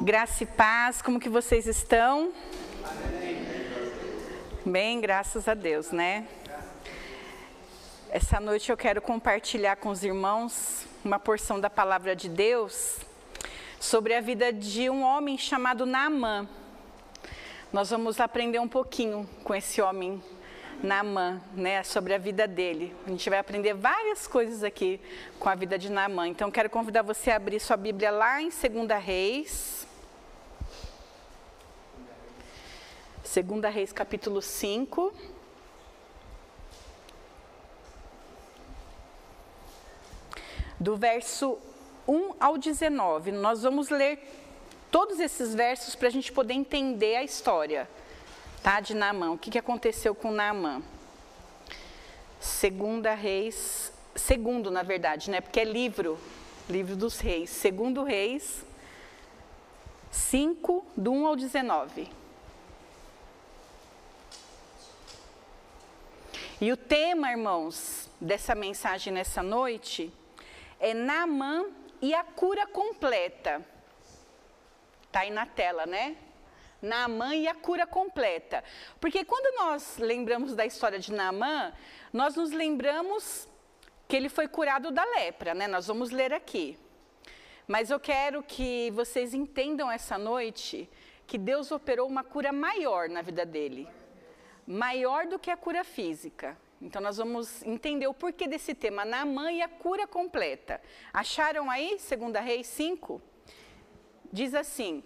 Graça 0.00 0.42
e 0.42 0.46
paz, 0.46 1.00
como 1.00 1.18
que 1.18 1.28
vocês 1.28 1.66
estão? 1.66 2.30
Bem, 4.64 5.00
graças 5.00 5.48
a 5.48 5.54
Deus, 5.54 5.90
né? 5.90 6.28
Essa 8.10 8.38
noite 8.38 8.70
eu 8.70 8.76
quero 8.76 9.00
compartilhar 9.00 9.76
com 9.76 9.88
os 9.88 10.04
irmãos 10.04 10.86
uma 11.02 11.18
porção 11.18 11.58
da 11.58 11.70
palavra 11.70 12.14
de 12.14 12.28
Deus 12.28 12.98
sobre 13.80 14.12
a 14.12 14.20
vida 14.20 14.52
de 14.52 14.90
um 14.90 15.02
homem 15.02 15.38
chamado 15.38 15.86
Naamã. 15.86 16.46
Nós 17.72 17.88
vamos 17.88 18.20
aprender 18.20 18.58
um 18.58 18.68
pouquinho 18.68 19.26
com 19.42 19.54
esse 19.54 19.80
homem 19.80 20.22
Naamã, 20.82 21.40
né, 21.54 21.82
sobre 21.82 22.12
a 22.12 22.18
vida 22.18 22.46
dele. 22.46 22.94
A 23.06 23.10
gente 23.10 23.30
vai 23.30 23.38
aprender 23.38 23.72
várias 23.72 24.26
coisas 24.26 24.62
aqui 24.62 25.00
com 25.38 25.48
a 25.48 25.54
vida 25.54 25.78
de 25.78 25.90
Naamã. 25.90 26.28
Então 26.28 26.50
quero 26.50 26.68
convidar 26.68 27.00
você 27.00 27.30
a 27.30 27.36
abrir 27.36 27.58
sua 27.60 27.78
Bíblia 27.78 28.10
lá 28.10 28.42
em 28.42 28.50
2 28.50 29.02
Reis. 29.02 29.85
Segunda 33.26 33.68
Reis 33.68 33.92
capítulo 33.92 34.40
5. 34.40 35.12
Do 40.78 40.96
verso 40.96 41.58
1 42.06 42.34
ao 42.38 42.56
19. 42.56 43.32
Nós 43.32 43.64
vamos 43.64 43.88
ler 43.88 44.20
todos 44.92 45.18
esses 45.18 45.54
versos 45.54 45.96
para 45.96 46.06
a 46.06 46.10
gente 46.10 46.30
poder 46.30 46.54
entender 46.54 47.16
a 47.16 47.24
história 47.24 47.88
tá, 48.62 48.78
de 48.78 48.94
Naamã. 48.94 49.32
O 49.32 49.38
que, 49.38 49.50
que 49.50 49.58
aconteceu 49.58 50.14
com 50.14 50.30
Naamã? 50.30 50.80
Segunda 52.38 53.12
Reis, 53.12 53.92
segundo 54.14 54.70
na 54.70 54.84
verdade, 54.84 55.32
né? 55.32 55.40
Porque 55.40 55.58
é 55.58 55.64
livro, 55.64 56.16
livro 56.70 56.94
dos 56.94 57.18
reis. 57.18 57.50
Segundo 57.50 58.04
Reis 58.04 58.64
5, 60.12 60.86
do 60.96 61.10
1 61.10 61.26
ao 61.26 61.34
19. 61.34 62.25
E 66.58 66.72
o 66.72 66.76
tema, 66.76 67.30
irmãos, 67.30 68.08
dessa 68.18 68.54
mensagem 68.54 69.12
nessa 69.12 69.42
noite 69.42 70.10
é 70.80 70.94
Naamã 70.94 71.66
e 72.00 72.14
a 72.14 72.24
cura 72.24 72.66
completa. 72.66 73.62
Está 75.02 75.20
aí 75.20 75.30
na 75.30 75.44
tela, 75.44 75.84
né? 75.84 76.16
Naamã 76.80 77.34
e 77.34 77.46
a 77.46 77.54
cura 77.54 77.86
completa. 77.86 78.64
Porque 78.98 79.22
quando 79.22 79.54
nós 79.54 79.98
lembramos 79.98 80.54
da 80.54 80.64
história 80.64 80.98
de 80.98 81.12
Naamã, 81.12 81.74
nós 82.10 82.36
nos 82.36 82.52
lembramos 82.52 83.46
que 84.08 84.16
ele 84.16 84.30
foi 84.30 84.48
curado 84.48 84.90
da 84.90 85.04
lepra, 85.04 85.52
né? 85.52 85.68
Nós 85.68 85.86
vamos 85.86 86.10
ler 86.10 86.32
aqui. 86.32 86.78
Mas 87.68 87.90
eu 87.90 88.00
quero 88.00 88.42
que 88.42 88.90
vocês 88.92 89.34
entendam 89.34 89.92
essa 89.92 90.16
noite 90.16 90.88
que 91.26 91.36
Deus 91.36 91.70
operou 91.70 92.08
uma 92.08 92.24
cura 92.24 92.50
maior 92.50 93.10
na 93.10 93.20
vida 93.20 93.44
dele 93.44 93.86
maior 94.66 95.26
do 95.26 95.38
que 95.38 95.50
a 95.50 95.56
cura 95.56 95.84
física. 95.84 96.56
Então, 96.80 97.00
nós 97.00 97.16
vamos 97.16 97.62
entender 97.62 98.06
o 98.06 98.14
porquê 98.14 98.46
desse 98.46 98.74
tema, 98.74 99.04
Naamã 99.04 99.50
e 99.50 99.62
a 99.62 99.68
cura 99.68 100.06
completa. 100.06 100.80
Acharam 101.12 101.70
aí, 101.70 101.96
2 101.96 102.44
Reis 102.44 102.66
5? 102.66 103.22
Diz 104.30 104.54
assim: 104.54 105.02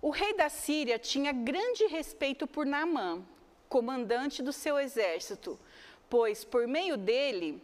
O 0.00 0.10
rei 0.10 0.34
da 0.34 0.48
Síria 0.48 0.98
tinha 0.98 1.32
grande 1.32 1.86
respeito 1.86 2.46
por 2.46 2.64
Naamã, 2.64 3.22
comandante 3.68 4.42
do 4.42 4.52
seu 4.52 4.78
exército, 4.78 5.58
pois 6.08 6.44
por 6.44 6.66
meio 6.66 6.96
dele 6.96 7.62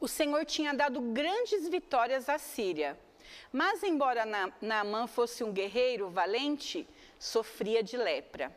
o 0.00 0.06
Senhor 0.06 0.44
tinha 0.44 0.72
dado 0.72 1.00
grandes 1.00 1.68
vitórias 1.68 2.28
à 2.28 2.38
Síria. 2.38 2.96
Mas, 3.52 3.82
embora 3.82 4.24
Naamã 4.60 5.06
fosse 5.06 5.42
um 5.42 5.52
guerreiro 5.52 6.08
valente, 6.08 6.88
sofria 7.18 7.82
de 7.82 7.96
lepra. 7.96 8.54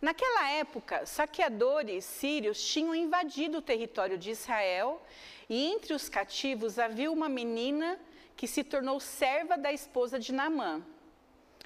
Naquela 0.00 0.50
época, 0.50 1.06
saqueadores 1.06 2.04
sírios 2.04 2.62
tinham 2.64 2.94
invadido 2.94 3.58
o 3.58 3.62
território 3.62 4.18
de 4.18 4.30
Israel 4.30 5.02
e 5.48 5.66
entre 5.66 5.94
os 5.94 6.08
cativos 6.08 6.78
havia 6.78 7.10
uma 7.10 7.28
menina 7.28 7.98
que 8.36 8.46
se 8.46 8.64
tornou 8.64 8.98
serva 9.00 9.56
da 9.56 9.72
esposa 9.72 10.18
de 10.18 10.32
Naamã. 10.32 10.82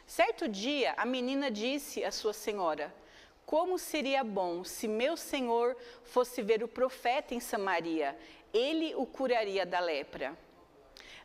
Certo 0.07 0.49
dia, 0.49 0.95
a 0.97 1.05
menina 1.05 1.51
disse 1.51 2.05
à 2.05 2.11
sua 2.11 2.33
senhora: 2.33 2.95
Como 3.45 3.79
seria 3.79 4.25
bom 4.25 4.65
se 4.65 4.89
meu 4.89 5.17
senhor 5.17 5.77
fosse 6.03 6.43
ver 6.43 6.63
o 6.63 6.69
profeta 6.69 7.35
em 7.35 7.41
Samaria, 7.41 8.19
ele 8.53 8.95
o 8.95 9.05
curaria 9.05 9.67
da 9.67 9.81
lepra. 9.81 10.37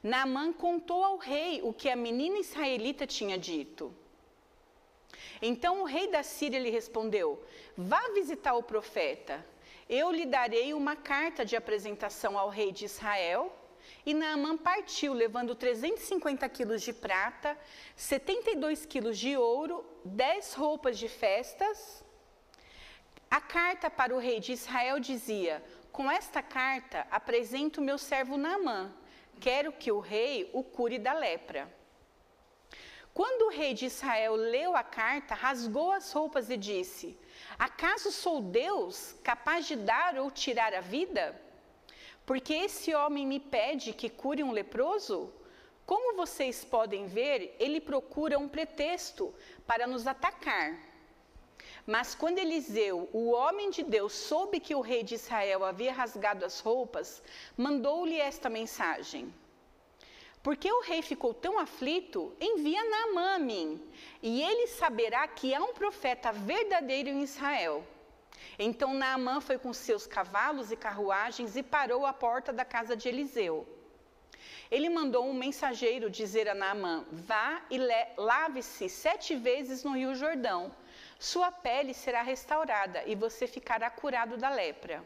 Naamã 0.01 0.51
contou 0.51 1.01
ao 1.03 1.17
rei 1.17 1.61
o 1.63 1.71
que 1.71 1.89
a 1.89 1.95
menina 1.95 2.37
israelita 2.39 3.07
tinha 3.07 3.37
dito. 3.37 3.95
Então 5.41 5.81
o 5.81 5.85
rei 5.85 6.07
da 6.07 6.23
Síria 6.23 6.59
lhe 6.59 6.69
respondeu: 6.69 7.43
Vá 7.77 8.01
visitar 8.13 8.53
o 8.55 8.63
profeta. 8.63 9.45
Eu 9.89 10.11
lhe 10.11 10.25
darei 10.25 10.73
uma 10.73 10.95
carta 10.95 11.43
de 11.45 11.55
apresentação 11.55 12.37
ao 12.37 12.49
rei 12.49 12.71
de 12.71 12.85
Israel. 12.85 13.59
E 14.05 14.13
Naamã 14.13 14.57
partiu, 14.57 15.13
levando 15.13 15.55
350 15.55 16.47
quilos 16.49 16.81
de 16.81 16.93
prata, 16.93 17.57
72 17.95 18.85
quilos 18.85 19.17
de 19.17 19.35
ouro, 19.35 19.85
10 20.05 20.53
roupas 20.53 20.97
de 20.97 21.09
festas. 21.09 22.03
A 23.29 23.41
carta 23.41 23.89
para 23.89 24.15
o 24.15 24.19
rei 24.19 24.39
de 24.39 24.53
Israel 24.53 24.99
dizia: 24.99 25.63
Com 25.91 26.09
esta 26.09 26.41
carta 26.41 27.07
apresento 27.09 27.81
meu 27.81 27.97
servo 27.97 28.37
Naamã. 28.37 28.93
Quero 29.39 29.71
que 29.73 29.91
o 29.91 29.99
rei 29.99 30.49
o 30.53 30.63
cure 30.63 30.97
da 30.97 31.13
lepra. 31.13 31.82
Quando 33.13 33.43
o 33.43 33.49
rei 33.49 33.75
de 33.75 33.85
Israel 33.85 34.35
leu 34.35 34.75
a 34.75 34.83
carta, 34.83 35.35
rasgou 35.35 35.91
as 35.91 36.11
roupas 36.11 36.49
e 36.49 36.57
disse: 36.57 37.17
Acaso 37.59 38.11
sou 38.11 38.41
Deus 38.41 39.15
capaz 39.23 39.67
de 39.67 39.75
dar 39.75 40.17
ou 40.17 40.31
tirar 40.31 40.73
a 40.73 40.81
vida? 40.81 41.39
Porque 42.25 42.53
esse 42.53 42.95
homem 42.95 43.27
me 43.27 43.39
pede 43.39 43.93
que 43.93 44.09
cure 44.09 44.41
um 44.43 44.51
leproso? 44.51 45.31
Como 45.85 46.15
vocês 46.15 46.63
podem 46.63 47.05
ver, 47.05 47.55
ele 47.59 47.79
procura 47.79 48.39
um 48.39 48.47
pretexto 48.47 49.33
para 49.67 49.85
nos 49.85 50.07
atacar. 50.07 50.79
Mas 51.85 52.15
quando 52.15 52.39
Eliseu, 52.39 53.09
o 53.11 53.31
homem 53.31 53.69
de 53.69 53.83
Deus, 53.83 54.13
soube 54.13 54.59
que 54.59 54.73
o 54.73 54.79
rei 54.79 55.03
de 55.03 55.15
Israel 55.15 55.65
havia 55.65 55.91
rasgado 55.91 56.45
as 56.45 56.61
roupas, 56.61 57.21
mandou-lhe 57.57 58.17
esta 58.17 58.49
mensagem: 58.49 59.33
porque 60.43 60.69
o 60.69 60.81
rei 60.81 61.01
ficou 61.01 61.33
tão 61.33 61.57
aflito, 61.57 62.35
envia 62.39 62.83
Naamã 62.83 63.35
a 63.35 63.39
mim, 63.39 63.81
e 64.21 64.43
ele 64.43 64.67
saberá 64.67 65.25
que 65.25 65.55
há 65.55 65.63
um 65.63 65.73
profeta 65.73 66.33
verdadeiro 66.33 67.07
em 67.07 67.23
Israel. 67.23 67.81
Então 68.59 68.93
Naamã 68.93 69.39
foi 69.39 69.57
com 69.57 69.71
seus 69.71 70.05
cavalos 70.05 70.69
e 70.69 70.75
carruagens 70.75 71.55
e 71.55 71.63
parou 71.63 72.05
à 72.05 72.11
porta 72.11 72.51
da 72.51 72.65
casa 72.65 72.93
de 72.95 73.07
Eliseu. 73.07 73.65
Ele 74.69 74.89
mandou 74.89 75.25
um 75.25 75.33
mensageiro 75.33 76.09
dizer 76.09 76.49
a 76.49 76.53
Naamã: 76.53 77.05
Vá 77.09 77.61
e 77.69 77.79
lave-se 78.17 78.89
sete 78.89 79.35
vezes 79.35 79.83
no 79.83 79.95
rio 79.95 80.13
Jordão. 80.13 80.75
Sua 81.17 81.51
pele 81.51 81.93
será 81.93 82.21
restaurada 82.21 83.03
e 83.05 83.15
você 83.15 83.47
ficará 83.47 83.89
curado 83.89 84.35
da 84.35 84.49
lepra. 84.49 85.03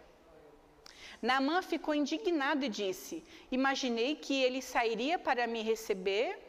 Naamã 1.21 1.61
ficou 1.61 1.93
indignado 1.95 2.63
e 2.65 2.69
disse: 2.69 3.23
Imaginei 3.51 4.15
que 4.15 4.41
ele 4.43 4.61
sairia 4.61 5.17
para 5.17 5.47
me 5.47 5.61
receber. 5.61 6.39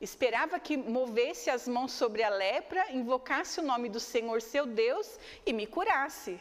Esperava 0.00 0.58
que 0.58 0.76
movesse 0.76 1.48
as 1.48 1.68
mãos 1.68 1.92
sobre 1.92 2.24
a 2.24 2.28
lepra, 2.28 2.90
invocasse 2.90 3.60
o 3.60 3.62
nome 3.62 3.88
do 3.88 4.00
Senhor 4.00 4.42
seu 4.42 4.66
Deus 4.66 5.18
e 5.46 5.52
me 5.52 5.64
curasse. 5.64 6.40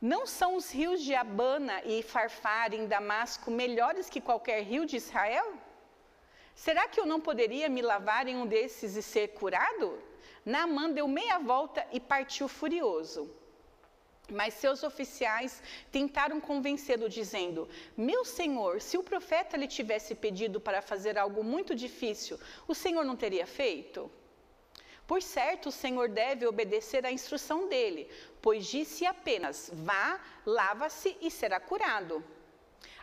Não 0.00 0.24
são 0.26 0.54
os 0.54 0.70
rios 0.70 1.02
de 1.02 1.14
Abana 1.14 1.82
e 1.84 2.02
Farfar 2.02 2.72
em 2.72 2.86
Damasco 2.86 3.50
melhores 3.50 4.08
que 4.08 4.20
qualquer 4.20 4.62
rio 4.62 4.86
de 4.86 4.96
Israel? 4.96 5.54
Será 6.54 6.86
que 6.86 7.00
eu 7.00 7.06
não 7.06 7.20
poderia 7.20 7.68
me 7.68 7.82
lavar 7.82 8.28
em 8.28 8.36
um 8.36 8.46
desses 8.46 8.94
e 8.94 9.02
ser 9.02 9.28
curado? 9.28 10.00
Naamã 10.44 10.88
deu 10.90 11.08
meia 11.08 11.38
volta 11.38 11.84
e 11.90 11.98
partiu 11.98 12.46
furioso. 12.46 13.28
Mas 14.30 14.54
seus 14.54 14.82
oficiais 14.82 15.62
tentaram 15.92 16.40
convencê-lo, 16.40 17.08
dizendo: 17.08 17.68
Meu 17.96 18.24
senhor, 18.24 18.80
se 18.80 18.96
o 18.96 19.02
profeta 19.02 19.56
lhe 19.56 19.68
tivesse 19.68 20.14
pedido 20.14 20.58
para 20.58 20.80
fazer 20.80 21.18
algo 21.18 21.44
muito 21.44 21.74
difícil, 21.74 22.40
o 22.66 22.74
senhor 22.74 23.04
não 23.04 23.16
teria 23.16 23.46
feito? 23.46 24.10
Por 25.06 25.20
certo, 25.20 25.68
o 25.68 25.72
senhor 25.72 26.08
deve 26.08 26.46
obedecer 26.46 27.04
à 27.04 27.12
instrução 27.12 27.68
dele, 27.68 28.08
pois 28.40 28.66
disse 28.66 29.04
apenas: 29.04 29.70
Vá, 29.72 30.18
lava-se 30.46 31.14
e 31.20 31.30
será 31.30 31.60
curado. 31.60 32.24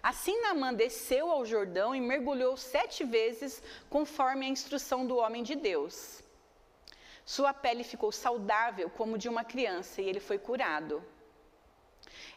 Assim 0.01 0.41
Naamã 0.41 0.73
desceu 0.73 1.29
ao 1.29 1.45
Jordão 1.45 1.93
e 1.93 2.01
mergulhou 2.01 2.57
sete 2.57 3.03
vezes, 3.03 3.61
conforme 3.87 4.47
a 4.47 4.49
instrução 4.49 5.05
do 5.05 5.17
homem 5.17 5.43
de 5.43 5.53
Deus. 5.53 6.23
Sua 7.23 7.53
pele 7.53 7.83
ficou 7.83 8.11
saudável 8.11 8.89
como 8.89 9.17
de 9.17 9.29
uma 9.29 9.43
criança 9.43 10.01
e 10.01 10.09
ele 10.09 10.19
foi 10.19 10.39
curado. 10.39 11.03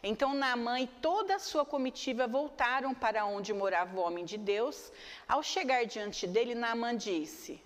Então 0.07 0.35
Naamã 0.35 0.79
e 0.79 0.85
toda 0.85 1.33
a 1.33 1.39
sua 1.39 1.65
comitiva 1.65 2.27
voltaram 2.27 2.93
para 2.93 3.25
onde 3.25 3.51
morava 3.51 3.99
o 3.99 4.03
homem 4.03 4.23
de 4.23 4.37
Deus. 4.37 4.91
Ao 5.27 5.41
chegar 5.41 5.83
diante 5.87 6.27
dele, 6.27 6.53
Naamã 6.53 6.95
disse: 6.95 7.59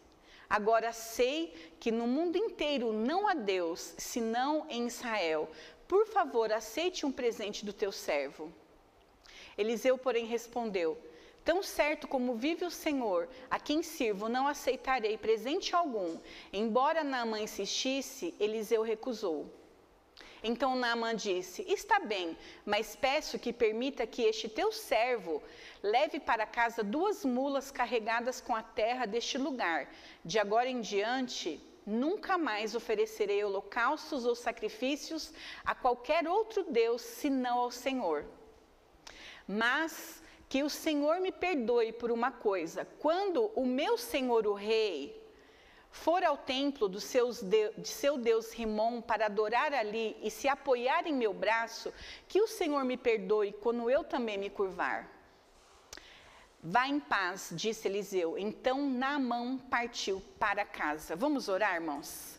Agora 0.49 0.93
sei 0.93 1.53
que 1.81 1.91
no 1.91 2.07
mundo 2.07 2.37
inteiro 2.37 2.93
não 2.93 3.27
há 3.27 3.33
Deus, 3.33 3.93
senão 3.97 4.65
em 4.69 4.87
Israel. 4.87 5.51
Por 5.85 6.07
favor, 6.07 6.49
aceite 6.53 7.05
um 7.05 7.11
presente 7.11 7.65
do 7.65 7.73
teu 7.73 7.91
servo. 7.91 8.53
Eliseu, 9.57 9.97
porém, 9.97 10.25
respondeu: 10.25 10.97
Tão 11.43 11.61
certo 11.61 12.07
como 12.07 12.35
vive 12.35 12.63
o 12.63 12.71
Senhor, 12.71 13.27
a 13.51 13.59
quem 13.59 13.83
sirvo, 13.83 14.29
não 14.29 14.47
aceitarei 14.47 15.17
presente 15.17 15.75
algum. 15.75 16.17
Embora 16.53 17.03
Naamã 17.03 17.41
insistisse, 17.41 18.33
Eliseu 18.39 18.81
recusou. 18.81 19.58
Então 20.43 20.75
Naamã 20.75 21.15
disse: 21.15 21.65
Está 21.67 21.99
bem, 21.99 22.37
mas 22.65 22.95
peço 22.95 23.37
que 23.37 23.51
permita 23.51 24.07
que 24.07 24.21
este 24.21 24.47
teu 24.47 24.71
servo 24.71 25.41
leve 25.83 26.19
para 26.19 26.45
casa 26.45 26.83
duas 26.83 27.25
mulas 27.25 27.71
carregadas 27.71 28.39
com 28.39 28.55
a 28.55 28.63
terra 28.63 29.05
deste 29.05 29.37
lugar. 29.37 29.89
De 30.23 30.39
agora 30.39 30.69
em 30.69 30.81
diante, 30.81 31.61
nunca 31.85 32.37
mais 32.37 32.75
oferecerei 32.75 33.43
holocaustos 33.43 34.25
ou 34.25 34.35
sacrifícios 34.35 35.33
a 35.65 35.75
qualquer 35.75 36.27
outro 36.27 36.63
Deus 36.63 37.01
senão 37.01 37.57
ao 37.59 37.71
Senhor. 37.71 38.25
Mas 39.47 40.23
que 40.47 40.63
o 40.63 40.69
Senhor 40.69 41.19
me 41.19 41.31
perdoe 41.31 41.91
por 41.91 42.11
uma 42.11 42.31
coisa: 42.31 42.87
quando 42.99 43.51
o 43.55 43.65
meu 43.65 43.97
senhor, 43.97 44.47
o 44.47 44.53
rei, 44.53 45.18
for 45.91 46.23
ao 46.23 46.37
templo 46.37 46.87
do 46.87 46.99
de, 46.99 47.71
de 47.77 47.87
seu 47.87 48.17
Deus 48.17 48.51
Rimon 48.53 49.01
para 49.01 49.25
adorar 49.25 49.73
ali 49.73 50.15
e 50.21 50.29
se 50.29 50.47
apoiar 50.47 51.07
em 51.07 51.13
meu 51.13 51.33
braço, 51.33 51.93
que 52.27 52.41
o 52.41 52.47
Senhor 52.47 52.83
me 52.85 52.97
perdoe 52.97 53.51
quando 53.53 53.89
eu 53.89 54.03
também 54.03 54.37
me 54.37 54.49
curvar. 54.49 55.09
Vá 56.61 56.87
em 56.87 56.99
paz, 56.99 57.49
disse 57.53 57.87
Eliseu. 57.87 58.37
Então 58.37 58.89
Naamã 58.89 59.57
partiu 59.69 60.21
para 60.37 60.65
casa. 60.65 61.15
Vamos 61.15 61.47
orar, 61.47 61.75
irmãos? 61.75 62.38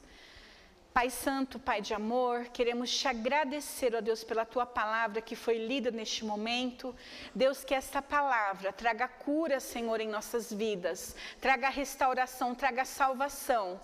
Pai 0.93 1.09
Santo, 1.09 1.57
Pai 1.59 1.81
de 1.81 1.95
amor, 1.95 2.47
queremos 2.47 2.91
te 2.91 3.07
agradecer, 3.07 3.95
ó 3.95 4.01
Deus, 4.01 4.25
pela 4.25 4.45
tua 4.45 4.67
palavra 4.67 5.23
que 5.23 5.37
foi 5.37 5.57
lida 5.57 5.93
neste 5.93 6.25
momento. 6.25 6.95
Deus, 7.33 7.63
que 7.63 7.75
esta 7.75 8.03
palavra 8.03 8.73
traga 8.73 9.07
cura, 9.07 9.61
Senhor, 9.61 10.01
em 10.01 10.09
nossas 10.09 10.53
vidas, 10.53 11.15
traga 11.41 11.69
restauração, 11.69 12.57
traga 12.57 12.85
salvação. 12.85 13.81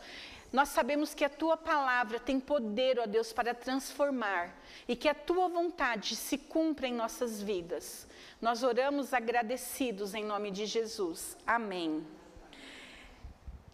Nós 0.52 0.70
sabemos 0.70 1.14
que 1.14 1.24
a 1.24 1.30
tua 1.30 1.56
palavra 1.56 2.18
tem 2.18 2.40
poder, 2.40 2.98
ó 2.98 3.06
Deus, 3.06 3.32
para 3.32 3.54
transformar 3.54 4.52
e 4.88 4.96
que 4.96 5.08
a 5.08 5.14
tua 5.14 5.48
vontade 5.48 6.16
se 6.16 6.36
cumpra 6.36 6.88
em 6.88 6.94
nossas 6.94 7.40
vidas. 7.40 8.06
Nós 8.40 8.64
oramos 8.64 9.14
agradecidos 9.14 10.12
em 10.12 10.24
nome 10.24 10.50
de 10.50 10.66
Jesus. 10.66 11.36
Amém. 11.46 12.04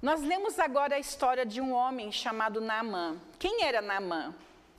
Nós 0.03 0.21
lemos 0.21 0.59
agora 0.59 0.97
a 0.97 0.99
história 0.99 1.47
de 1.47 1.61
um 1.61 1.73
homem 1.73 2.11
chamado 2.11 2.61
Naamã. 2.61 3.17
Quem 3.39 3.63
era 3.63 3.81
Naamã? 3.81 4.35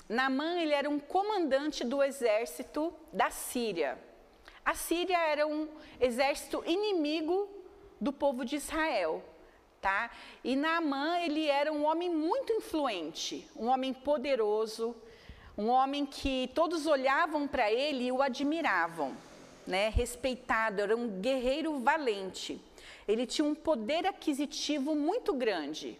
Naamã 0.10 0.60
ele 0.60 0.74
era 0.74 0.90
um 0.90 1.00
comandante 1.00 1.86
do 1.86 2.04
exército 2.04 2.94
da 3.14 3.30
Síria. 3.30 3.98
A 4.66 4.74
Síria 4.74 5.18
era 5.18 5.48
um 5.48 5.70
exército 5.98 6.62
inimigo 6.66 7.48
do 8.02 8.12
povo 8.12 8.44
de 8.44 8.58
Israel, 8.58 9.24
tá? 9.80 10.12
E 10.44 10.58
Naamã 10.58 11.18
ele 11.20 11.48
era 11.48 11.72
um 11.72 11.86
homem 11.86 12.10
muito 12.10 12.52
influente, 12.52 13.48
um 13.56 13.68
homem 13.68 13.94
poderoso, 13.94 14.94
um 15.58 15.70
homem 15.70 16.06
que 16.06 16.52
todos 16.54 16.86
olhavam 16.86 17.48
para 17.48 17.72
ele 17.72 18.08
e 18.08 18.12
o 18.12 18.22
admiravam, 18.22 19.16
né? 19.66 19.88
Respeitado, 19.88 20.82
era 20.82 20.98
um 20.98 21.22
guerreiro 21.22 21.80
valente 21.80 22.62
ele 23.08 23.26
tinha 23.26 23.46
um 23.46 23.56
poder 23.56 24.06
aquisitivo 24.06 24.96
muito 24.96 25.34
grande. 25.34 26.00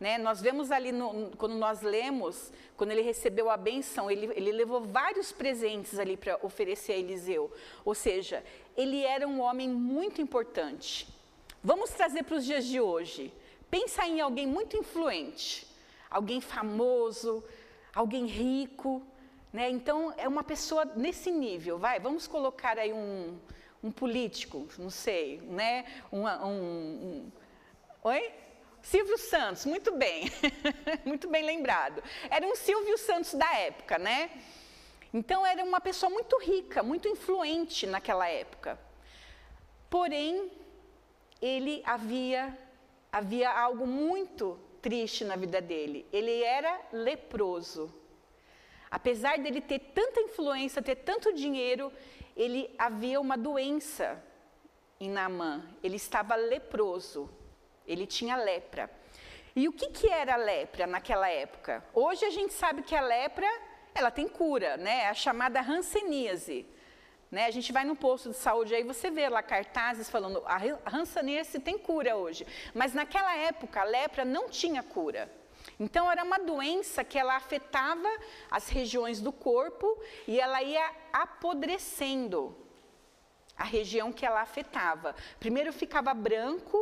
Né? 0.00 0.16
Nós 0.16 0.40
vemos 0.40 0.70
ali, 0.70 0.92
no, 0.92 1.30
quando 1.36 1.56
nós 1.56 1.82
lemos, 1.82 2.52
quando 2.76 2.92
ele 2.92 3.02
recebeu 3.02 3.50
a 3.50 3.56
benção, 3.56 4.10
ele, 4.10 4.30
ele 4.34 4.52
levou 4.52 4.80
vários 4.80 5.32
presentes 5.32 5.98
ali 5.98 6.16
para 6.16 6.38
oferecer 6.42 6.92
a 6.92 6.96
Eliseu. 6.96 7.52
Ou 7.84 7.94
seja, 7.94 8.44
ele 8.76 9.04
era 9.04 9.26
um 9.26 9.40
homem 9.40 9.68
muito 9.68 10.20
importante. 10.20 11.08
Vamos 11.62 11.90
trazer 11.90 12.22
para 12.22 12.36
os 12.36 12.44
dias 12.44 12.64
de 12.64 12.80
hoje. 12.80 13.32
Pensa 13.70 14.06
em 14.06 14.20
alguém 14.20 14.46
muito 14.46 14.76
influente, 14.76 15.66
alguém 16.08 16.40
famoso, 16.40 17.42
alguém 17.92 18.24
rico. 18.24 19.02
Né? 19.52 19.68
Então, 19.68 20.14
é 20.16 20.28
uma 20.28 20.44
pessoa 20.44 20.84
nesse 20.84 21.30
nível. 21.30 21.76
Vai, 21.76 21.98
vamos 21.98 22.28
colocar 22.28 22.78
aí 22.78 22.92
um, 22.92 23.36
um 23.82 23.90
político, 23.90 24.68
não 24.78 24.90
sei, 24.90 25.40
né? 25.42 25.84
Um, 26.12 26.26
um, 26.26 26.50
um, 26.50 27.32
oi? 28.02 28.32
Silvio 28.82 29.18
Santos, 29.18 29.66
muito 29.66 29.92
bem, 29.96 30.30
muito 31.04 31.28
bem 31.28 31.44
lembrado. 31.44 32.02
Era 32.30 32.46
um 32.46 32.54
Silvio 32.54 32.96
Santos 32.96 33.34
da 33.34 33.52
época, 33.54 33.98
né? 33.98 34.30
Então 35.12 35.44
era 35.44 35.62
uma 35.64 35.80
pessoa 35.80 36.10
muito 36.10 36.38
rica, 36.38 36.82
muito 36.82 37.08
influente 37.08 37.86
naquela 37.86 38.28
época. 38.28 38.78
Porém, 39.90 40.50
ele 41.40 41.82
havia 41.84 42.56
havia 43.10 43.50
algo 43.50 43.86
muito 43.86 44.58
triste 44.82 45.24
na 45.24 45.34
vida 45.36 45.60
dele. 45.60 46.06
Ele 46.12 46.42
era 46.42 46.80
leproso. 46.92 47.92
Apesar 48.90 49.38
dele 49.38 49.60
ter 49.60 49.78
tanta 49.78 50.20
influência, 50.20 50.82
ter 50.82 50.96
tanto 50.96 51.32
dinheiro, 51.32 51.92
ele 52.38 52.72
havia 52.78 53.20
uma 53.20 53.36
doença 53.36 54.22
em 55.00 55.10
Naamã. 55.10 55.62
Ele 55.82 55.96
estava 55.96 56.36
leproso. 56.36 57.28
Ele 57.84 58.06
tinha 58.06 58.36
lepra. 58.36 58.88
E 59.56 59.66
o 59.66 59.72
que, 59.72 59.88
que 59.88 60.08
era 60.08 60.36
lepra 60.36 60.86
naquela 60.86 61.28
época? 61.28 61.84
Hoje 61.92 62.24
a 62.24 62.30
gente 62.30 62.52
sabe 62.52 62.82
que 62.82 62.94
a 62.94 63.00
lepra, 63.00 63.48
ela 63.92 64.10
tem 64.10 64.28
cura, 64.28 64.76
né? 64.76 65.00
É 65.00 65.08
a 65.08 65.14
chamada 65.14 65.60
hanseníase. 65.60 66.64
Né? 67.28 67.46
A 67.46 67.50
gente 67.50 67.72
vai 67.72 67.84
no 67.84 67.96
posto 67.96 68.30
de 68.30 68.36
saúde 68.36 68.72
aí 68.72 68.84
você 68.84 69.10
vê 69.10 69.28
lá 69.28 69.42
cartazes 69.42 70.08
falando 70.08 70.42
a 70.46 70.96
hanseníase 70.96 71.58
tem 71.58 71.76
cura 71.76 72.16
hoje. 72.16 72.46
Mas 72.72 72.94
naquela 72.94 73.36
época 73.36 73.80
a 73.80 73.84
lepra 73.84 74.24
não 74.24 74.48
tinha 74.48 74.82
cura. 74.82 75.28
Então 75.78 76.10
era 76.10 76.24
uma 76.24 76.38
doença 76.38 77.04
que 77.04 77.18
ela 77.18 77.36
afetava 77.36 78.08
as 78.50 78.68
regiões 78.68 79.20
do 79.20 79.32
corpo 79.32 80.00
e 80.26 80.40
ela 80.40 80.62
ia 80.62 80.90
apodrecendo 81.12 82.56
a 83.56 83.64
região 83.64 84.12
que 84.12 84.24
ela 84.24 84.40
afetava. 84.40 85.14
Primeiro 85.38 85.72
ficava 85.72 86.14
branco, 86.14 86.78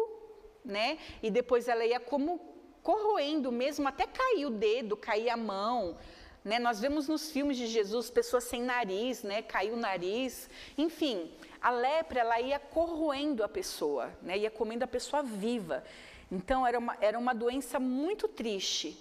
né? 0.64 0.98
E 1.22 1.30
depois 1.30 1.68
ela 1.68 1.84
ia 1.84 2.00
como 2.00 2.38
corroendo 2.82 3.50
mesmo 3.50 3.88
até 3.88 4.06
cair 4.06 4.46
o 4.46 4.50
dedo, 4.50 4.96
cair 4.96 5.28
a 5.30 5.36
mão. 5.36 5.96
Né? 6.44 6.60
Nós 6.60 6.78
vemos 6.78 7.08
nos 7.08 7.32
filmes 7.32 7.56
de 7.56 7.66
Jesus 7.66 8.08
pessoas 8.08 8.44
sem 8.44 8.62
nariz, 8.62 9.24
né? 9.24 9.42
Caiu 9.42 9.74
o 9.74 9.76
nariz. 9.76 10.48
Enfim, 10.78 11.32
a 11.60 11.70
lepra 11.70 12.20
ela 12.20 12.40
ia 12.40 12.60
corroendo 12.60 13.42
a 13.42 13.48
pessoa, 13.48 14.16
né? 14.22 14.38
Ia 14.38 14.50
comendo 14.50 14.84
a 14.84 14.86
pessoa 14.86 15.24
viva. 15.24 15.82
Então, 16.30 16.66
era 16.66 16.78
uma, 16.78 16.96
era 17.00 17.18
uma 17.18 17.34
doença 17.34 17.78
muito 17.78 18.26
triste 18.26 18.96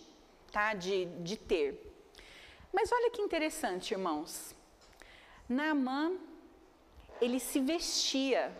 tá, 0.52 0.74
de, 0.74 1.06
de 1.24 1.38
ter. 1.38 1.94
Mas 2.72 2.92
olha 2.92 3.10
que 3.10 3.22
interessante, 3.22 3.94
irmãos. 3.94 4.56
Naamã, 5.48 6.14
ele 7.22 7.40
se 7.40 7.60
vestia 7.60 8.52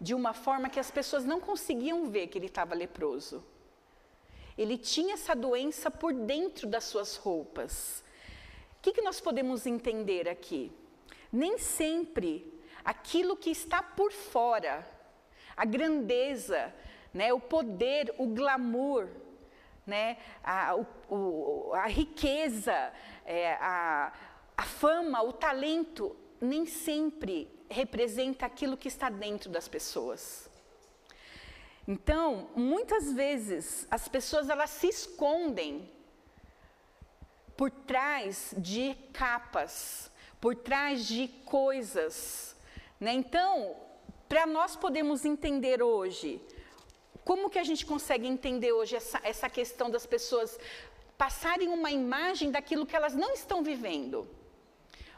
de 0.00 0.14
uma 0.14 0.34
forma 0.34 0.68
que 0.68 0.80
as 0.80 0.90
pessoas 0.90 1.24
não 1.24 1.40
conseguiam 1.40 2.10
ver 2.10 2.26
que 2.26 2.38
ele 2.38 2.46
estava 2.46 2.74
leproso. 2.74 3.44
Ele 4.58 4.76
tinha 4.76 5.14
essa 5.14 5.34
doença 5.34 5.90
por 5.90 6.12
dentro 6.12 6.66
das 6.66 6.84
suas 6.84 7.16
roupas. 7.16 8.02
O 8.78 8.82
que, 8.82 8.92
que 8.92 9.02
nós 9.02 9.20
podemos 9.20 9.64
entender 9.64 10.28
aqui? 10.28 10.72
Nem 11.32 11.56
sempre 11.56 12.52
aquilo 12.84 13.36
que 13.36 13.50
está 13.50 13.82
por 13.82 14.12
fora, 14.12 14.86
a 15.56 15.64
grandeza, 15.64 16.74
né, 17.12 17.32
o 17.32 17.40
poder, 17.40 18.14
o 18.18 18.26
glamour, 18.26 19.08
né, 19.86 20.16
a, 20.42 20.76
o, 21.08 21.72
a 21.74 21.86
riqueza, 21.86 22.92
é, 23.24 23.54
a, 23.54 24.12
a 24.56 24.62
fama, 24.62 25.22
o 25.22 25.32
talento, 25.32 26.16
nem 26.40 26.66
sempre 26.66 27.48
representa 27.68 28.46
aquilo 28.46 28.76
que 28.76 28.88
está 28.88 29.08
dentro 29.08 29.50
das 29.50 29.68
pessoas. 29.68 30.50
Então, 31.86 32.48
muitas 32.54 33.12
vezes 33.12 33.86
as 33.90 34.06
pessoas 34.08 34.48
elas 34.48 34.70
se 34.70 34.88
escondem 34.88 35.90
por 37.56 37.70
trás 37.70 38.54
de 38.56 38.94
capas, 39.12 40.10
por 40.40 40.54
trás 40.54 41.06
de 41.06 41.28
coisas. 41.44 42.56
Né? 43.00 43.12
Então, 43.12 43.76
para 44.28 44.46
nós 44.46 44.76
podermos 44.76 45.24
entender 45.24 45.82
hoje 45.82 46.40
como 47.24 47.50
que 47.50 47.58
a 47.58 47.64
gente 47.64 47.86
consegue 47.86 48.26
entender 48.26 48.72
hoje 48.72 48.96
essa, 48.96 49.20
essa 49.22 49.48
questão 49.48 49.90
das 49.90 50.06
pessoas 50.06 50.58
passarem 51.16 51.68
uma 51.68 51.90
imagem 51.90 52.50
daquilo 52.50 52.86
que 52.86 52.96
elas 52.96 53.14
não 53.14 53.32
estão 53.32 53.62
vivendo? 53.62 54.28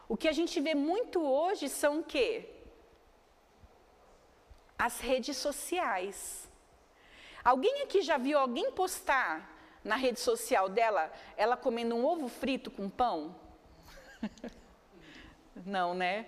O 0.09 0.17
que 0.17 0.29
a 0.29 0.33
gente 0.33 0.61
vê 0.61 0.75
muito 0.75 1.25
hoje 1.25 1.69
são 1.69 2.01
o 2.01 2.05
quê? 2.05 2.49
As 4.79 5.01
redes 5.01 5.37
sociais. 5.37 6.49
Alguém 7.43 7.83
aqui 7.83 8.03
já 8.03 8.19
viu 8.19 8.39
alguém 8.39 8.71
postar 8.73 9.51
na 9.83 9.97
rede 9.97 10.21
social 10.21 10.69
dela, 10.69 11.13
ela 11.37 11.57
comendo 11.57 11.95
um 11.95 12.05
ovo 12.05 12.29
frito 12.29 12.71
com 12.71 12.89
pão? 12.89 13.35
Não, 15.65 15.95
né? 15.95 16.27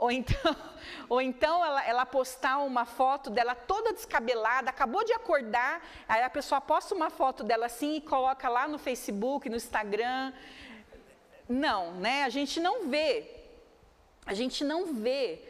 Ou 0.00 0.10
então, 0.10 0.56
ou 1.08 1.20
então 1.20 1.62
ela, 1.62 1.84
ela, 1.86 2.06
postar 2.06 2.58
uma 2.58 2.86
foto 2.86 3.28
dela 3.28 3.54
toda 3.54 3.92
descabelada, 3.92 4.70
acabou 4.70 5.04
de 5.04 5.12
acordar, 5.12 5.86
aí 6.08 6.22
a 6.22 6.30
pessoa 6.30 6.58
posta 6.58 6.94
uma 6.94 7.10
foto 7.10 7.44
dela 7.44 7.66
assim 7.66 7.96
e 7.96 8.00
coloca 8.00 8.48
lá 8.48 8.66
no 8.66 8.78
Facebook, 8.78 9.48
no 9.50 9.56
Instagram. 9.56 10.32
Não, 11.46 11.92
né? 11.92 12.24
A 12.24 12.30
gente 12.30 12.58
não 12.58 12.88
vê. 12.88 13.30
A 14.24 14.32
gente 14.32 14.64
não 14.64 14.94
vê 14.94 15.42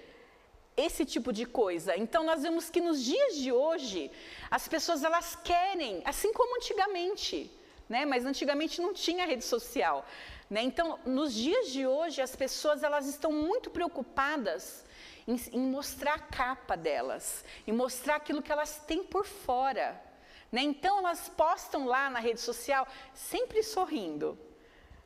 esse 0.76 1.04
tipo 1.04 1.32
de 1.32 1.46
coisa. 1.46 1.96
Então 1.96 2.24
nós 2.24 2.42
vemos 2.42 2.68
que 2.68 2.80
nos 2.80 3.00
dias 3.04 3.36
de 3.36 3.52
hoje 3.52 4.10
as 4.50 4.66
pessoas 4.66 5.04
elas 5.04 5.36
querem, 5.36 6.02
assim 6.04 6.32
como 6.32 6.56
antigamente, 6.56 7.50
né? 7.88 8.04
Mas 8.04 8.24
antigamente 8.26 8.80
não 8.80 8.92
tinha 8.92 9.26
rede 9.26 9.44
social. 9.44 10.04
Né? 10.50 10.62
Então, 10.62 10.98
nos 11.06 11.32
dias 11.32 11.70
de 11.70 11.86
hoje, 11.86 12.20
as 12.20 12.34
pessoas 12.34 12.82
elas 12.82 13.06
estão 13.06 13.30
muito 13.30 13.70
preocupadas 13.70 14.84
em, 15.28 15.36
em, 15.52 15.60
mostrar 15.60 16.14
a 16.14 16.18
capa 16.18 16.76
delas, 16.76 17.44
em 17.64 17.72
mostrar 17.72 18.16
aquilo 18.16 18.42
que 18.42 18.50
elas 18.50 18.78
têm 18.84 19.04
por 19.04 19.24
fora. 19.24 20.02
Né? 20.50 20.62
Então, 20.62 20.98
elas 20.98 21.28
postam 21.28 21.86
lá 21.86 22.10
na 22.10 22.18
rede 22.18 22.40
social 22.40 22.84
sempre 23.14 23.62
sorrindo, 23.62 24.36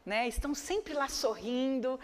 né? 0.06 0.26
estão 0.26 0.54
sempre 0.54 0.94
lá 0.94 1.08
sorrindo. 1.10 2.00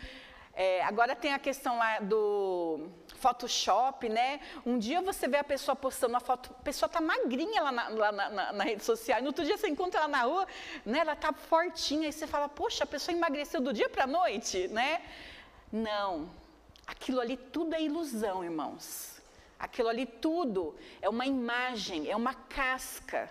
É, 0.52 0.84
agora 0.84 1.16
tem 1.16 1.32
a 1.32 1.38
questão 1.38 1.78
lá 1.78 2.00
do 2.00 2.90
Photoshop, 3.20 4.08
né? 4.08 4.40
Um 4.64 4.78
dia 4.78 5.00
você 5.00 5.28
vê 5.28 5.36
a 5.36 5.44
pessoa 5.44 5.76
postando 5.76 6.14
uma 6.14 6.20
foto, 6.20 6.50
a 6.58 6.62
pessoa 6.62 6.88
tá 6.88 7.00
magrinha 7.00 7.62
lá 7.62 7.72
na, 7.72 7.88
lá 7.88 8.12
na, 8.12 8.30
na, 8.30 8.52
na 8.52 8.64
rede 8.64 8.82
social, 8.82 9.18
e 9.18 9.22
no 9.22 9.28
outro 9.28 9.44
dia 9.44 9.56
você 9.56 9.68
encontra 9.68 10.00
ela 10.00 10.08
na 10.08 10.22
rua, 10.22 10.46
né? 10.84 11.00
Ela 11.00 11.14
tá 11.14 11.32
fortinha, 11.32 12.08
e 12.08 12.12
você 12.12 12.26
fala, 12.26 12.48
poxa, 12.48 12.84
a 12.84 12.86
pessoa 12.86 13.16
emagreceu 13.16 13.60
do 13.60 13.72
dia 13.72 13.88
para 13.88 14.04
a 14.04 14.06
noite, 14.06 14.68
né? 14.68 15.02
Não, 15.70 16.28
aquilo 16.86 17.20
ali 17.20 17.36
tudo 17.36 17.74
é 17.74 17.82
ilusão, 17.82 18.42
irmãos. 18.42 19.20
Aquilo 19.58 19.88
ali 19.88 20.06
tudo 20.06 20.74
é 21.02 21.08
uma 21.08 21.26
imagem, 21.26 22.10
é 22.10 22.16
uma 22.16 22.32
casca. 22.32 23.30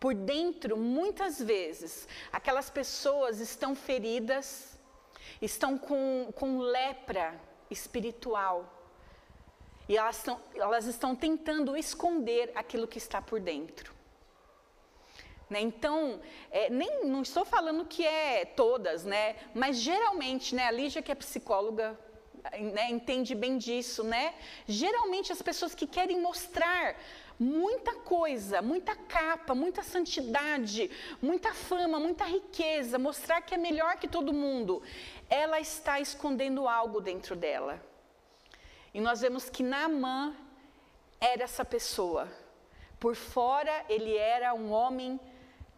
Por 0.00 0.12
dentro, 0.12 0.76
muitas 0.76 1.40
vezes, 1.40 2.08
aquelas 2.32 2.68
pessoas 2.68 3.38
estão 3.38 3.74
feridas, 3.74 4.76
estão 5.40 5.78
com, 5.78 6.32
com 6.34 6.58
lepra 6.58 7.40
espiritual. 7.70 8.75
E 9.88 9.96
elas 9.96 10.16
estão, 10.16 10.40
elas 10.54 10.86
estão 10.86 11.14
tentando 11.14 11.76
esconder 11.76 12.50
aquilo 12.54 12.86
que 12.86 12.98
está 12.98 13.22
por 13.22 13.40
dentro. 13.40 13.94
Né? 15.48 15.60
Então, 15.60 16.20
é, 16.50 16.68
nem, 16.68 17.04
não 17.04 17.22
estou 17.22 17.44
falando 17.44 17.84
que 17.84 18.04
é 18.04 18.44
todas, 18.44 19.04
né? 19.04 19.36
mas 19.54 19.78
geralmente, 19.78 20.54
né, 20.54 20.66
a 20.66 20.70
Lígia 20.70 21.02
que 21.02 21.12
é 21.12 21.14
psicóloga, 21.14 21.96
né, 22.52 22.90
entende 22.90 23.34
bem 23.34 23.58
disso, 23.58 24.04
né? 24.04 24.34
Geralmente 24.68 25.32
as 25.32 25.42
pessoas 25.42 25.74
que 25.74 25.86
querem 25.86 26.20
mostrar 26.20 26.96
muita 27.38 27.94
coisa, 27.94 28.62
muita 28.62 28.94
capa, 28.94 29.54
muita 29.54 29.82
santidade, 29.82 30.90
muita 31.20 31.52
fama, 31.52 31.98
muita 31.98 32.24
riqueza, 32.24 32.98
mostrar 32.98 33.40
que 33.42 33.54
é 33.54 33.58
melhor 33.58 33.96
que 33.96 34.08
todo 34.08 34.32
mundo, 34.32 34.82
ela 35.28 35.60
está 35.60 36.00
escondendo 36.00 36.68
algo 36.68 37.00
dentro 37.00 37.34
dela. 37.34 37.82
E 38.96 39.00
nós 39.00 39.20
vemos 39.20 39.50
que 39.50 39.62
Naamã 39.62 40.34
era 41.20 41.42
essa 41.44 41.66
pessoa. 41.66 42.26
Por 42.98 43.14
fora, 43.14 43.84
ele 43.90 44.16
era 44.16 44.54
um 44.54 44.72
homem 44.72 45.20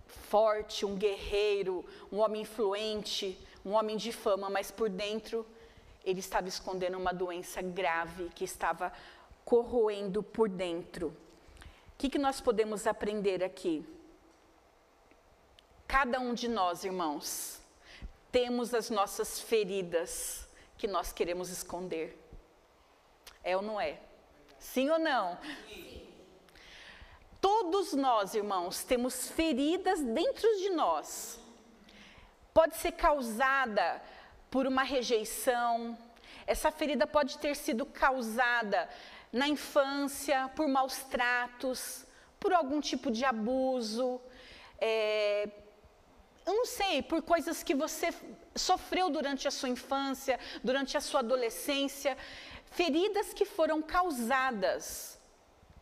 forte, 0.07 0.87
um 0.87 0.95
guerreiro, 0.95 1.85
um 2.13 2.19
homem 2.19 2.43
influente, 2.43 3.37
um 3.65 3.73
homem 3.73 3.97
de 3.97 4.13
fama, 4.13 4.49
mas 4.49 4.71
por 4.71 4.89
dentro, 4.89 5.45
ele 6.05 6.21
estava 6.21 6.47
escondendo 6.47 6.97
uma 6.97 7.13
doença 7.13 7.61
grave 7.61 8.31
que 8.37 8.45
estava 8.45 8.93
corroendo 9.45 10.23
por 10.23 10.49
dentro. 10.49 11.09
O 11.09 11.15
que, 11.99 12.09
que 12.09 12.21
nós 12.21 12.41
podemos 12.41 12.87
aprender 12.87 13.43
aqui? 13.43 13.85
Cada 15.89 16.21
um 16.21 16.35
de 16.35 16.47
nós, 16.47 16.85
irmãos, 16.85 17.61
temos 18.31 18.73
as 18.73 18.91
nossas 18.91 19.41
feridas 19.41 20.47
que 20.77 20.87
nós 20.87 21.13
queremos 21.13 21.51
esconder. 21.51 22.28
É 23.49 23.57
ou 23.57 23.63
não 23.63 23.81
é? 23.81 23.99
Sim 24.59 24.91
ou 24.91 24.99
não? 24.99 25.39
Todos 27.41 27.95
nós, 27.95 28.35
irmãos, 28.35 28.85
temos 28.85 29.31
feridas 29.31 30.03
dentro 30.03 30.47
de 30.59 30.69
nós. 30.69 31.41
Pode 32.53 32.77
ser 32.77 32.93
causada 32.93 34.03
por 34.51 34.67
uma 34.67 34.83
rejeição, 34.83 35.97
essa 36.47 36.71
ferida 36.71 37.07
pode 37.07 37.39
ter 37.39 37.57
sido 37.57 37.87
causada 37.87 38.87
na 39.33 39.49
infância, 39.49 40.51
por 40.55 40.69
maus 40.69 40.99
tratos, 41.05 42.05
por 42.39 42.53
algum 42.53 42.83
tipo 42.83 43.11
de 43.11 43.25
abuso, 43.25 44.21
é, 44.79 45.49
eu 46.49 46.55
não 46.55 46.67
sei, 46.67 47.03
por 47.03 47.21
coisas 47.23 47.63
que 47.63 47.75
você 47.75 48.09
sofreu 48.55 49.11
durante 49.11 49.47
a 49.47 49.51
sua 49.51 49.69
infância, 49.69 50.39
durante 50.65 50.97
a 50.97 51.01
sua 51.01 51.21
adolescência 51.21 52.17
feridas 52.71 53.33
que 53.33 53.45
foram 53.45 53.81
causadas 53.81 55.19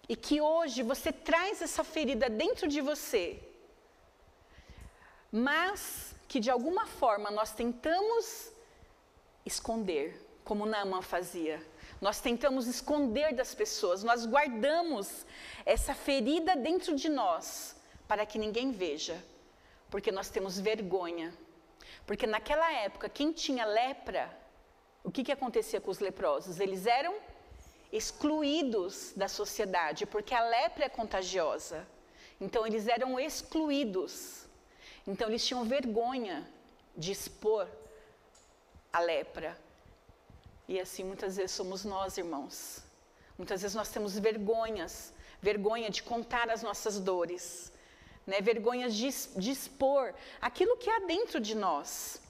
e 0.09 0.15
que 0.15 0.41
hoje 0.41 0.83
você 0.83 1.13
traz 1.13 1.61
essa 1.61 1.83
ferida 1.83 2.29
dentro 2.29 2.69
de 2.69 2.81
você, 2.81 3.43
mas 5.31 6.15
que 6.29 6.41
de 6.41 6.51
alguma 6.51 6.87
forma 6.87 7.31
nós 7.31 7.53
tentamos 7.53 8.51
esconder, 9.45 10.21
como 10.45 10.67
Naaman 10.67 11.03
fazia. 11.03 11.61
Nós 12.01 12.21
tentamos 12.21 12.67
esconder 12.67 13.35
das 13.35 13.55
pessoas, 13.55 14.05
nós 14.05 14.27
guardamos 14.27 15.27
essa 15.65 15.95
ferida 15.95 16.55
dentro 16.55 16.95
de 16.95 17.09
nós 17.09 17.75
para 18.07 18.25
que 18.25 18.39
ninguém 18.39 18.71
veja, 18.71 19.23
porque 19.91 20.13
nós 20.13 20.29
temos 20.29 20.59
vergonha. 20.59 21.35
Porque 22.07 22.27
naquela 22.27 22.73
época, 22.73 23.09
quem 23.09 23.33
tinha 23.33 23.65
lepra 23.65 24.31
o 25.07 25.11
que, 25.13 25.23
que 25.23 25.31
acontecia 25.31 25.81
com 25.81 25.89
os 25.89 26.01
leprosos? 26.01 26.59
Eles 26.59 26.85
eram 26.85 27.15
excluídos 27.93 29.13
da 29.15 29.29
sociedade, 29.29 30.05
porque 30.05 30.35
a 30.35 30.41
lepra 30.41 30.87
é 30.87 30.89
contagiosa. 30.89 31.87
Então, 32.41 32.67
eles 32.67 32.89
eram 32.89 33.19
excluídos. 33.19 34.47
Então, 35.07 35.29
eles 35.29 35.47
tinham 35.47 35.65
vergonha 35.65 36.45
de 36.97 37.13
expor 37.13 37.69
a 38.93 38.99
lepra. 38.99 39.57
E 40.67 40.81
assim, 40.81 41.05
muitas 41.05 41.37
vezes 41.37 41.53
somos 41.53 41.85
nós, 41.85 42.19
irmãos. 42.19 42.83
Muitas 43.39 43.63
vezes 43.63 43.77
nós 43.77 43.89
temos 43.89 44.19
vergonhas, 44.19 45.13
vergonha 45.41 45.89
de 45.89 46.03
contar 46.03 46.51
as 46.51 46.65
nossas 46.65 46.99
dores, 46.99 47.73
né? 48.27 48.41
vergonhas 48.41 48.93
de, 48.93 49.09
de 49.37 49.53
expor 49.53 50.13
aquilo 50.41 50.77
que 50.79 50.91
há 50.91 50.99
dentro 51.07 51.39
de 51.39 51.55
nós. 51.55 52.21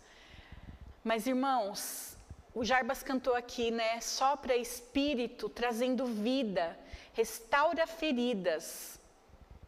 Mas, 1.03 1.27
irmãos, 1.27 2.16
o 2.59 2.65
Jarbas 2.65 3.03
cantou 3.03 3.35
aqui, 3.35 3.71
né? 3.71 4.01
Sopra 4.01 4.57
espírito, 4.57 5.47
trazendo 5.47 6.07
vida, 6.07 6.75
restaura 7.13 7.87
feridas, 7.87 8.99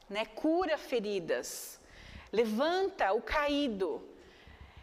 né? 0.08 0.24
Cura 0.24 0.78
feridas, 0.78 1.78
levanta 2.32 3.12
o 3.12 3.20
caído. 3.20 4.02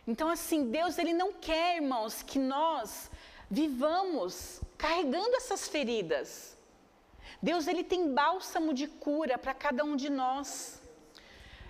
Então, 0.05 0.29
assim, 0.29 0.69
Deus 0.69 1.00
ele 1.00 1.13
não 1.13 1.33
quer, 1.33 1.77
irmãos, 1.77 2.21
que 2.21 2.38
nós 2.38 3.09
vivamos 3.50 4.62
carregando 4.77 5.35
essas 5.38 5.67
feridas. 5.67 6.55
Deus 7.41 7.65
ele 7.65 7.83
tem 7.83 8.13
bálsamo 8.13 8.71
de 8.71 8.85
cura 8.85 9.35
para 9.35 9.55
cada 9.55 9.83
um 9.83 9.95
de 9.95 10.12
nós. 10.12 10.79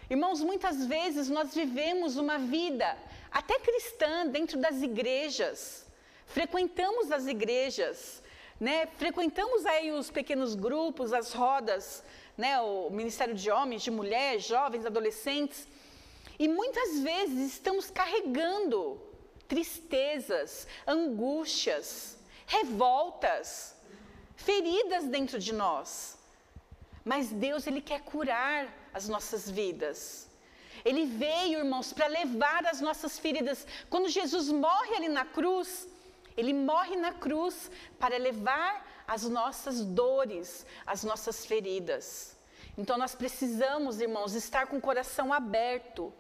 Irmãos, 0.10 0.42
muitas 0.42 0.86
vezes 0.86 1.30
nós 1.30 1.56
vivemos 1.56 2.18
uma 2.18 2.38
vida 2.38 2.98
até 3.32 3.58
cristã 3.58 4.28
dentro 4.28 4.60
das 4.60 4.82
igrejas 4.82 5.85
frequentamos 6.26 7.12
as 7.12 7.28
igrejas, 7.28 8.22
né? 8.60 8.88
frequentamos 8.98 9.66
aí 9.66 9.92
os 9.92 10.10
pequenos 10.10 10.56
grupos, 10.56 11.14
as 11.14 11.34
rodas, 11.34 12.04
né? 12.38 12.60
o 12.62 12.90
Ministério 12.90 13.34
de 13.34 13.50
Homens, 13.50 13.84
de 13.84 13.92
Mulheres, 13.92 14.46
jovens, 14.46 14.86
adolescentes, 14.86 15.68
e 16.38 16.48
muitas 16.48 17.00
vezes 17.00 17.54
estamos 17.54 17.90
carregando 17.90 19.02
tristezas, 19.48 20.68
angústias, 20.86 22.18
revoltas, 22.46 23.76
feridas 24.36 25.06
dentro 25.06 25.40
de 25.40 25.54
nós. 25.54 26.18
Mas 27.04 27.30
Deus, 27.30 27.68
Ele 27.68 27.82
quer 27.82 28.02
curar 28.02 28.68
as 28.94 29.08
nossas 29.08 29.50
vidas. 29.50 30.30
Ele 30.84 31.06
veio, 31.06 31.60
irmãos, 31.60 31.94
para 31.94 32.08
levar 32.08 32.66
as 32.66 32.82
nossas 32.82 33.18
feridas. 33.18 33.66
Quando 33.90 34.10
Jesus 34.10 34.50
morre 34.50 34.96
ali 34.96 35.10
na 35.10 35.26
cruz, 35.26 35.88
Ele 36.36 36.54
morre 36.54 36.96
na 36.96 37.14
cruz 37.14 37.72
para 38.00 38.18
levar 38.18 38.86
as 39.08 39.24
nossas 39.24 39.82
dores, 39.82 40.66
as 40.86 41.04
nossas 41.04 41.46
feridas. 41.46 42.36
Então 42.78 42.98
nós 42.98 43.16
precisamos, 43.16 44.02
irmãos, 44.02 44.34
estar 44.34 44.68
com 44.68 44.78
o 44.78 44.82
coração 44.82 45.32
aberto 45.32 46.14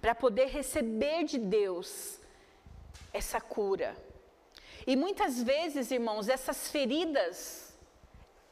para 0.00 0.14
poder 0.14 0.46
receber 0.46 1.24
de 1.24 1.38
Deus 1.38 2.18
essa 3.12 3.40
cura. 3.40 3.96
E 4.86 4.94
muitas 4.94 5.42
vezes, 5.42 5.90
irmãos, 5.90 6.28
essas 6.28 6.68
feridas, 6.68 7.74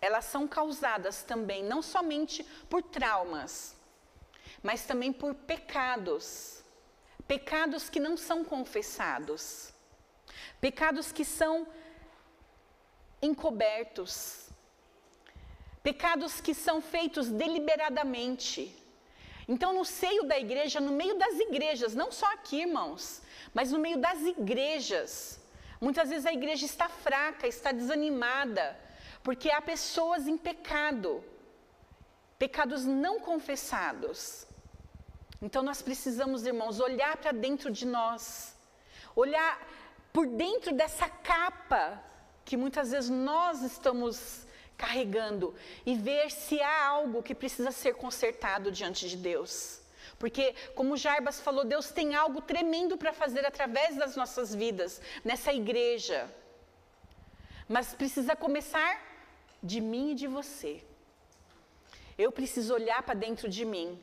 elas 0.01 0.25
são 0.25 0.49
causadas 0.49 1.23
também 1.23 1.63
não 1.63 1.81
somente 1.81 2.43
por 2.69 2.83
traumas, 2.83 3.77
mas 4.63 4.85
também 4.85 5.13
por 5.13 5.35
pecados. 5.35 6.65
Pecados 7.29 7.89
que 7.89 8.01
não 8.01 8.17
são 8.17 8.45
confessados. 8.45 9.74
Pecados 10.61 11.13
que 11.13 11.25
são 11.25 11.67
encobertos. 13.21 14.49
Pecados 15.83 16.41
que 16.41 16.55
são 16.55 16.81
feitos 16.81 17.29
deliberadamente. 17.31 18.75
Então, 19.47 19.73
no 19.75 19.85
seio 19.85 20.25
da 20.25 20.39
igreja, 20.39 20.81
no 20.81 20.93
meio 20.93 21.19
das 21.19 21.35
igrejas, 21.39 21.95
não 21.95 22.11
só 22.11 22.27
aqui, 22.33 22.63
irmãos, 22.63 23.21
mas 23.53 23.71
no 23.71 23.79
meio 23.79 23.99
das 23.99 24.21
igrejas, 24.23 25.39
muitas 25.81 26.09
vezes 26.09 26.25
a 26.25 26.33
igreja 26.33 26.65
está 26.65 26.89
fraca, 26.89 27.47
está 27.47 27.71
desanimada, 27.71 28.79
porque 29.23 29.51
há 29.51 29.61
pessoas 29.61 30.27
em 30.27 30.39
pecado, 30.39 31.23
pecados 32.39 32.85
não 32.87 33.21
confessados. 33.21 34.47
Então, 35.43 35.63
nós 35.63 35.83
precisamos, 35.83 36.47
irmãos, 36.47 36.81
olhar 36.81 37.19
para 37.19 37.33
dentro 37.33 37.71
de 37.71 37.87
nós, 37.87 38.57
olhar 39.15 39.61
por 40.15 40.29
dentro 40.29 40.73
dessa 40.73 41.09
capa 41.09 42.01
que 42.45 42.57
muitas 42.57 42.93
vezes 42.93 43.11
nós 43.11 43.63
estamos 43.63 44.47
carregando 44.77 45.53
e 45.85 45.97
ver 45.97 46.31
se 46.31 46.61
há 46.63 46.87
algo 46.87 47.21
que 47.21 47.35
precisa 47.35 47.73
ser 47.73 47.95
consertado 47.95 48.71
diante 48.71 49.09
de 49.09 49.17
Deus. 49.17 49.81
Porque, 50.17 50.55
como 50.77 50.97
Jarbas 50.97 51.41
falou, 51.41 51.65
Deus 51.65 51.91
tem 51.91 52.15
algo 52.15 52.41
tremendo 52.41 52.97
para 52.97 53.13
fazer 53.13 53.45
através 53.45 53.97
das 53.97 54.15
nossas 54.15 54.55
vidas, 54.55 55.01
nessa 55.25 55.53
igreja. 55.53 56.33
Mas 57.69 57.93
precisa 57.93 58.37
começar 58.37 59.03
de 59.61 59.81
mim 59.81 60.13
e 60.13 60.15
de 60.15 60.29
você. 60.29 60.81
Eu 62.17 62.31
preciso 62.31 62.73
olhar 62.73 63.03
para 63.03 63.15
dentro 63.15 63.49
de 63.49 63.65
mim 63.65 64.01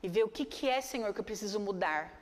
e 0.00 0.08
ver 0.08 0.22
o 0.22 0.28
que, 0.28 0.44
que 0.44 0.68
é, 0.68 0.80
Senhor, 0.80 1.12
que 1.12 1.18
eu 1.18 1.24
preciso 1.24 1.58
mudar. 1.58 2.19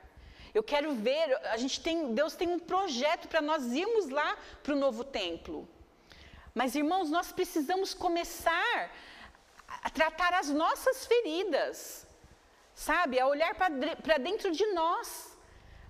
Eu 0.53 0.63
quero 0.63 0.93
ver, 0.93 1.35
a 1.47 1.57
gente 1.57 1.79
tem, 1.81 2.13
Deus 2.13 2.35
tem 2.35 2.47
um 2.47 2.59
projeto 2.59 3.27
para 3.27 3.41
nós 3.41 3.71
irmos 3.71 4.09
lá 4.09 4.37
para 4.63 4.73
o 4.73 4.77
novo 4.77 5.03
templo. 5.03 5.67
Mas, 6.53 6.75
irmãos, 6.75 7.09
nós 7.09 7.31
precisamos 7.31 7.93
começar 7.93 8.91
a 9.67 9.89
tratar 9.89 10.33
as 10.33 10.49
nossas 10.49 11.05
feridas, 11.05 12.07
sabe? 12.73 13.19
A 13.19 13.27
olhar 13.27 13.53
para 13.55 14.17
dentro 14.17 14.51
de 14.51 14.65
nós, 14.67 15.37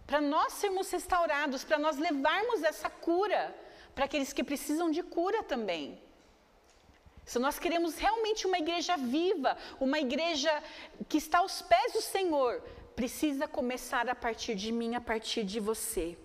para 0.06 0.20
nós 0.20 0.54
sermos 0.54 0.92
restaurados, 0.92 1.64
para 1.64 1.80
nós 1.80 1.98
levarmos 1.98 2.64
essa 2.64 2.90
cura 2.90 3.56
para 3.96 4.06
aqueles 4.06 4.34
que 4.34 4.44
precisam 4.44 4.92
de 4.92 5.02
cura 5.02 5.44
também. 5.44 6.02
Se 7.26 7.38
nós 7.38 7.60
queremos 7.60 7.96
realmente 7.96 8.48
uma 8.48 8.58
igreja 8.58 8.98
viva, 8.98 9.56
uma 9.80 10.00
igreja 10.00 10.52
que 11.08 11.18
está 11.18 11.40
aos 11.40 11.62
pés 11.62 11.94
do 11.94 12.02
Senhor, 12.02 12.62
precisa 13.00 13.48
começar 13.48 14.10
a 14.10 14.16
partir 14.26 14.56
de 14.56 14.74
mim, 14.74 14.94
a 14.94 15.00
partir 15.00 15.44
de 15.52 15.58
você. 15.58 16.18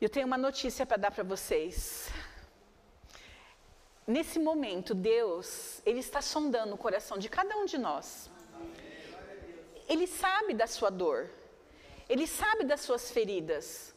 Eu 0.00 0.08
tenho 0.08 0.26
uma 0.26 0.38
notícia 0.38 0.86
para 0.86 0.96
dar 0.96 1.10
para 1.10 1.22
vocês. 1.22 2.08
Nesse 4.06 4.38
momento, 4.38 4.94
Deus, 4.94 5.82
Ele 5.84 6.00
está 6.06 6.22
sondando 6.22 6.74
o 6.74 6.78
coração 6.78 7.18
de 7.18 7.28
cada 7.28 7.58
um 7.58 7.66
de 7.66 7.76
nós. 7.76 8.30
Ele 9.86 10.06
sabe 10.06 10.54
da 10.54 10.66
sua 10.66 10.88
dor, 10.88 11.28
Ele 12.08 12.26
sabe 12.26 12.64
das 12.64 12.80
suas 12.80 13.10
feridas, 13.10 13.94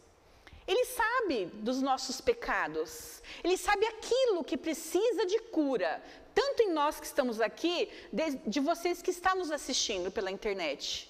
Ele 0.68 0.84
sabe 0.84 1.46
dos 1.68 1.82
nossos 1.82 2.20
pecados, 2.20 3.24
Ele 3.42 3.58
sabe 3.58 3.86
aquilo 3.86 4.44
que 4.44 4.58
precisa 4.58 5.26
de 5.26 5.40
cura, 5.58 6.04
tanto 6.34 6.64
em 6.64 6.72
nós 6.72 7.00
que 7.00 7.06
estamos 7.06 7.40
aqui, 7.40 7.90
de, 8.12 8.38
de 8.48 8.60
vocês 8.60 9.02
que 9.02 9.12
estão 9.12 9.36
nos 9.36 9.52
assistindo 9.52 10.12
pela 10.12 10.32
internet. 10.32 11.10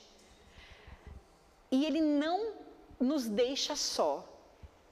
E 1.72 1.86
Ele 1.86 2.02
não 2.02 2.54
nos 3.00 3.28
deixa 3.28 3.76
só. 3.76 4.28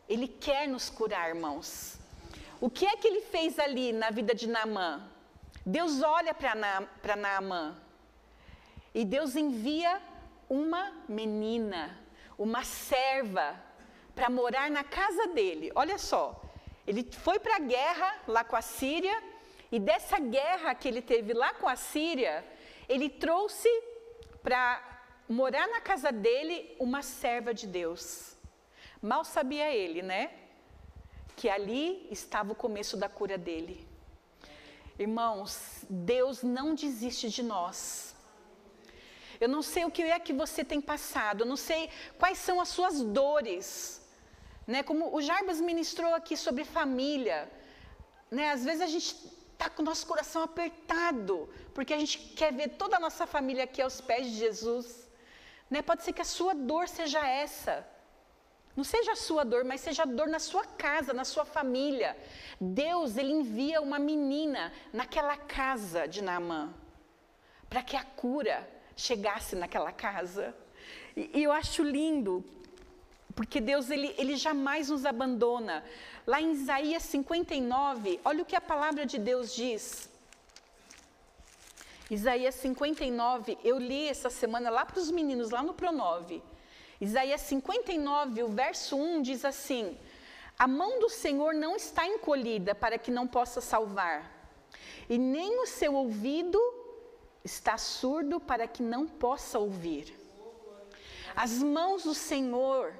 Ele 0.08 0.28
quer 0.28 0.68
nos 0.68 0.89
curar, 0.89 1.30
irmãos. 1.30 1.98
O 2.60 2.70
que 2.70 2.86
é 2.86 2.98
que 2.98 3.08
ele 3.08 3.22
fez 3.22 3.58
ali 3.58 3.94
na 3.94 4.10
vida 4.10 4.34
de 4.36 4.48
Naamã? 4.48 5.08
Deus 5.65 6.02
olha 6.02 6.34
para 6.34 6.56
Na, 6.56 6.88
Naamã 7.15 7.78
e 8.94 9.06
Deus 9.06 9.36
envia 9.36 10.02
uma 10.50 10.92
menina, 11.08 11.98
uma 12.38 12.63
serva, 12.63 13.56
para 14.15 14.30
morar 14.30 14.70
na 14.70 14.84
casa 14.84 15.28
dele. 15.28 15.72
Olha 15.76 15.98
só, 15.98 16.42
ele 16.86 17.08
foi 17.12 17.39
para 17.39 17.58
a 17.58 17.60
guerra 17.60 18.15
lá 18.28 18.44
com 18.44 18.56
a 18.56 18.62
Síria 18.62 19.24
e 19.71 19.79
dessa 19.79 20.19
guerra 20.19 20.73
que 20.73 20.88
ele 20.88 21.01
teve 21.01 21.34
lá 21.34 21.53
com 21.53 21.67
a 21.67 21.75
Síria, 21.75 22.43
ele 22.88 23.10
trouxe 23.10 23.69
para 24.41 24.63
morar 25.27 25.67
na 25.67 25.79
casa 25.79 26.12
dele 26.12 26.75
uma 26.79 27.01
serva 27.03 27.53
de 27.53 27.67
Deus. 27.67 28.36
Mal 29.01 29.23
sabia 29.23 29.71
ele, 29.71 30.01
né? 30.01 30.32
Que 31.36 31.47
ali 31.47 32.08
estava 32.10 32.51
o 32.51 32.55
começo 32.55 32.97
da 32.97 33.08
cura 33.08 33.38
dele. 33.38 33.88
Irmãos, 34.97 35.86
Deus 35.89 36.41
não 36.41 36.73
desiste 36.73 37.29
de 37.29 37.43
nós. 37.43 38.15
Eu 39.39 39.47
não 39.47 39.62
sei 39.62 39.86
o 39.86 39.91
que 39.91 40.01
é 40.01 40.19
que 40.19 40.34
você 40.34 40.65
tem 40.65 40.82
passado, 40.82 41.41
eu 41.43 41.47
não 41.47 41.55
sei 41.55 41.89
quais 42.17 42.39
são 42.39 42.60
as 42.60 42.69
suas 42.69 43.01
dores. 43.01 44.01
Né? 44.67 44.84
Como 44.84 45.15
o 45.15 45.21
Jarbas 45.21 45.62
ministrou 45.62 46.13
aqui 46.13 46.36
sobre 46.36 46.65
família. 46.65 47.49
Né? 48.29 48.51
Às 48.51 48.65
vezes 48.65 48.82
a 48.82 48.88
gente 48.88 49.15
está 49.60 49.69
com 49.69 49.82
o 49.82 49.86
nosso 49.86 50.08
coração 50.08 50.41
apertado, 50.41 51.50
porque 51.74 51.93
a 51.93 52.00
gente 52.00 52.17
quer 52.17 52.54
ver 52.54 52.69
toda 52.69 52.95
a 52.95 53.00
nossa 53.00 53.28
família 53.28 53.65
aqui 53.65 53.82
aos 53.82 54.00
pés 54.00 54.26
de 54.26 54.38
Jesus. 54.38 55.10
Né? 55.69 55.82
Pode 55.82 56.04
ser 56.04 56.13
que 56.13 56.22
a 56.22 56.26
sua 56.26 56.56
dor 56.56 56.88
seja 56.88 57.28
essa. 57.28 57.86
Não 58.74 58.86
seja 58.86 59.12
a 59.12 59.17
sua 59.17 59.43
dor, 59.43 59.65
mas 59.65 59.82
seja 59.82 60.04
a 60.04 60.06
dor 60.06 60.30
na 60.30 60.39
sua 60.39 60.63
casa, 60.63 61.12
na 61.12 61.26
sua 61.26 61.43
família. 61.43 62.15
Deus, 62.62 63.17
ele 63.17 63.34
envia 63.34 63.82
uma 63.82 64.00
menina 64.00 64.72
naquela 64.93 65.36
casa 65.36 66.08
de 66.08 66.24
Naamã, 66.24 66.74
para 67.69 67.84
que 67.84 67.98
a 67.98 68.04
cura 68.04 68.65
chegasse 68.95 69.58
naquela 69.58 69.91
casa. 69.91 70.56
E, 71.17 71.32
e, 71.34 71.43
eu 71.43 71.52
acho 71.52 71.84
lindo, 71.84 72.45
porque 73.39 73.62
Deus, 73.62 73.89
ele, 73.89 74.13
ele 74.17 74.36
jamais 74.36 74.89
nos 74.89 75.06
abandona. 75.06 75.82
Lá 76.28 76.41
em 76.41 76.52
Isaías 76.52 77.04
59, 77.04 78.19
olha 78.25 78.41
o 78.43 78.45
que 78.45 78.54
a 78.54 78.60
palavra 78.60 79.06
de 79.06 79.17
Deus 79.17 79.56
diz. 79.56 80.10
Isaías 82.12 82.56
59, 82.56 83.58
eu 83.63 83.80
li 83.80 84.10
essa 84.10 84.30
semana 84.30 84.69
lá 84.69 84.84
para 84.84 84.99
os 84.99 85.10
meninos, 85.10 85.52
lá 85.52 85.63
no 85.63 85.73
Pronove. 85.73 86.43
Isaías 86.99 87.39
59, 87.39 88.43
o 88.43 88.49
verso 88.49 88.97
1 88.97 89.21
diz 89.21 89.45
assim: 89.45 89.97
A 90.58 90.67
mão 90.67 90.99
do 90.99 91.08
Senhor 91.08 91.54
não 91.54 91.78
está 91.78 92.06
encolhida 92.06 92.75
para 92.75 92.97
que 92.97 93.10
não 93.10 93.25
possa 93.25 93.62
salvar, 93.62 94.30
e 95.10 95.17
nem 95.17 95.62
o 95.62 95.65
seu 95.65 95.95
ouvido 95.95 96.60
está 97.41 97.78
surdo 97.78 98.38
para 98.38 98.67
que 98.67 98.84
não 98.84 99.08
possa 99.08 99.58
ouvir. 99.58 100.13
As 101.34 101.63
mãos 101.63 102.04
do 102.04 102.13
Senhor, 102.13 102.93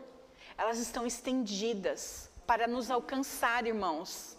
elas 0.60 0.78
estão 0.78 1.06
estendidas 1.08 2.30
para 2.46 2.68
nos 2.68 2.92
alcançar, 2.92 3.66
irmãos. 3.66 4.38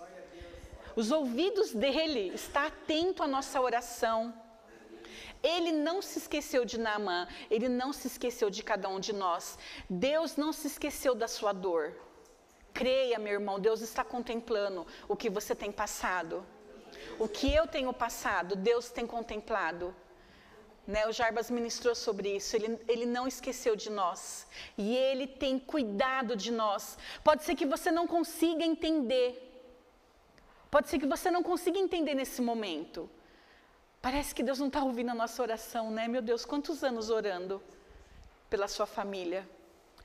Os 0.95 1.11
ouvidos 1.11 1.73
dele 1.73 2.31
estão 2.35 2.63
atentos 2.67 3.25
à 3.25 3.27
nossa 3.27 3.59
oração. 3.59 4.35
Ele 5.43 5.73
não 5.73 6.03
se 6.03 6.19
esqueceu 6.19 6.63
de 6.67 6.79
Naamã, 6.79 7.27
ele 7.51 7.71
não 7.71 7.91
se 7.91 8.07
esqueceu 8.07 8.51
de 8.51 8.63
cada 8.63 8.87
um 8.87 9.01
de 9.01 9.15
nós. 9.15 9.59
Deus 9.89 10.37
não 10.37 10.53
se 10.53 10.67
esqueceu 10.67 11.15
da 11.15 11.27
sua 11.27 11.55
dor. 11.55 11.95
Creia, 12.75 13.19
meu 13.19 13.33
irmão, 13.33 13.59
Deus 13.59 13.81
está 13.81 14.05
contemplando 14.05 14.87
o 15.09 15.17
que 15.17 15.31
você 15.31 15.55
tem 15.55 15.73
passado. 15.73 16.45
O 17.19 17.27
que 17.27 17.51
eu 17.55 17.67
tenho 17.67 17.95
passado, 17.95 18.55
Deus 18.55 18.91
tem 18.91 19.07
contemplado. 19.07 19.97
Né, 20.93 21.07
o 21.07 21.13
Jarbas 21.13 21.49
ministrou 21.59 21.95
sobre 21.95 22.29
isso. 22.39 22.57
Ele, 22.57 22.69
ele 22.89 23.07
não 23.07 23.25
esqueceu 23.33 23.77
de 23.77 23.89
nós. 23.89 24.21
E 24.77 24.97
ele 24.97 25.27
tem 25.43 25.57
cuidado 25.57 26.35
de 26.35 26.51
nós. 26.51 26.99
Pode 27.23 27.45
ser 27.45 27.55
que 27.55 27.65
você 27.75 27.93
não 27.93 28.07
consiga 28.09 28.65
entender. 28.65 29.29
Pode 30.69 30.89
ser 30.89 30.99
que 30.99 31.07
você 31.07 31.31
não 31.31 31.45
consiga 31.45 31.79
entender 31.79 32.15
nesse 32.15 32.43
momento. 32.43 33.09
Parece 34.03 34.35
que 34.35 34.43
Deus 34.43 34.59
não 34.59 34.67
está 34.67 34.83
ouvindo 34.83 35.11
a 35.11 35.15
nossa 35.15 35.41
oração, 35.41 35.93
né? 35.93 36.09
Meu 36.09 36.23
Deus, 36.23 36.45
quantos 36.45 36.83
anos 36.83 37.09
orando 37.09 37.63
pela 38.49 38.67
sua 38.67 38.87
família? 38.87 39.49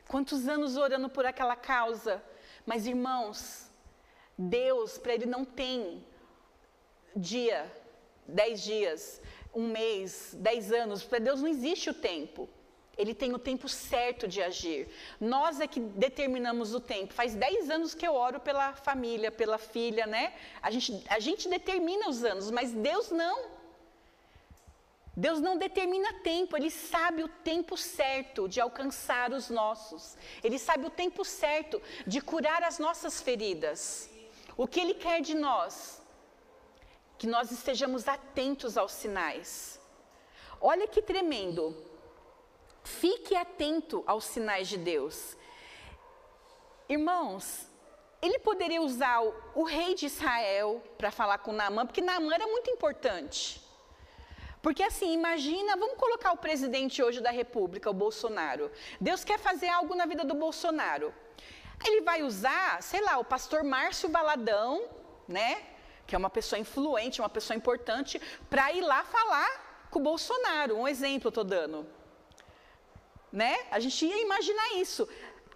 Quantos 0.08 0.48
anos 0.48 0.78
orando 0.78 1.10
por 1.10 1.26
aquela 1.26 1.56
causa? 1.56 2.24
Mas 2.64 2.86
irmãos, 2.86 3.72
Deus, 4.38 5.00
para 5.00 5.16
Ele 5.16 5.26
não 5.26 5.44
tem 5.44 6.06
dia, 7.16 7.72
dez 8.28 8.62
dias, 8.64 9.22
um 9.56 9.68
mês, 9.68 10.36
dez 10.38 10.72
anos, 10.72 11.04
para 11.04 11.20
Deus 11.20 11.42
não 11.42 11.48
existe 11.48 11.90
o 11.90 11.94
tempo. 11.94 12.50
Ele 12.98 13.14
tem 13.14 13.34
o 13.34 13.40
tempo 13.40 13.68
certo 13.68 14.28
de 14.28 14.42
agir. 14.42 14.88
Nós 15.20 15.60
é 15.60 15.68
que 15.68 15.80
determinamos 15.80 16.74
o 16.74 16.80
tempo. 16.80 17.14
Faz 17.14 17.36
dez 17.36 17.70
anos 17.70 17.94
que 17.94 18.08
eu 18.08 18.14
oro 18.14 18.40
pela 18.40 18.74
família, 18.74 19.32
pela 19.32 19.58
filha, 19.58 20.06
né? 20.06 20.34
A 20.62 20.72
gente, 20.72 21.04
a 21.10 21.20
gente 21.20 21.50
determina 21.50 22.08
os 22.10 22.24
anos, 22.24 22.50
mas 22.52 22.72
Deus 22.72 23.12
não. 23.12 23.56
Deus 25.18 25.40
não 25.40 25.58
determina 25.58 26.12
tempo, 26.22 26.58
Ele 26.58 26.70
sabe 26.70 27.24
o 27.24 27.28
tempo 27.28 27.78
certo 27.78 28.50
de 28.50 28.60
alcançar 28.60 29.32
os 29.32 29.50
nossos. 29.50 30.18
Ele 30.44 30.60
sabe 30.60 30.86
o 30.86 30.90
tempo 30.90 31.24
certo 31.24 31.82
de 32.06 32.20
curar 32.20 32.64
as 32.64 32.80
nossas 32.80 33.22
feridas. 33.22 34.10
O 34.58 34.68
que 34.68 34.80
Ele 34.80 34.94
quer 34.94 35.22
de 35.22 35.34
nós? 35.34 36.02
Que 37.18 37.28
nós 37.28 37.52
estejamos 37.52 38.08
atentos 38.08 38.78
aos 38.78 38.92
sinais. 38.92 39.80
Olha 40.60 40.88
que 40.88 41.02
tremendo. 41.02 41.76
Fique 42.84 43.36
atento 43.36 44.04
aos 44.06 44.26
sinais 44.26 44.68
de 44.68 44.78
Deus. 44.78 45.36
Irmãos, 46.88 47.68
ele 48.22 48.40
poderia 48.40 48.82
usar 48.82 49.22
o, 49.24 49.34
o 49.56 49.64
rei 49.64 49.96
de 49.96 50.06
Israel 50.06 50.82
para 50.98 51.12
falar 51.12 51.40
com 51.40 51.52
Naamã, 51.52 51.86
porque 51.86 52.02
Naamã 52.02 52.34
era 52.34 52.48
muito 52.48 52.70
importante. 52.70 53.62
Porque 54.62 54.82
assim, 54.82 55.14
imagina, 55.14 55.78
vamos 55.78 55.98
colocar 55.98 56.32
o 56.32 56.38
presidente 56.38 57.02
hoje 57.04 57.22
da 57.22 57.30
República, 57.30 57.90
o 57.90 57.94
Bolsonaro. 57.94 58.72
Deus 59.00 59.24
quer 59.24 59.38
fazer 59.38 59.68
algo 59.68 59.94
na 59.94 60.08
vida 60.08 60.24
do 60.24 60.34
Bolsonaro. 60.34 61.14
Ele 61.86 62.02
vai 62.02 62.24
usar, 62.24 62.82
sei 62.82 63.02
lá, 63.02 63.20
o 63.20 63.24
pastor 63.24 63.64
Márcio 63.64 64.10
Baladão, 64.10 64.84
né? 65.28 65.62
Que 66.06 66.16
é 66.16 66.18
uma 66.18 66.30
pessoa 66.30 66.60
influente, 66.60 67.22
uma 67.22 67.30
pessoa 67.30 67.58
importante, 67.58 68.22
para 68.50 68.72
ir 68.74 68.82
lá 68.82 69.04
falar 69.04 69.88
com 69.90 70.00
o 70.00 70.04
Bolsonaro. 70.04 70.78
Um 70.78 70.88
exemplo 70.88 71.30
estou 71.30 71.44
dando. 71.44 71.88
Né? 73.32 73.58
A 73.72 73.80
gente 73.80 74.06
ia 74.06 74.22
imaginar 74.22 74.74
isso. 74.76 75.08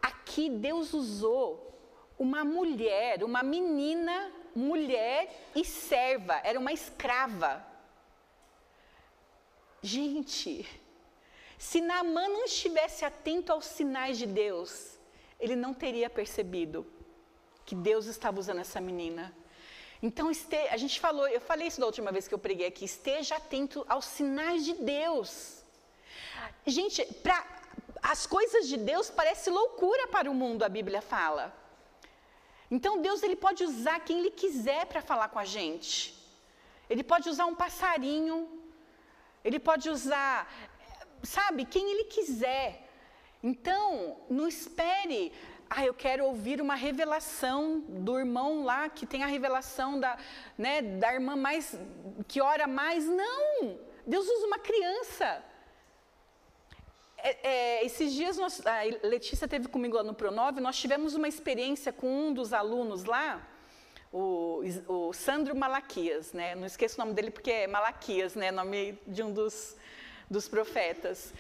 Aqui 0.02 0.50
Deus 0.50 0.94
usou 0.94 1.70
uma 2.18 2.44
mulher, 2.44 3.24
uma 3.24 3.42
menina, 3.42 4.32
mulher 4.56 5.50
e 5.56 5.64
serva, 5.64 6.42
era 6.44 6.60
uma 6.60 6.74
escrava. 6.74 7.66
Gente, 9.82 10.68
se 11.58 11.80
Naamã 11.80 12.28
não 12.28 12.46
estivesse 12.46 13.06
atento 13.06 13.52
aos 13.52 13.66
sinais 13.66 14.18
de 14.18 14.26
Deus, 14.26 15.00
ele 15.40 15.56
não 15.56 15.74
teria 15.74 16.10
percebido 16.10 16.86
que 17.66 17.76
Deus 17.76 18.06
estava 18.08 18.40
usando 18.40 18.60
essa 18.60 18.82
menina. 18.82 19.34
Então, 20.02 20.30
a 20.72 20.78
gente 20.78 21.00
falou, 21.00 21.28
eu 21.28 21.42
falei 21.42 21.68
isso 21.68 21.80
da 21.80 21.86
última 21.86 22.12
vez 22.12 22.28
que 22.28 22.34
eu 22.34 22.40
preguei 22.40 22.68
aqui, 22.68 22.86
esteja 22.86 23.36
atento 23.36 23.86
aos 23.90 24.06
sinais 24.06 24.64
de 24.64 24.74
Deus. 24.74 25.64
Gente, 26.66 27.04
pra, 27.22 27.46
as 28.02 28.26
coisas 28.26 28.68
de 28.68 28.78
Deus 28.78 29.10
parecem 29.10 29.52
loucura 29.52 30.08
para 30.08 30.32
o 30.32 30.34
mundo, 30.34 30.64
a 30.64 30.70
Bíblia 30.70 31.02
fala. 31.02 31.54
Então, 32.72 33.02
Deus 33.02 33.24
ele 33.24 33.36
pode 33.36 33.64
usar 33.64 34.00
quem 34.00 34.20
Ele 34.20 34.32
quiser 34.32 34.86
para 34.86 35.02
falar 35.02 35.28
com 35.30 35.40
a 35.40 35.46
gente. 35.46 36.20
Ele 36.90 37.04
pode 37.04 37.30
usar 37.30 37.46
um 37.46 37.56
passarinho, 37.56 38.36
ele 39.44 39.60
pode 39.60 39.90
usar, 39.90 40.52
sabe, 41.22 41.66
quem 41.66 41.92
ele 41.92 42.06
quiser. 42.06 42.90
Então, 43.44 44.18
não 44.30 44.48
espere, 44.48 45.32
ah, 45.70 45.86
eu 45.86 45.94
quero 45.94 46.26
ouvir 46.26 46.62
uma 46.62 46.76
revelação 46.76 47.82
do 47.88 48.18
irmão 48.18 48.64
lá 48.64 48.90
que 48.90 49.06
tem 49.06 49.24
a 49.24 49.28
revelação 49.28 50.00
da, 50.00 50.18
né, 50.58 50.82
da 50.82 51.14
irmã 51.14 51.36
mais 51.36 51.78
que 52.28 52.42
ora 52.42 52.68
mais. 52.68 53.06
Não! 53.06 53.78
Deus 54.06 54.28
usa 54.28 54.48
uma 54.48 54.60
criança. 54.60 55.44
É, 57.18 57.48
é, 57.48 57.86
esses 57.86 58.14
dias 58.14 58.38
nós, 58.38 58.66
a 58.66 59.08
Letícia 59.08 59.48
teve 59.48 59.68
comigo 59.68 59.96
lá 59.96 60.04
no 60.04 60.14
Pronove, 60.14 60.62
nós 60.62 60.78
tivemos 60.78 61.16
uma 61.16 61.28
experiência 61.28 61.92
com 61.92 62.08
um 62.08 62.34
dos 62.34 62.54
alunos 62.54 63.04
lá 63.04 63.46
o, 64.12 64.62
o 64.88 65.14
Sandro 65.14 65.56
Malaquias, 65.56 66.34
né? 66.34 66.56
Não 66.56 66.66
esqueço 66.66 66.96
o 66.96 67.06
nome 67.06 67.14
dele 67.14 67.32
porque 67.32 67.52
é 67.52 67.68
Malaquias, 67.68 68.36
né? 68.36 68.52
Nome 68.52 68.98
de 69.06 69.22
um 69.22 69.32
dos, 69.32 69.76
dos 70.30 70.48
profetas. 70.48 71.34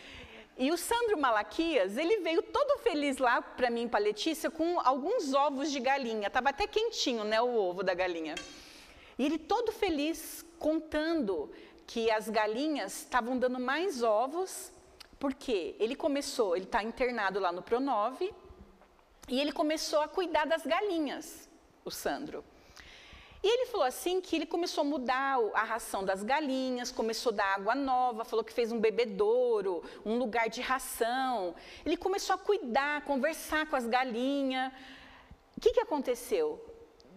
E 0.61 0.73
o 0.73 0.77
Sandro 0.77 1.17
Malaquias, 1.17 1.95
ele 1.95 2.17
veio 2.17 2.41
todo 2.41 2.79
feliz 2.79 3.17
lá 3.17 3.41
para 3.41 3.69
mim, 3.69 3.87
para 3.87 4.01
Letícia, 4.01 4.51
com 4.51 4.77
alguns 4.81 5.33
ovos 5.33 5.71
de 5.71 5.79
galinha. 5.79 6.27
Estava 6.27 6.49
até 6.49 6.67
quentinho, 6.67 7.23
né, 7.23 7.41
o 7.41 7.55
ovo 7.55 7.81
da 7.81 7.93
galinha. 7.93 8.35
E 9.17 9.25
ele 9.25 9.37
todo 9.37 9.71
feliz 9.71 10.45
contando 10.59 11.49
que 11.87 12.11
as 12.11 12.27
galinhas 12.27 13.03
estavam 13.03 13.39
dando 13.39 13.57
mais 13.57 14.03
ovos, 14.03 14.69
porque 15.17 15.77
ele 15.79 15.95
começou, 15.95 16.57
ele 16.57 16.65
está 16.65 16.83
internado 16.83 17.39
lá 17.39 17.53
no 17.53 17.61
Pronove, 17.61 18.33
e 19.29 19.39
ele 19.39 19.53
começou 19.53 20.01
a 20.01 20.09
cuidar 20.09 20.45
das 20.45 20.65
galinhas, 20.65 21.47
o 21.85 21.89
Sandro. 21.89 22.43
E 23.41 23.47
ele 23.47 23.67
falou 23.67 23.87
assim 23.87 24.19
que 24.19 24.35
ele 24.35 24.45
começou 24.45 24.81
a 24.81 24.85
mudar 24.85 25.39
a 25.53 25.63
ração 25.63 26.03
das 26.03 26.23
galinhas, 26.23 26.91
começou 26.91 27.31
a 27.31 27.35
dar 27.35 27.55
água 27.55 27.73
nova, 27.73 28.25
falou 28.25 28.43
que 28.43 28.51
fez 28.51 28.69
um 28.69 28.79
bebedouro, 28.79 29.81
um 30.05 30.17
lugar 30.17 30.49
de 30.49 30.59
ração. 30.59 31.55
Ele 31.85 31.95
começou 31.95 32.35
a 32.35 32.37
cuidar, 32.37 33.05
conversar 33.05 33.65
com 33.67 33.77
as 33.77 33.87
galinhas. 33.87 34.73
O 35.55 35.61
que, 35.61 35.71
que 35.71 35.79
aconteceu? 35.79 36.63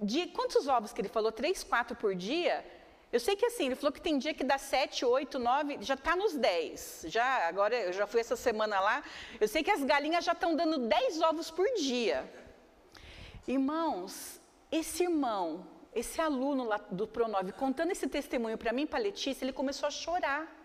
De 0.01 0.29
quantos 0.29 0.69
ovos 0.69 0.93
que 0.93 1.01
ele 1.01 1.09
falou? 1.09 1.33
Três, 1.33 1.65
quatro 1.65 1.97
por 1.97 2.15
dia? 2.15 2.65
Eu 3.13 3.19
sei 3.19 3.35
que 3.35 3.45
assim, 3.45 3.67
ele 3.67 3.75
falou 3.75 3.93
que 3.93 4.01
tem 4.01 4.17
dia 4.17 4.33
que 4.33 4.45
dá 4.45 4.59
sete, 4.59 5.05
oito, 5.05 5.41
nove, 5.41 5.79
já 5.81 5.95
está 5.95 6.15
nos 6.15 6.35
dez. 6.35 7.05
Já, 7.09 7.49
agora, 7.49 7.75
eu 7.75 7.93
já 7.93 8.07
fui 8.07 8.21
essa 8.21 8.37
semana 8.37 8.81
lá, 8.81 9.03
eu 9.41 9.49
sei 9.49 9.63
que 9.63 9.71
as 9.71 9.83
galinhas 9.83 10.25
já 10.25 10.33
estão 10.33 10.55
dando 10.55 10.87
dez 10.87 11.21
ovos 11.21 11.51
por 11.51 11.67
dia. 11.75 12.33
Irmãos, 13.47 14.41
esse 14.71 15.03
irmão 15.03 15.72
esse 15.95 16.21
aluno 16.21 16.65
lá 16.65 16.79
do 16.91 17.07
Pronove 17.07 17.53
contando 17.53 17.91
esse 17.91 18.07
testemunho 18.07 18.57
para 18.57 18.73
mim, 18.73 18.87
para 18.87 18.99
Letícia, 18.99 19.45
ele 19.45 19.53
começou 19.53 19.87
a 19.87 19.91
chorar. 19.91 20.61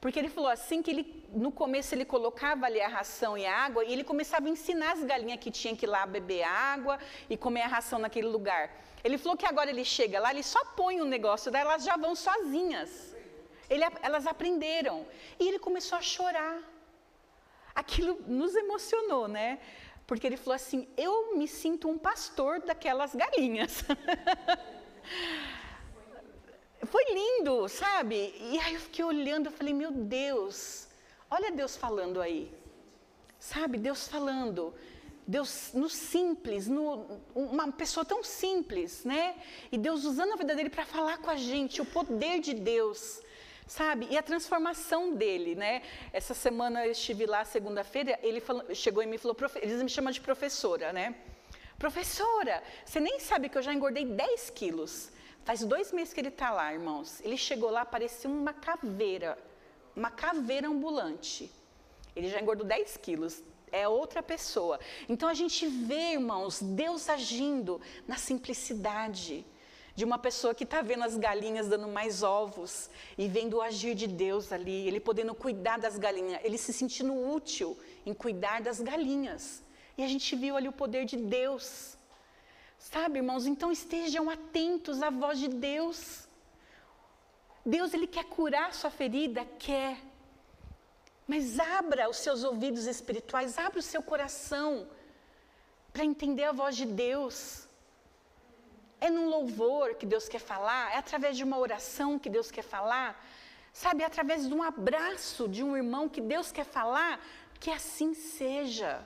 Porque 0.00 0.18
ele 0.18 0.28
falou 0.28 0.50
assim 0.50 0.82
que 0.82 0.90
ele, 0.90 1.24
no 1.32 1.52
começo 1.52 1.94
ele 1.94 2.04
colocava 2.04 2.66
ali 2.66 2.80
a 2.80 2.88
ração 2.88 3.38
e 3.38 3.46
a 3.46 3.56
água 3.56 3.84
e 3.84 3.92
ele 3.92 4.02
começava 4.02 4.46
a 4.46 4.50
ensinar 4.50 4.92
as 4.92 5.04
galinhas 5.04 5.38
que 5.38 5.50
tinham 5.50 5.76
que 5.76 5.86
ir 5.86 5.88
lá 5.88 6.04
beber 6.04 6.42
água 6.42 6.98
e 7.30 7.36
comer 7.36 7.62
a 7.62 7.68
ração 7.68 8.00
naquele 8.00 8.26
lugar. 8.26 8.70
Ele 9.04 9.16
falou 9.16 9.36
que 9.36 9.46
agora 9.46 9.70
ele 9.70 9.84
chega 9.84 10.18
lá, 10.18 10.32
ele 10.32 10.42
só 10.42 10.64
põe 10.64 11.00
um 11.00 11.04
negócio 11.04 11.52
daí, 11.52 11.62
elas 11.62 11.84
já 11.84 11.96
vão 11.96 12.14
sozinhas. 12.16 13.14
Ele, 13.70 13.84
elas 14.02 14.26
aprenderam. 14.26 15.06
E 15.38 15.48
ele 15.48 15.58
começou 15.58 15.96
a 15.98 16.02
chorar. 16.02 16.58
Aquilo 17.74 18.18
nos 18.26 18.54
emocionou, 18.54 19.28
né? 19.28 19.58
Porque 20.12 20.26
ele 20.26 20.36
falou 20.36 20.56
assim: 20.56 20.86
Eu 20.94 21.38
me 21.38 21.48
sinto 21.48 21.88
um 21.88 21.96
pastor 21.96 22.60
daquelas 22.60 23.14
galinhas. 23.14 23.82
Foi 26.84 27.02
lindo, 27.14 27.66
sabe? 27.66 28.34
E 28.38 28.58
aí 28.58 28.74
eu 28.74 28.80
fiquei 28.80 29.02
olhando, 29.02 29.46
eu 29.46 29.52
falei: 29.52 29.72
Meu 29.72 29.90
Deus, 29.90 30.86
olha 31.30 31.50
Deus 31.50 31.78
falando 31.78 32.20
aí. 32.20 32.52
Sabe, 33.38 33.78
Deus 33.78 34.06
falando. 34.06 34.74
Deus 35.26 35.70
no 35.72 35.88
simples, 35.88 36.68
no, 36.68 37.22
uma 37.34 37.72
pessoa 37.72 38.04
tão 38.04 38.22
simples, 38.22 39.06
né? 39.06 39.34
E 39.70 39.78
Deus 39.78 40.04
usando 40.04 40.34
a 40.34 40.36
vida 40.36 40.54
dele 40.54 40.68
para 40.68 40.84
falar 40.84 41.22
com 41.22 41.30
a 41.30 41.36
gente, 41.36 41.80
o 41.80 41.86
poder 41.86 42.38
de 42.38 42.52
Deus 42.52 43.22
sabe? 43.66 44.06
E 44.10 44.18
a 44.18 44.22
transformação 44.22 45.14
dele, 45.14 45.54
né? 45.54 45.82
Essa 46.12 46.34
semana 46.34 46.86
eu 46.86 46.92
estive 46.92 47.26
lá, 47.26 47.44
segunda-feira, 47.44 48.18
ele 48.22 48.40
falou, 48.40 48.74
chegou 48.74 49.02
e 49.02 49.06
me 49.06 49.18
falou, 49.18 49.36
eles 49.56 49.82
me 49.82 49.88
chamam 49.88 50.12
de 50.12 50.20
professora, 50.20 50.92
né? 50.92 51.14
Professora, 51.78 52.62
você 52.84 53.00
nem 53.00 53.18
sabe 53.18 53.48
que 53.48 53.58
eu 53.58 53.62
já 53.62 53.74
engordei 53.74 54.04
10 54.04 54.50
quilos. 54.50 55.10
Faz 55.44 55.64
dois 55.64 55.90
meses 55.92 56.14
que 56.14 56.20
ele 56.20 56.28
está 56.28 56.50
lá, 56.50 56.72
irmãos. 56.72 57.20
Ele 57.22 57.36
chegou 57.36 57.70
lá, 57.70 57.84
parecia 57.84 58.30
uma 58.30 58.52
caveira, 58.52 59.36
uma 59.96 60.10
caveira 60.10 60.68
ambulante. 60.68 61.50
Ele 62.14 62.28
já 62.28 62.40
engordou 62.40 62.64
10 62.64 62.96
quilos, 62.98 63.42
é 63.72 63.88
outra 63.88 64.22
pessoa. 64.22 64.78
Então 65.08 65.28
a 65.28 65.34
gente 65.34 65.66
vê, 65.66 66.12
irmãos, 66.12 66.62
Deus 66.62 67.08
agindo 67.08 67.80
na 68.06 68.16
simplicidade 68.16 69.44
de 69.94 70.04
uma 70.04 70.18
pessoa 70.18 70.54
que 70.54 70.64
está 70.64 70.80
vendo 70.80 71.04
as 71.04 71.16
galinhas 71.16 71.68
dando 71.68 71.86
mais 71.88 72.22
ovos 72.22 72.88
e 73.18 73.28
vendo 73.28 73.58
o 73.58 73.62
agir 73.62 73.94
de 73.94 74.06
Deus 74.06 74.50
ali, 74.50 74.86
ele 74.86 75.00
podendo 75.00 75.34
cuidar 75.34 75.78
das 75.78 75.98
galinhas, 75.98 76.40
ele 76.42 76.56
se 76.56 76.72
sentindo 76.72 77.14
útil 77.14 77.78
em 78.06 78.14
cuidar 78.14 78.62
das 78.62 78.80
galinhas. 78.80 79.62
E 79.96 80.02
a 80.02 80.08
gente 80.08 80.34
viu 80.34 80.56
ali 80.56 80.68
o 80.68 80.72
poder 80.72 81.04
de 81.04 81.16
Deus. 81.16 81.96
Sabe, 82.78 83.18
irmãos? 83.18 83.46
Então 83.46 83.70
estejam 83.70 84.30
atentos 84.30 85.02
à 85.02 85.10
voz 85.10 85.38
de 85.38 85.48
Deus. 85.48 86.26
Deus, 87.64 87.92
ele 87.92 88.06
quer 88.06 88.24
curar 88.24 88.72
sua 88.72 88.90
ferida? 88.90 89.44
Quer. 89.58 89.98
Mas 91.28 91.60
abra 91.60 92.08
os 92.08 92.16
seus 92.16 92.42
ouvidos 92.42 92.86
espirituais, 92.86 93.58
abra 93.58 93.78
o 93.78 93.82
seu 93.82 94.02
coração 94.02 94.88
para 95.92 96.04
entender 96.04 96.44
a 96.44 96.52
voz 96.52 96.76
de 96.76 96.86
Deus. 96.86 97.68
É 99.06 99.10
num 99.10 99.28
louvor 99.28 99.96
que 99.96 100.06
Deus 100.06 100.28
quer 100.28 100.38
falar, 100.38 100.92
é 100.94 100.98
através 101.04 101.36
de 101.36 101.42
uma 101.42 101.58
oração 101.58 102.20
que 102.20 102.30
Deus 102.30 102.52
quer 102.56 102.62
falar, 102.62 103.08
sabe, 103.72 104.04
é 104.04 104.06
através 104.06 104.46
de 104.46 104.54
um 104.54 104.62
abraço 104.62 105.48
de 105.48 105.60
um 105.64 105.76
irmão 105.76 106.08
que 106.08 106.20
Deus 106.20 106.52
quer 106.52 106.64
falar, 106.64 107.20
que 107.58 107.68
assim 107.68 108.14
seja. 108.14 109.04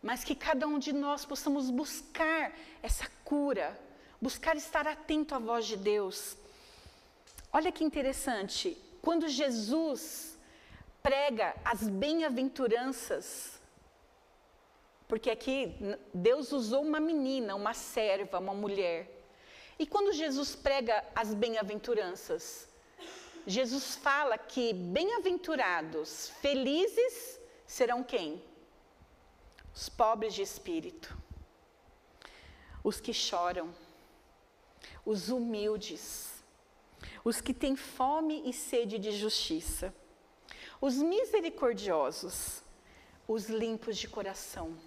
Mas 0.00 0.22
que 0.22 0.36
cada 0.36 0.68
um 0.68 0.78
de 0.78 0.92
nós 0.92 1.24
possamos 1.24 1.68
buscar 1.68 2.52
essa 2.80 3.08
cura, 3.24 3.76
buscar 4.22 4.56
estar 4.56 4.86
atento 4.86 5.34
à 5.34 5.40
voz 5.40 5.66
de 5.66 5.76
Deus. 5.76 6.36
Olha 7.52 7.72
que 7.72 7.82
interessante, 7.82 8.78
quando 9.02 9.26
Jesus 9.26 10.38
prega 11.02 11.56
as 11.64 11.88
bem-aventuranças, 11.88 13.60
porque 15.06 15.30
aqui 15.30 15.74
Deus 16.12 16.52
usou 16.52 16.82
uma 16.82 17.00
menina, 17.00 17.54
uma 17.54 17.74
serva, 17.74 18.38
uma 18.38 18.54
mulher. 18.54 19.10
E 19.78 19.86
quando 19.86 20.12
Jesus 20.12 20.54
prega 20.54 21.04
as 21.14 21.34
bem-aventuranças, 21.34 22.68
Jesus 23.46 23.96
fala 23.96 24.38
que 24.38 24.72
bem-aventurados, 24.72 26.30
felizes 26.40 27.38
serão 27.66 28.02
quem? 28.02 28.42
Os 29.74 29.88
pobres 29.88 30.32
de 30.32 30.42
espírito, 30.42 31.16
os 32.82 33.00
que 33.00 33.12
choram, 33.12 33.74
os 35.04 35.28
humildes, 35.28 36.42
os 37.22 37.40
que 37.40 37.52
têm 37.52 37.76
fome 37.76 38.48
e 38.48 38.52
sede 38.52 38.98
de 38.98 39.12
justiça, 39.12 39.94
os 40.80 40.96
misericordiosos, 40.96 42.62
os 43.26 43.48
limpos 43.48 43.96
de 43.96 44.08
coração, 44.08 44.78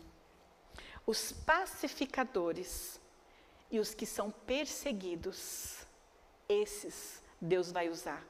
os 1.08 1.32
pacificadores 1.32 3.00
e 3.72 3.80
os 3.80 3.96
que 3.96 4.06
são 4.06 4.30
perseguidos. 4.30 5.88
Esses 6.48 7.24
Deus 7.42 7.72
vai 7.72 7.90
usar, 7.90 8.24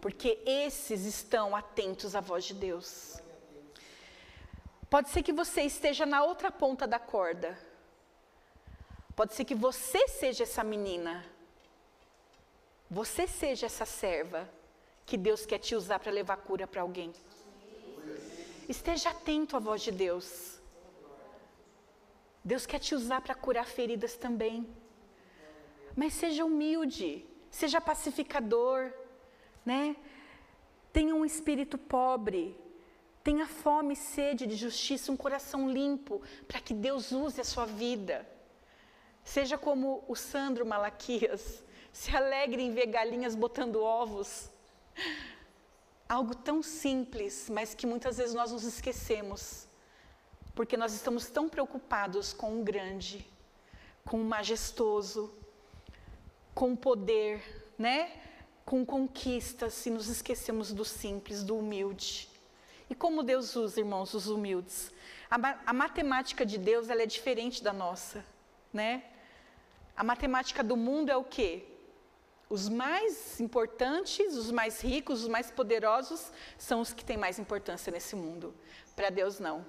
porque 0.00 0.42
esses 0.46 1.04
estão 1.04 1.54
atentos 1.54 2.16
à 2.16 2.20
voz 2.20 2.44
de 2.44 2.54
Deus. 2.54 3.20
Pode 4.88 5.10
ser 5.10 5.22
que 5.22 5.32
você 5.32 5.60
esteja 5.62 6.06
na 6.06 6.24
outra 6.24 6.50
ponta 6.50 6.86
da 6.86 6.98
corda. 6.98 7.58
Pode 9.14 9.34
ser 9.34 9.44
que 9.44 9.54
você 9.54 10.08
seja 10.08 10.44
essa 10.44 10.64
menina 10.64 11.22
você 12.90 13.28
seja 13.28 13.66
essa 13.66 13.86
serva 13.86 14.50
que 15.06 15.16
Deus 15.16 15.46
quer 15.46 15.60
te 15.60 15.76
usar 15.76 16.00
para 16.00 16.10
levar 16.10 16.38
cura 16.38 16.66
para 16.66 16.82
alguém. 16.82 17.12
Esteja 18.68 19.10
atento 19.10 19.56
à 19.56 19.60
voz 19.60 19.80
de 19.80 19.92
Deus. 19.92 20.49
Deus 22.44 22.66
quer 22.66 22.78
te 22.78 22.94
usar 22.94 23.20
para 23.20 23.34
curar 23.34 23.66
feridas 23.66 24.16
também. 24.16 24.68
Mas 25.94 26.14
seja 26.14 26.44
humilde, 26.44 27.26
seja 27.50 27.80
pacificador, 27.80 28.92
né? 29.64 29.96
Tenha 30.92 31.14
um 31.14 31.24
espírito 31.24 31.76
pobre, 31.76 32.58
tenha 33.22 33.46
fome 33.46 33.94
e 33.94 33.96
sede 33.96 34.46
de 34.46 34.56
justiça, 34.56 35.12
um 35.12 35.16
coração 35.16 35.70
limpo, 35.70 36.22
para 36.48 36.60
que 36.60 36.72
Deus 36.72 37.12
use 37.12 37.40
a 37.40 37.44
sua 37.44 37.66
vida. 37.66 38.26
Seja 39.22 39.58
como 39.58 40.02
o 40.08 40.16
Sandro 40.16 40.64
Malaquias, 40.64 41.62
se 41.92 42.16
alegre 42.16 42.62
em 42.62 42.72
ver 42.72 42.86
galinhas 42.86 43.34
botando 43.34 43.82
ovos. 43.82 44.50
Algo 46.08 46.34
tão 46.34 46.60
simples, 46.62 47.48
mas 47.48 47.72
que 47.72 47.86
muitas 47.86 48.16
vezes 48.16 48.34
nós 48.34 48.50
nos 48.50 48.64
esquecemos, 48.64 49.68
porque 50.54 50.76
nós 50.76 50.92
estamos 50.92 51.28
tão 51.28 51.48
preocupados 51.48 52.32
com 52.32 52.60
o 52.60 52.64
grande, 52.64 53.26
com 54.04 54.20
o 54.20 54.24
majestoso, 54.24 55.32
com 56.54 56.72
o 56.72 56.76
poder, 56.76 57.72
né? 57.78 58.12
Com 58.64 58.84
conquistas 58.84 59.86
e 59.86 59.90
nos 59.90 60.08
esquecemos 60.08 60.72
do 60.72 60.84
simples, 60.84 61.42
do 61.42 61.56
humilde. 61.58 62.28
E 62.88 62.94
como 62.94 63.22
Deus 63.22 63.54
usa, 63.56 63.80
irmãos, 63.80 64.14
os 64.14 64.26
humildes? 64.26 64.92
A, 65.30 65.36
a 65.66 65.72
matemática 65.72 66.44
de 66.44 66.58
Deus 66.58 66.90
ela 66.90 67.02
é 67.02 67.06
diferente 67.06 67.62
da 67.62 67.72
nossa, 67.72 68.24
né? 68.72 69.04
A 69.96 70.02
matemática 70.02 70.62
do 70.64 70.76
mundo 70.76 71.10
é 71.10 71.16
o 71.16 71.24
quê? 71.24 71.64
Os 72.48 72.68
mais 72.68 73.38
importantes, 73.38 74.34
os 74.36 74.50
mais 74.50 74.80
ricos, 74.80 75.22
os 75.22 75.28
mais 75.28 75.52
poderosos 75.52 76.32
são 76.58 76.80
os 76.80 76.92
que 76.92 77.04
têm 77.04 77.16
mais 77.16 77.38
importância 77.38 77.92
nesse 77.92 78.16
mundo. 78.16 78.52
Para 78.96 79.08
Deus, 79.08 79.38
não. 79.38 79.64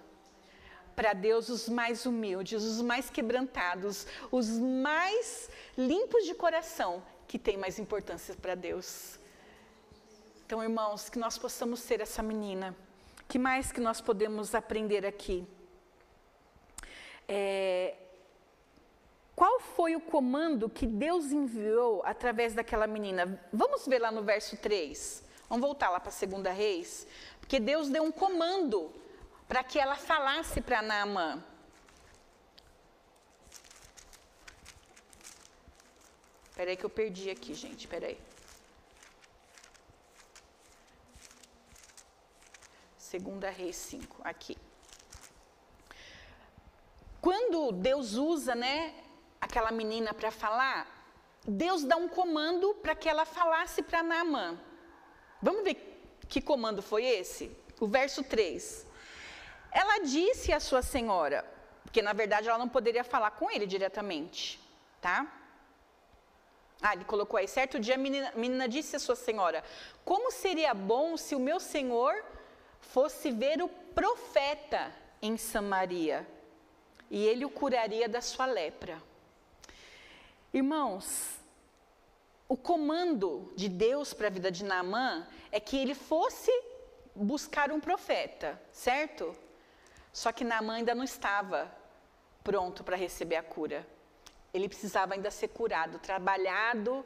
Para 1.01 1.13
Deus, 1.13 1.49
os 1.49 1.67
mais 1.67 2.05
humildes, 2.05 2.61
os 2.61 2.79
mais 2.79 3.09
quebrantados, 3.09 4.05
os 4.31 4.47
mais 4.59 5.49
limpos 5.75 6.25
de 6.25 6.35
coração, 6.35 7.01
que 7.27 7.39
têm 7.39 7.57
mais 7.57 7.79
importância 7.79 8.35
para 8.35 8.53
Deus. 8.53 9.17
Então, 10.45 10.61
irmãos, 10.61 11.09
que 11.09 11.17
nós 11.17 11.39
possamos 11.39 11.79
ser 11.79 12.01
essa 12.01 12.21
menina. 12.21 12.75
que 13.27 13.39
mais 13.39 13.71
que 13.71 13.81
nós 13.81 13.99
podemos 13.99 14.53
aprender 14.53 15.03
aqui? 15.03 15.43
É, 17.27 17.95
qual 19.35 19.59
foi 19.59 19.95
o 19.95 20.01
comando 20.01 20.69
que 20.69 20.85
Deus 20.85 21.31
enviou 21.31 22.03
através 22.05 22.53
daquela 22.53 22.85
menina? 22.85 23.43
Vamos 23.51 23.87
ver 23.87 23.97
lá 23.97 24.11
no 24.11 24.21
verso 24.21 24.55
3. 24.55 25.23
Vamos 25.49 25.65
voltar 25.65 25.89
lá 25.89 25.99
para 25.99 26.09
a 26.09 26.13
segunda 26.13 26.51
reis. 26.51 27.07
Porque 27.39 27.59
Deus 27.59 27.89
deu 27.89 28.03
um 28.03 28.11
comando 28.11 29.00
para 29.51 29.65
que 29.65 29.77
ela 29.77 29.97
falasse 29.97 30.61
para 30.61 30.81
Naamã. 30.81 31.43
Espera 36.49 36.69
aí 36.69 36.77
que 36.77 36.85
eu 36.85 36.89
perdi 36.89 37.29
aqui, 37.29 37.53
gente. 37.53 37.81
Espera 37.81 38.07
aí. 38.07 38.17
Segunda 42.97 43.49
Reis 43.49 43.75
5, 43.75 44.21
aqui. 44.23 44.55
Quando 47.19 47.73
Deus 47.73 48.13
usa, 48.13 48.55
né, 48.55 48.95
aquela 49.41 49.69
menina 49.69 50.13
para 50.13 50.31
falar, 50.31 50.87
Deus 51.45 51.83
dá 51.83 51.97
um 51.97 52.07
comando 52.07 52.73
para 52.75 52.95
que 52.95 53.09
ela 53.09 53.25
falasse 53.25 53.83
para 53.83 54.01
Naamã. 54.01 54.57
Vamos 55.41 55.65
ver 55.65 55.75
que 56.29 56.39
comando 56.39 56.81
foi 56.81 57.03
esse? 57.03 57.51
O 57.81 57.85
verso 57.85 58.23
3. 58.23 58.90
Ela 59.71 59.99
disse 59.99 60.51
à 60.51 60.59
sua 60.59 60.81
senhora, 60.81 61.45
porque 61.83 62.01
na 62.01 62.13
verdade 62.13 62.47
ela 62.49 62.57
não 62.57 62.69
poderia 62.69 63.03
falar 63.03 63.31
com 63.31 63.49
ele 63.49 63.65
diretamente, 63.65 64.59
tá? 64.99 65.31
Ah, 66.81 66.93
ele 66.93 67.05
colocou 67.05 67.37
aí, 67.37 67.47
certo 67.47 67.79
dia 67.79 67.95
a 67.95 67.97
menina, 67.97 68.33
menina 68.35 68.67
disse 68.67 68.95
à 68.95 68.99
sua 68.99 69.15
senhora: 69.15 69.63
Como 70.03 70.31
seria 70.31 70.73
bom 70.73 71.15
se 71.15 71.35
o 71.35 71.39
meu 71.39 71.59
senhor 71.59 72.23
fosse 72.79 73.31
ver 73.31 73.61
o 73.61 73.69
profeta 73.69 74.91
em 75.21 75.37
Samaria, 75.37 76.27
e 77.09 77.25
ele 77.25 77.45
o 77.45 77.49
curaria 77.49 78.09
da 78.09 78.19
sua 78.19 78.47
lepra. 78.47 79.01
Irmãos, 80.53 81.39
o 82.49 82.57
comando 82.57 83.53
de 83.55 83.69
Deus 83.69 84.13
para 84.13 84.27
a 84.27 84.31
vida 84.31 84.51
de 84.51 84.65
Naamã 84.65 85.25
é 85.51 85.59
que 85.59 85.77
ele 85.77 85.93
fosse 85.93 86.51
buscar 87.15 87.71
um 87.71 87.79
profeta, 87.79 88.59
certo? 88.73 89.35
Só 90.11 90.31
que 90.31 90.43
Naamã 90.43 90.75
ainda 90.75 90.93
não 90.93 91.03
estava 91.03 91.71
pronto 92.43 92.83
para 92.83 92.95
receber 92.95 93.37
a 93.37 93.43
cura. 93.43 93.87
Ele 94.53 94.67
precisava 94.67 95.13
ainda 95.13 95.31
ser 95.31 95.49
curado, 95.49 95.99
trabalhado, 95.99 97.05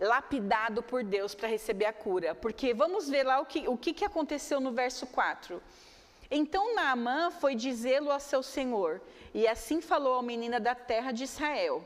lapidado 0.00 0.82
por 0.82 1.04
Deus 1.04 1.34
para 1.34 1.48
receber 1.48 1.86
a 1.86 1.92
cura. 1.92 2.34
Porque 2.34 2.74
vamos 2.74 3.08
ver 3.08 3.24
lá 3.24 3.40
o 3.40 3.46
que, 3.46 3.68
o 3.68 3.76
que, 3.76 3.92
que 3.92 4.04
aconteceu 4.04 4.60
no 4.60 4.72
verso 4.72 5.06
4. 5.06 5.62
Então 6.30 6.74
Naamã 6.74 7.30
foi 7.30 7.54
dizê-lo 7.54 8.10
a 8.10 8.18
seu 8.18 8.42
senhor, 8.42 9.00
e 9.32 9.46
assim 9.46 9.80
falou 9.80 10.14
ao 10.14 10.22
menina 10.22 10.58
da 10.58 10.74
terra 10.74 11.12
de 11.12 11.24
Israel. 11.24 11.84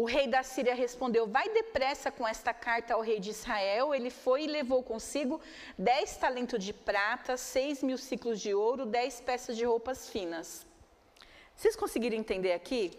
O 0.00 0.04
rei 0.04 0.26
da 0.28 0.42
Síria 0.42 0.74
respondeu: 0.74 1.26
Vai 1.26 1.48
depressa 1.48 2.12
com 2.12 2.28
esta 2.28 2.52
carta 2.52 2.92
ao 2.92 3.00
rei 3.00 3.18
de 3.18 3.30
Israel. 3.30 3.94
Ele 3.94 4.10
foi 4.10 4.44
e 4.44 4.46
levou 4.46 4.82
consigo 4.82 5.40
dez 5.78 6.18
talentos 6.18 6.62
de 6.62 6.74
prata, 6.74 7.38
seis 7.38 7.82
mil 7.82 7.96
ciclos 7.96 8.38
de 8.38 8.52
ouro, 8.52 8.84
dez 8.84 9.22
peças 9.22 9.56
de 9.56 9.64
roupas 9.64 10.10
finas. 10.10 10.66
Vocês 11.56 11.74
conseguiram 11.74 12.14
entender 12.14 12.52
aqui? 12.52 12.92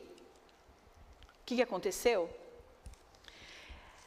O 1.42 1.46
que, 1.46 1.58
que 1.58 1.62
aconteceu? 1.62 2.28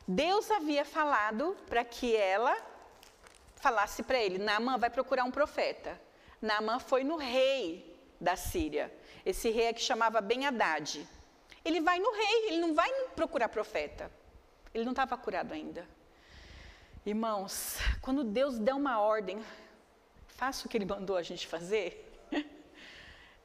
Deus 0.07 0.50
havia 0.50 0.85
falado 0.85 1.57
para 1.68 1.85
que 1.85 2.16
ela 2.16 2.57
falasse 3.55 4.03
para 4.03 4.18
ele: 4.18 4.38
Naamã 4.38 4.76
vai 4.76 4.90
procurar 4.90 5.22
um 5.22 5.31
profeta. 5.31 5.92
Naamã 6.42 6.81
foi 6.81 7.05
no 7.05 7.14
rei 7.14 7.96
da 8.20 8.35
Síria. 8.35 8.92
Esse 9.24 9.48
rei 9.48 9.66
é 9.66 9.72
que 9.72 9.81
chamava 9.81 10.20
Ben 10.20 10.44
Haddad. 10.44 11.07
Ele 11.64 11.81
vai 11.81 11.99
no 11.99 12.11
rei, 12.12 12.49
ele 12.49 12.59
não 12.59 12.75
vai 12.75 12.90
procurar 13.14 13.49
profeta. 13.49 14.11
Ele 14.73 14.85
não 14.85 14.92
estava 14.92 15.16
curado 15.16 15.53
ainda. 15.53 15.87
Irmãos, 17.05 17.79
quando 18.01 18.23
Deus 18.23 18.59
dá 18.59 18.75
uma 18.75 19.01
ordem, 19.01 19.42
faça 20.29 20.66
o 20.66 20.70
que 20.70 20.77
ele 20.77 20.85
mandou 20.87 21.16
a 21.16 21.23
gente 21.23 21.46
fazer. 21.46 22.20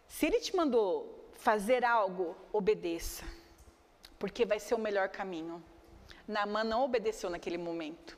Se 0.08 0.26
ele 0.26 0.40
te 0.40 0.56
mandou 0.56 1.30
fazer 1.34 1.84
algo, 1.84 2.36
obedeça, 2.52 3.26
porque 4.18 4.46
vai 4.46 4.60
ser 4.60 4.76
o 4.76 4.80
melhor 4.80 5.10
caminho. 5.10 5.64
Naamã 6.28 6.64
não 6.64 6.84
obedeceu 6.84 7.30
naquele 7.30 7.58
momento. 7.58 8.18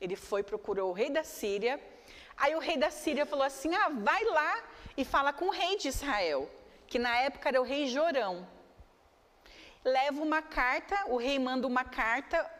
Ele 0.00 0.16
foi, 0.16 0.42
procurou 0.42 0.90
o 0.90 0.92
rei 0.92 1.10
da 1.10 1.22
Síria. 1.22 1.80
Aí 2.36 2.54
o 2.54 2.58
rei 2.58 2.76
da 2.76 2.90
Síria 2.90 3.24
falou 3.24 3.44
assim: 3.44 3.74
Ah, 3.74 3.88
vai 3.88 4.24
lá 4.24 4.64
e 4.96 5.04
fala 5.04 5.32
com 5.32 5.46
o 5.46 5.50
rei 5.50 5.76
de 5.76 5.88
Israel, 5.88 6.50
que 6.86 6.98
na 6.98 7.16
época 7.18 7.48
era 7.48 7.60
o 7.60 7.64
rei 7.64 7.86
Jorão. 7.86 8.46
Leva 9.84 10.22
uma 10.22 10.40
carta, 10.40 10.96
o 11.08 11.18
rei 11.18 11.38
manda 11.38 11.66
uma 11.66 11.84
carta, 11.84 12.50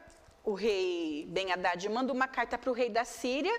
o 0.44 0.52
rei 0.52 1.24
Ben 1.28 1.50
Haddad 1.52 1.88
manda 1.88 2.12
uma 2.12 2.28
carta 2.28 2.58
para 2.58 2.70
o 2.70 2.74
rei 2.74 2.90
da 2.90 3.04
Síria, 3.04 3.58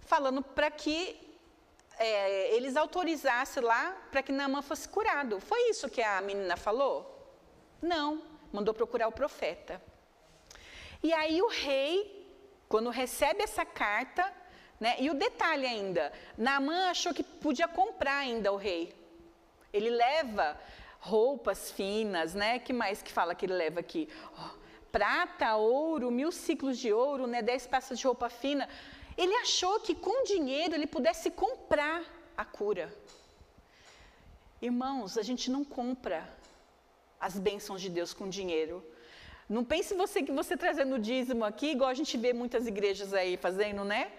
falando 0.00 0.42
para 0.42 0.68
que 0.68 1.16
é, 1.96 2.54
eles 2.56 2.76
autorizassem 2.76 3.62
lá 3.62 3.96
para 4.10 4.20
que 4.20 4.32
Naamã 4.32 4.62
fosse 4.62 4.88
curado. 4.88 5.38
Foi 5.38 5.70
isso 5.70 5.88
que 5.88 6.02
a 6.02 6.20
menina 6.20 6.56
falou? 6.56 7.36
Não, 7.80 8.20
mandou 8.52 8.74
procurar 8.74 9.06
o 9.06 9.12
profeta. 9.12 9.80
E 11.00 11.12
aí 11.12 11.40
o 11.40 11.48
rei, 11.48 12.28
quando 12.68 12.90
recebe 12.90 13.44
essa 13.44 13.64
carta, 13.64 14.32
né, 14.80 14.96
e 14.98 15.08
o 15.08 15.14
detalhe 15.14 15.66
ainda, 15.66 16.12
Naamã 16.36 16.90
achou 16.90 17.14
que 17.14 17.22
podia 17.22 17.68
comprar 17.68 18.16
ainda 18.16 18.52
o 18.52 18.56
rei. 18.56 18.92
Ele 19.72 19.90
leva 19.90 20.58
roupas 20.98 21.70
finas, 21.70 22.34
né? 22.34 22.58
Que 22.58 22.72
mais 22.72 23.02
que 23.02 23.12
fala 23.12 23.34
que 23.34 23.46
ele 23.46 23.54
leva 23.54 23.80
aqui? 23.80 24.08
Oh, 24.38 24.58
prata, 24.90 25.56
ouro, 25.56 26.10
mil 26.10 26.32
ciclos 26.32 26.78
de 26.78 26.92
ouro, 26.92 27.26
né? 27.26 27.42
Dez 27.42 27.66
peças 27.66 27.98
de 27.98 28.06
roupa 28.06 28.28
fina. 28.28 28.68
Ele 29.16 29.34
achou 29.36 29.80
que 29.80 29.94
com 29.94 30.24
dinheiro 30.24 30.74
ele 30.74 30.86
pudesse 30.86 31.30
comprar 31.30 32.02
a 32.36 32.44
cura. 32.44 32.92
Irmãos, 34.60 35.16
a 35.16 35.22
gente 35.22 35.50
não 35.50 35.64
compra 35.64 36.28
as 37.20 37.38
bênçãos 37.38 37.80
de 37.80 37.88
Deus 37.88 38.12
com 38.12 38.28
dinheiro. 38.28 38.84
Não 39.48 39.64
pense 39.64 39.94
você 39.94 40.22
que 40.22 40.30
você 40.30 40.56
trazendo 40.56 40.98
dízimo 40.98 41.44
aqui, 41.44 41.70
igual 41.70 41.90
a 41.90 41.94
gente 41.94 42.16
vê 42.18 42.32
muitas 42.32 42.66
igrejas 42.66 43.14
aí 43.14 43.36
fazendo, 43.36 43.82
né? 43.84 44.12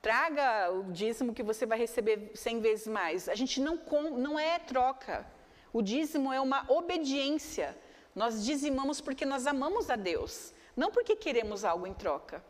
Traga 0.00 0.72
o 0.72 0.90
dízimo 0.90 1.34
que 1.34 1.42
você 1.42 1.66
vai 1.66 1.78
receber 1.78 2.32
cem 2.34 2.60
vezes 2.60 2.86
mais. 2.86 3.28
A 3.28 3.34
gente 3.34 3.60
não, 3.60 3.76
com, 3.76 4.02
não 4.18 4.38
é 4.38 4.58
troca. 4.58 5.26
O 5.72 5.80
dízimo 5.80 6.32
é 6.32 6.40
uma 6.40 6.64
obediência. 6.68 7.76
Nós 8.14 8.44
dizimamos 8.44 9.00
porque 9.00 9.24
nós 9.24 9.46
amamos 9.46 9.88
a 9.88 9.96
Deus, 9.96 10.52
não 10.76 10.90
porque 10.90 11.16
queremos 11.16 11.64
algo 11.64 11.86
em 11.86 11.94
troca. 11.94 12.44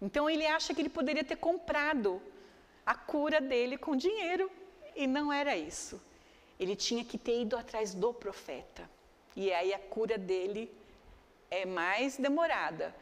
Então 0.00 0.28
ele 0.28 0.46
acha 0.46 0.74
que 0.74 0.82
ele 0.82 0.90
poderia 0.90 1.24
ter 1.24 1.36
comprado 1.36 2.20
a 2.84 2.94
cura 2.94 3.40
dele 3.40 3.78
com 3.78 3.96
dinheiro 3.96 4.50
e 4.94 5.06
não 5.06 5.32
era 5.32 5.56
isso. 5.56 6.00
Ele 6.60 6.76
tinha 6.76 7.04
que 7.04 7.16
ter 7.16 7.40
ido 7.40 7.56
atrás 7.56 7.94
do 7.94 8.12
profeta. 8.12 8.88
E 9.34 9.52
aí 9.52 9.72
a 9.72 9.78
cura 9.78 10.18
dele 10.18 10.70
é 11.50 11.64
mais 11.64 12.16
demorada. 12.16 12.94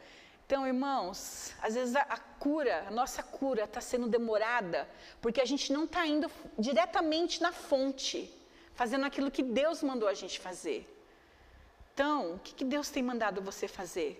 Então, 0.45 0.65
irmãos, 0.67 1.53
às 1.61 1.75
vezes 1.75 1.95
a, 1.95 2.01
a 2.01 2.17
cura, 2.17 2.85
a 2.87 2.91
nossa 2.91 3.21
cura 3.23 3.63
está 3.63 3.81
sendo 3.81 4.07
demorada 4.07 4.87
porque 5.21 5.41
a 5.41 5.45
gente 5.45 5.71
não 5.71 5.85
está 5.85 6.05
indo 6.05 6.29
diretamente 6.57 7.41
na 7.41 7.51
fonte, 7.51 8.31
fazendo 8.73 9.05
aquilo 9.05 9.31
que 9.31 9.43
Deus 9.43 9.83
mandou 9.83 10.07
a 10.09 10.13
gente 10.13 10.39
fazer. 10.39 10.89
Então, 11.93 12.35
o 12.35 12.39
que, 12.39 12.53
que 12.55 12.65
Deus 12.65 12.89
tem 12.89 13.03
mandado 13.03 13.41
você 13.41 13.67
fazer? 13.67 14.11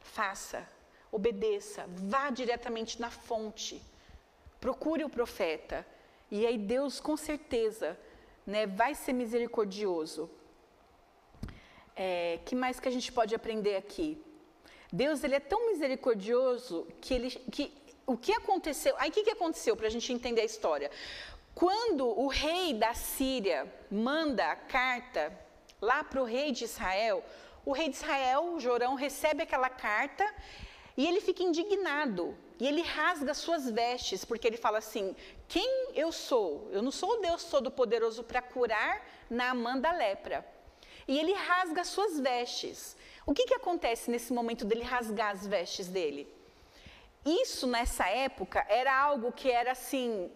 Faça, 0.00 0.68
obedeça, 1.12 1.84
vá 1.88 2.30
diretamente 2.30 3.00
na 3.00 3.10
fonte, 3.10 3.82
procure 4.60 5.04
o 5.04 5.10
profeta, 5.10 5.86
e 6.30 6.46
aí 6.46 6.58
Deus 6.58 7.00
com 7.00 7.16
certeza 7.16 7.98
né, 8.46 8.66
vai 8.66 8.94
ser 8.94 9.12
misericordioso 9.12 10.30
é, 11.98 12.38
que 12.44 12.54
mais 12.54 12.78
que 12.78 12.86
a 12.86 12.92
gente 12.92 13.10
pode 13.10 13.34
aprender 13.34 13.74
aqui? 13.74 14.22
Deus 14.92 15.24
ele 15.24 15.34
é 15.34 15.40
tão 15.40 15.66
misericordioso 15.70 16.86
que 17.00 17.12
ele 17.12 17.30
que 17.30 17.72
o 18.06 18.16
que 18.16 18.32
aconteceu? 18.32 18.94
Aí 18.98 19.10
o 19.10 19.12
que, 19.12 19.24
que 19.24 19.30
aconteceu 19.30 19.76
para 19.76 19.88
a 19.88 19.90
gente 19.90 20.10
entender 20.12 20.42
a 20.42 20.44
história? 20.44 20.90
Quando 21.58 22.06
o 22.06 22.28
rei 22.28 22.72
da 22.72 22.94
Síria 22.94 23.60
manda 23.90 24.48
a 24.48 24.54
carta 24.54 25.36
lá 25.82 26.04
para 26.04 26.22
o 26.22 26.24
rei 26.24 26.52
de 26.52 26.62
Israel, 26.62 27.24
o 27.66 27.72
rei 27.72 27.88
de 27.88 27.96
Israel, 27.96 28.60
Jorão, 28.60 28.94
recebe 28.94 29.42
aquela 29.42 29.68
carta 29.68 30.24
e 30.96 31.04
ele 31.04 31.20
fica 31.20 31.42
indignado. 31.42 32.38
E 32.60 32.66
ele 32.68 32.82
rasga 32.82 33.34
suas 33.34 33.68
vestes, 33.68 34.24
porque 34.24 34.46
ele 34.46 34.56
fala 34.56 34.78
assim: 34.78 35.16
Quem 35.48 35.90
eu 35.96 36.12
sou? 36.12 36.68
Eu 36.70 36.80
não 36.80 36.92
sou 36.92 37.14
o 37.14 37.20
Deus 37.20 37.42
Todo-Poderoso 37.42 38.22
para 38.22 38.40
curar 38.40 39.04
Naamã 39.28 39.76
da 39.78 39.90
lepra 39.90 40.46
e 41.08 41.18
ele 41.18 41.32
rasga 41.32 41.80
as 41.80 41.88
suas 41.88 42.20
vestes. 42.20 42.96
O 43.26 43.34
que, 43.34 43.46
que 43.46 43.54
acontece 43.54 44.12
nesse 44.12 44.32
momento 44.32 44.64
dele 44.64 44.84
rasgar 44.84 45.30
as 45.32 45.44
vestes 45.44 45.88
dele? 45.88 46.32
Isso 47.26 47.66
nessa 47.66 48.06
época 48.08 48.64
era 48.68 48.96
algo 48.96 49.32
que 49.32 49.50
era 49.50 49.72
assim, 49.72 50.30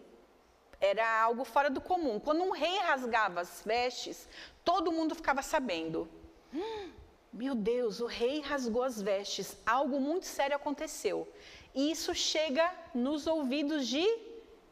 era 0.83 1.23
algo 1.23 1.45
fora 1.45 1.71
do 1.71 1.81
comum. 1.81 2.19
Quando 2.19 2.43
um 2.43 2.51
rei 2.51 2.77
rasgava 2.81 3.41
as 3.41 3.63
vestes, 3.65 4.29
todo 4.65 4.91
mundo 4.91 5.15
ficava 5.15 5.41
sabendo. 5.41 6.09
Hum, 6.53 6.91
meu 7.33 7.55
Deus, 7.55 8.01
o 8.01 8.07
rei 8.07 8.41
rasgou 8.41 8.83
as 8.83 9.01
vestes, 9.01 9.57
algo 9.65 10.01
muito 10.01 10.27
sério 10.27 10.57
aconteceu. 10.57 11.33
E 11.73 11.93
isso 11.93 12.13
chega 12.13 12.69
nos 12.93 13.29
ouvidos 13.29 13.87
de 13.87 14.05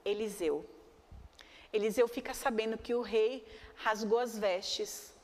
Eliseu. 0.05 0.69
Eliseu 1.73 2.09
fica 2.09 2.35
sabendo 2.35 2.77
que 2.77 2.93
o 2.93 3.03
rei 3.03 3.47
rasgou 3.77 4.19
as 4.19 4.37
vestes 4.37 5.15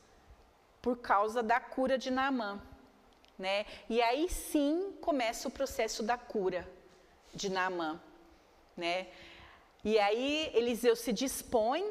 por 0.81 0.97
causa 0.97 1.43
da 1.43 1.59
cura 1.59 1.97
de 1.97 2.09
Naamã. 2.09 2.61
Né? 3.37 3.65
E 3.89 4.01
aí 4.01 4.29
sim 4.29 4.93
começa 5.01 5.49
o 5.49 5.51
processo 5.51 6.01
da 6.01 6.17
cura 6.17 6.65
de 7.33 7.49
Naamã. 7.49 8.01
Né? 8.75 9.07
E 9.83 9.97
aí 9.99 10.51
Eliseu 10.53 10.95
se 10.95 11.13
dispõe 11.13 11.85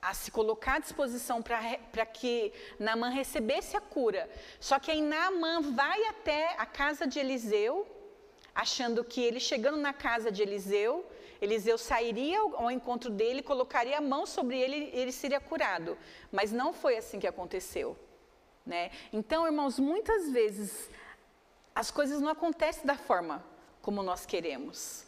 a 0.00 0.12
se 0.12 0.30
colocar 0.30 0.74
à 0.74 0.78
disposição 0.78 1.42
para 1.42 2.06
que 2.06 2.52
Naamã 2.78 3.08
recebesse 3.08 3.76
a 3.76 3.80
cura. 3.80 4.28
Só 4.60 4.78
que 4.78 4.90
aí 4.90 5.00
Naamã 5.00 5.60
vai 5.60 6.04
até 6.06 6.54
a 6.58 6.66
casa 6.66 7.06
de 7.06 7.18
Eliseu, 7.18 7.86
achando 8.54 9.02
que 9.02 9.22
ele 9.22 9.40
chegando 9.40 9.78
na 9.78 9.92
casa 9.92 10.30
de 10.30 10.42
Eliseu, 10.42 11.06
Eliseu 11.40 11.76
sairia 11.76 12.38
ao 12.38 12.70
encontro 12.70 13.10
dele, 13.10 13.42
colocaria 13.42 13.98
a 13.98 14.00
mão 14.00 14.24
sobre 14.24 14.58
ele 14.58 14.90
e 14.94 14.98
ele 14.98 15.12
seria 15.12 15.40
curado. 15.40 15.96
Mas 16.30 16.52
não 16.52 16.72
foi 16.72 16.96
assim 16.96 17.18
que 17.18 17.26
aconteceu. 17.26 17.96
Né? 18.64 18.90
Então, 19.12 19.44
irmãos, 19.46 19.78
muitas 19.78 20.30
vezes 20.30 20.88
as 21.74 21.90
coisas 21.90 22.20
não 22.20 22.30
acontecem 22.30 22.86
da 22.86 22.96
forma 22.96 23.44
como 23.82 24.02
nós 24.02 24.24
queremos. 24.24 25.04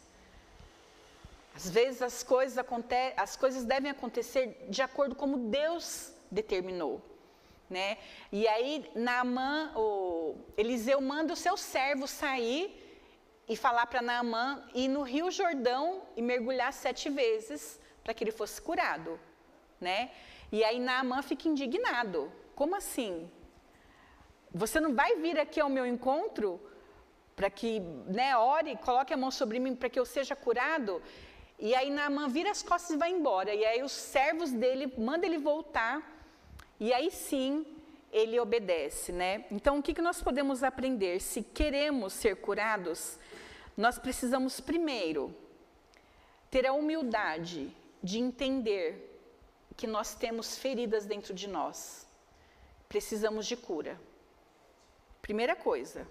Às 1.57 1.67
vezes 1.77 2.03
as 2.03 2.21
coisas, 2.21 2.63
as 3.25 3.35
coisas 3.35 3.65
devem 3.65 3.89
acontecer 3.89 4.43
de 4.69 4.81
acordo 4.83 5.15
como 5.15 5.49
Deus 5.49 6.13
determinou. 6.29 7.01
Né? 7.67 7.97
E 8.31 8.47
aí, 8.47 8.71
Naamã, 8.93 9.71
o 9.75 10.35
Eliseu 10.55 11.01
manda 11.01 11.33
o 11.33 11.41
seu 11.45 11.57
servo 11.57 12.05
sair 12.07 12.61
e 13.49 13.55
falar 13.55 13.87
para 13.87 14.03
Naamã 14.03 14.45
ir 14.75 14.87
no 14.87 15.01
Rio 15.01 15.31
Jordão 15.31 16.03
e 16.15 16.21
mergulhar 16.21 16.71
sete 16.71 17.09
vezes 17.09 17.79
para 18.03 18.13
que 18.13 18.23
ele 18.23 18.31
fosse 18.31 18.61
curado, 18.61 19.19
né? 19.81 20.11
E 20.51 20.63
aí 20.63 20.79
Naamã 20.79 21.21
fica 21.23 21.49
indignado. 21.49 22.31
Como 22.55 22.75
assim? 22.75 23.29
Você 24.53 24.79
não 24.79 24.93
vai 24.93 25.15
vir 25.15 25.39
aqui 25.39 25.59
ao 25.59 25.69
meu 25.69 25.85
encontro 25.87 26.61
para 27.35 27.49
que, 27.49 27.79
né, 28.19 28.37
ore, 28.37 28.77
coloque 28.77 29.13
a 29.13 29.17
mão 29.17 29.31
sobre 29.31 29.59
mim 29.59 29.75
para 29.75 29.89
que 29.89 29.99
eu 29.99 30.05
seja 30.05 30.35
curado? 30.35 31.01
E 31.59 31.73
aí 31.73 31.89
Naamã 31.89 32.27
vira 32.27 32.51
as 32.51 32.61
costas 32.61 32.91
e 32.91 32.97
vai 32.97 33.11
embora. 33.11 33.53
E 33.53 33.65
aí 33.65 33.81
os 33.81 33.91
servos 33.91 34.51
dele 34.51 34.93
mandam 34.97 35.27
ele 35.29 35.39
voltar. 35.39 36.01
E 36.79 36.93
aí 36.93 37.09
sim 37.09 37.65
ele 38.11 38.39
obedece, 38.39 39.11
né? 39.11 39.45
Então 39.51 39.79
o 39.79 39.83
que, 39.83 39.93
que 39.93 40.01
nós 40.01 40.21
podemos 40.21 40.63
aprender? 40.63 41.19
Se 41.19 41.41
queremos 41.41 42.13
ser 42.13 42.37
curados, 42.37 43.17
nós 43.75 43.97
precisamos 43.97 44.59
primeiro 44.59 45.35
ter 46.49 46.65
a 46.65 46.73
humildade 46.73 47.71
de 48.01 48.19
entender 48.19 49.19
que 49.75 49.87
nós 49.87 50.15
temos 50.15 50.57
feridas 50.57 51.05
dentro 51.05 51.33
de 51.33 51.47
nós. 51.47 52.07
Precisamos 52.87 53.45
de 53.45 53.57
cura. 53.57 53.99
Primeira 55.21 55.55
coisa. 55.55 56.07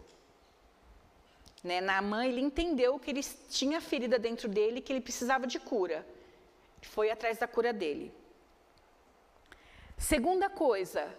Né, 1.67 1.81
mãe 2.01 2.29
ele 2.29 2.41
entendeu 2.41 2.97
que 2.97 3.11
ele 3.11 3.25
tinha 3.51 3.81
ferida 3.81 4.21
dentro 4.21 4.49
dele, 4.49 4.81
que 4.81 4.93
ele 4.93 5.01
precisava 5.01 5.49
de 5.49 5.59
cura. 5.59 6.07
Foi 6.81 7.11
atrás 7.11 7.39
da 7.39 7.49
cura 7.49 7.73
dele. 7.73 8.15
Segunda 9.99 10.49
coisa, 10.49 11.13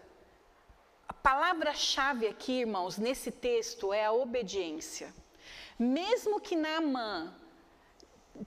a 1.06 1.12
palavra-chave 1.14 2.28
aqui, 2.28 2.62
irmãos, 2.62 2.98
nesse 2.98 3.30
texto 3.30 3.92
é 3.92 4.06
a 4.06 4.14
obediência. 4.14 5.14
Mesmo 5.78 6.40
que 6.40 6.56
Naamã 6.56 7.36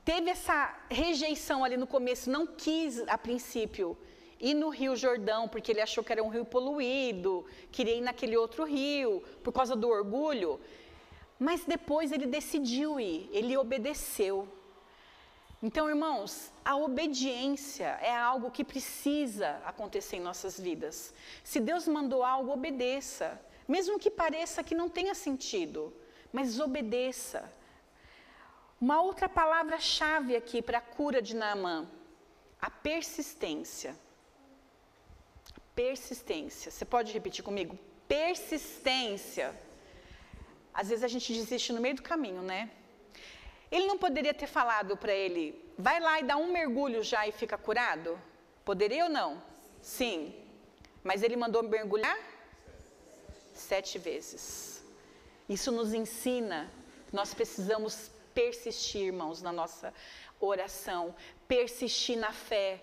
teve 0.03 0.31
essa 0.31 0.75
rejeição 0.89 1.63
ali 1.63 1.77
no 1.77 1.87
começo, 1.87 2.31
não 2.31 2.47
quis 2.47 3.07
a 3.09 3.19
princípio 3.19 3.99
ir 4.41 4.55
no 4.55 4.71
Rio 4.71 4.97
Jordão, 4.97 5.47
porque 5.49 5.71
ele 5.71 5.83
achou 5.83 6.03
que 6.03 6.13
era 6.13 6.23
um 6.23 6.29
rio 6.29 6.47
poluído, 6.47 7.45
queria 7.71 7.97
ir 7.97 8.01
naquele 8.01 8.39
outro 8.39 8.65
rio, 8.65 9.23
por 9.45 9.53
causa 9.53 9.77
do 9.77 9.89
orgulho. 9.89 10.59
Mas 11.47 11.65
depois 11.65 12.13
ele 12.13 12.27
decidiu 12.27 13.01
ir, 13.01 13.31
ele 13.33 13.57
obedeceu. 13.57 14.47
Então, 15.63 15.89
irmãos, 15.89 16.53
a 16.63 16.77
obediência 16.77 17.99
é 18.03 18.15
algo 18.15 18.51
que 18.51 18.63
precisa 18.63 19.59
acontecer 19.65 20.17
em 20.17 20.21
nossas 20.21 20.61
vidas. 20.61 21.15
Se 21.43 21.59
Deus 21.59 21.89
mandou 21.89 22.23
algo, 22.23 22.53
obedeça. 22.53 23.41
Mesmo 23.67 23.99
que 23.99 24.11
pareça 24.11 24.63
que 24.63 24.75
não 24.75 24.91
tenha 24.91 25.15
sentido, 25.15 25.91
mas 26.31 26.61
obedeça. 26.61 27.51
Uma 28.79 29.01
outra 29.01 29.27
palavra-chave 29.27 30.37
aqui 30.37 30.61
para 30.61 30.77
a 30.79 30.83
cura 30.83 31.23
de 31.23 31.35
Naamã, 31.35 31.89
a 32.61 32.71
persistência. 32.71 33.97
Persistência. 35.75 36.71
Você 36.71 36.85
pode 36.85 37.15
repetir 37.15 37.43
comigo? 37.43 37.79
Persistência. 38.07 39.55
Às 40.73 40.89
vezes 40.89 41.05
a 41.05 41.09
gente 41.09 41.33
desiste 41.33 41.73
no 41.73 41.81
meio 41.81 41.97
do 41.97 42.03
caminho, 42.03 42.43
né? 42.43 42.71
Ele 43.71 43.87
não 43.87 43.99
poderia 43.99 44.35
ter 44.35 44.47
falado 44.47 44.97
para 44.97 45.13
ele, 45.13 45.55
vai 45.79 46.01
lá 46.01 46.21
e 46.21 46.25
dá 46.25 46.37
um 46.37 46.51
mergulho 46.51 47.03
já 47.03 47.27
e 47.27 47.33
fica 47.33 47.57
curado? 47.57 48.21
Poderia 48.65 49.05
ou 49.05 49.11
não? 49.11 49.43
Sim. 49.81 50.35
Mas 51.03 51.23
ele 51.23 51.37
mandou 51.37 51.63
mergulhar? 51.63 52.19
Sete 53.55 53.99
vezes. 53.99 54.85
Isso 55.49 55.71
nos 55.71 55.95
ensina 55.95 56.71
que 57.09 57.15
nós 57.15 57.33
precisamos 57.33 58.11
persistir, 58.35 59.03
irmãos, 59.03 59.43
na 59.43 59.53
nossa 59.53 59.93
oração, 60.41 61.15
persistir 61.47 62.17
na 62.17 62.33
fé, 62.33 62.81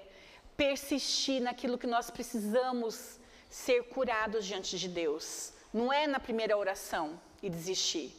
persistir 0.56 1.42
naquilo 1.42 1.78
que 1.78 1.88
nós 1.88 2.10
precisamos 2.10 3.20
ser 3.50 3.84
curados 3.84 4.46
diante 4.46 4.78
de 4.78 4.88
Deus. 4.88 5.54
Não 5.74 5.92
é 5.92 6.08
na 6.08 6.20
primeira 6.20 6.58
oração 6.58 7.20
e 7.42 7.50
desistir. 7.50 8.14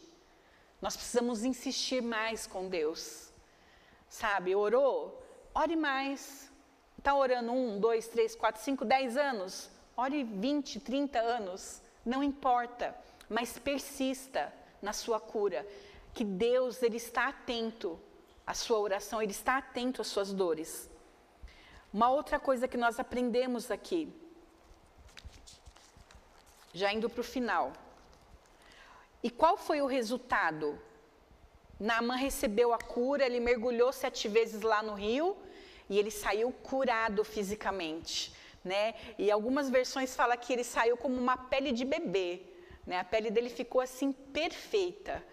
Nós 0.81 0.97
precisamos 0.97 1.45
insistir 1.45 2.03
mais 2.03 2.47
com 2.47 2.69
Deus. 2.69 3.33
Sabe, 4.09 4.55
orou? 4.55 5.23
Ore 5.55 5.77
mais. 5.77 6.51
Está 6.97 7.15
orando 7.15 7.53
um, 7.53 7.79
dois, 7.79 8.09
três, 8.09 8.35
quatro, 8.35 8.63
cinco, 8.63 8.85
dez 8.85 9.17
anos? 9.17 9.71
Ore 9.97 10.23
20, 10.25 10.81
30 10.81 11.19
anos. 11.19 11.83
Não 12.05 12.23
importa. 12.23 12.95
Mas 13.29 13.59
persista 13.59 14.53
na 14.81 14.93
sua 14.93 15.19
cura. 15.19 15.67
Que 16.15 16.25
Deus, 16.25 16.83
Ele 16.83 16.97
está 16.97 17.29
atento 17.29 17.99
à 18.47 18.55
sua 18.55 18.79
oração, 18.79 19.21
Ele 19.21 19.33
está 19.33 19.59
atento 19.59 20.01
às 20.01 20.09
suas 20.09 20.33
dores. 20.33 20.91
Uma 21.93 22.11
outra 22.11 22.39
coisa 22.39 22.69
que 22.69 22.77
nós 22.77 23.01
aprendemos 23.01 23.71
aqui, 23.71 24.13
já 26.73 26.93
indo 26.93 27.09
para 27.09 27.21
o 27.21 27.25
final. 27.25 27.73
E 29.23 29.31
qual 29.31 29.57
foi 29.57 29.81
o 29.83 29.87
resultado? 29.87 30.79
Naamã 31.79 32.17
recebeu 32.17 32.73
a 32.73 32.79
cura, 32.79 33.25
ele 33.25 33.41
mergulhou 33.41 33.93
sete 33.93 34.29
vezes 34.29 34.63
lá 34.63 34.83
no 34.83 34.95
rio 34.95 35.37
e 35.89 35.99
ele 35.99 36.11
saiu 36.11 36.53
curado 36.53 37.25
fisicamente. 37.25 38.33
Né? 38.65 38.95
E 39.17 39.31
algumas 39.31 39.71
versões 39.71 40.15
falam 40.15 40.37
que 40.37 40.53
ele 40.53 40.65
saiu 40.65 40.97
como 40.97 41.17
uma 41.17 41.37
pele 41.37 41.73
de 41.73 41.85
bebê. 41.85 42.43
Né? 42.87 42.99
A 42.99 43.05
pele 43.05 43.31
dele 43.31 43.49
ficou 43.49 43.81
assim 43.81 44.13
perfeita. 44.13 45.25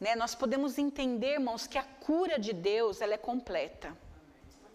Né? 0.00 0.14
Nós 0.14 0.34
podemos 0.34 0.76
entender, 0.76 1.34
irmãos, 1.34 1.66
que 1.66 1.78
a 1.78 1.82
cura 1.82 2.38
de 2.38 2.52
Deus 2.52 3.00
ela 3.00 3.14
é 3.14 3.18
completa. 3.18 3.96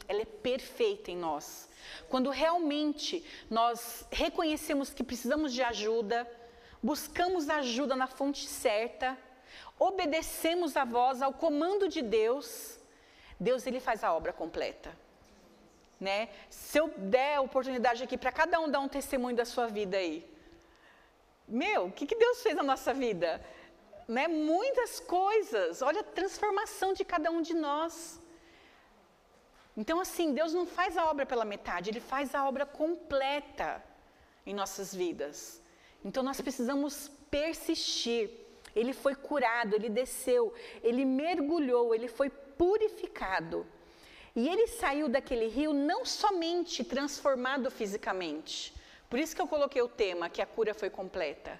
Ela 0.08 0.22
é 0.22 0.26
perfeita 0.26 1.12
em 1.12 1.18
nós. 1.18 1.70
Quando 2.10 2.30
realmente 2.30 3.24
nós 3.50 4.06
reconhecemos 4.12 4.94
que 4.94 5.04
precisamos 5.04 5.54
de 5.54 5.62
ajuda, 5.62 6.28
buscamos 6.82 7.50
ajuda 7.50 7.96
na 7.96 8.08
fonte 8.08 8.48
certa, 8.48 9.18
obedecemos 9.78 10.76
a 10.76 10.86
voz, 10.86 11.22
ao 11.22 11.34
comando 11.34 11.88
de 11.88 12.02
Deus, 12.02 12.80
Deus 13.40 13.66
ele 13.66 13.80
faz 13.80 14.04
a 14.04 14.14
obra 14.14 14.34
completa. 14.34 14.96
Né? 16.00 16.30
Se 16.50 16.80
eu 16.80 16.88
der 16.98 17.36
a 17.36 17.42
oportunidade 17.42 18.04
aqui 18.04 18.18
para 18.18 18.32
cada 18.32 18.60
um 18.60 18.70
dar 18.70 18.80
um 18.80 18.88
testemunho 18.88 19.36
da 19.36 19.46
sua 19.46 19.68
vida 19.68 19.98
aí. 19.98 20.28
Meu, 21.48 21.88
o 21.88 21.92
que, 21.92 22.06
que 22.06 22.16
Deus 22.16 22.42
fez 22.42 22.56
na 22.56 22.64
nossa 22.64 22.94
vida? 22.94 23.44
Né? 24.08 24.28
Muitas 24.28 25.00
coisas. 25.00 25.82
Olha 25.82 26.02
a 26.02 26.04
transformação 26.04 26.94
de 26.94 27.06
cada 27.06 27.30
um 27.30 27.42
de 27.42 27.54
nós. 27.54 28.20
Então, 29.78 30.00
assim, 30.00 30.34
Deus 30.34 30.54
não 30.54 30.66
faz 30.66 30.98
a 30.98 31.06
obra 31.10 31.26
pela 31.26 31.46
metade, 31.46 31.90
Ele 31.90 32.00
faz 32.00 32.36
a 32.36 32.48
obra 32.48 32.66
completa 32.66 33.84
em 34.46 34.54
nossas 34.54 34.94
vidas. 34.94 35.61
Então 36.04 36.24
nós 36.24 36.40
precisamos 36.42 37.10
persistir. 37.30 38.30
Ele 38.76 38.94
foi 38.94 39.16
curado, 39.16 39.76
ele 39.76 39.90
desceu, 39.90 40.54
ele 40.82 41.04
mergulhou, 41.04 41.94
ele 41.94 42.08
foi 42.08 42.30
purificado. 42.30 43.66
E 44.36 44.48
ele 44.48 44.68
saiu 44.68 45.10
daquele 45.10 45.48
rio 45.48 45.74
não 45.74 46.06
somente 46.06 46.84
transformado 46.84 47.70
fisicamente. 47.70 48.74
Por 49.10 49.20
isso 49.20 49.36
que 49.36 49.42
eu 49.42 49.48
coloquei 49.48 49.82
o 49.82 49.90
tema 49.90 50.30
que 50.30 50.42
a 50.42 50.46
cura 50.46 50.74
foi 50.74 50.90
completa. 50.90 51.60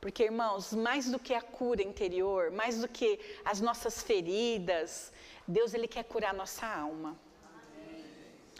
Porque, 0.00 0.22
irmãos, 0.22 0.72
mais 0.72 1.10
do 1.10 1.18
que 1.18 1.34
a 1.34 1.42
cura 1.42 1.82
interior, 1.82 2.50
mais 2.50 2.80
do 2.80 2.88
que 2.88 3.18
as 3.44 3.60
nossas 3.60 4.02
feridas, 4.02 5.12
Deus 5.46 5.74
ele 5.74 5.88
quer 5.88 6.04
curar 6.04 6.32
nossa 6.32 6.64
alma. 6.66 7.18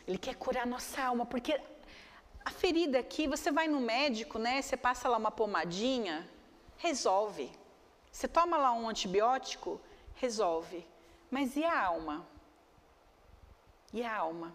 Ele 0.06 0.18
quer 0.18 0.34
curar 0.34 0.66
nossa 0.66 1.00
alma, 1.02 1.24
porque 1.24 1.58
a 2.50 2.52
ferida 2.52 2.98
aqui, 2.98 3.28
você 3.28 3.52
vai 3.52 3.68
no 3.68 3.80
médico, 3.80 4.36
né? 4.36 4.60
Você 4.60 4.76
passa 4.76 5.08
lá 5.08 5.16
uma 5.16 5.30
pomadinha, 5.30 6.28
resolve. 6.76 7.48
Você 8.10 8.26
toma 8.26 8.56
lá 8.58 8.72
um 8.72 8.88
antibiótico, 8.88 9.80
resolve. 10.16 10.84
Mas 11.30 11.54
e 11.54 11.64
a 11.64 11.80
alma? 11.80 12.26
E 13.92 14.02
a 14.02 14.16
alma? 14.16 14.52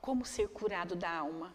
Como 0.00 0.24
ser 0.24 0.48
curado 0.48 0.96
da 0.96 1.10
alma? 1.10 1.54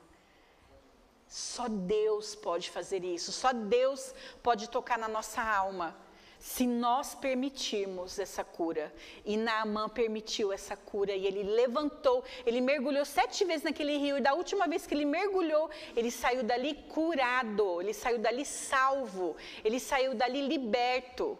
Só 1.27 1.67
Deus 1.67 2.35
pode 2.35 2.69
fazer 2.69 3.03
isso, 3.03 3.31
só 3.31 3.51
Deus 3.51 4.13
pode 4.43 4.69
tocar 4.69 4.99
na 4.99 5.07
nossa 5.07 5.41
alma 5.41 5.95
se 6.41 6.65
nós 6.65 7.13
permitirmos 7.13 8.17
essa 8.17 8.43
cura. 8.43 8.91
E 9.23 9.37
Naamã 9.37 9.87
permitiu 9.87 10.51
essa 10.51 10.75
cura 10.75 11.13
e 11.13 11.27
ele 11.27 11.43
levantou, 11.43 12.23
ele 12.47 12.59
mergulhou 12.59 13.05
sete 13.05 13.45
vezes 13.45 13.61
naquele 13.61 13.95
rio 13.97 14.17
e 14.17 14.21
da 14.21 14.33
última 14.33 14.67
vez 14.67 14.87
que 14.87 14.95
ele 14.95 15.05
mergulhou, 15.05 15.69
ele 15.95 16.09
saiu 16.09 16.41
dali 16.41 16.73
curado, 16.89 17.79
ele 17.79 17.93
saiu 17.93 18.17
dali 18.17 18.43
salvo, 18.43 19.37
ele 19.63 19.79
saiu 19.79 20.15
dali 20.15 20.41
liberto. 20.47 21.37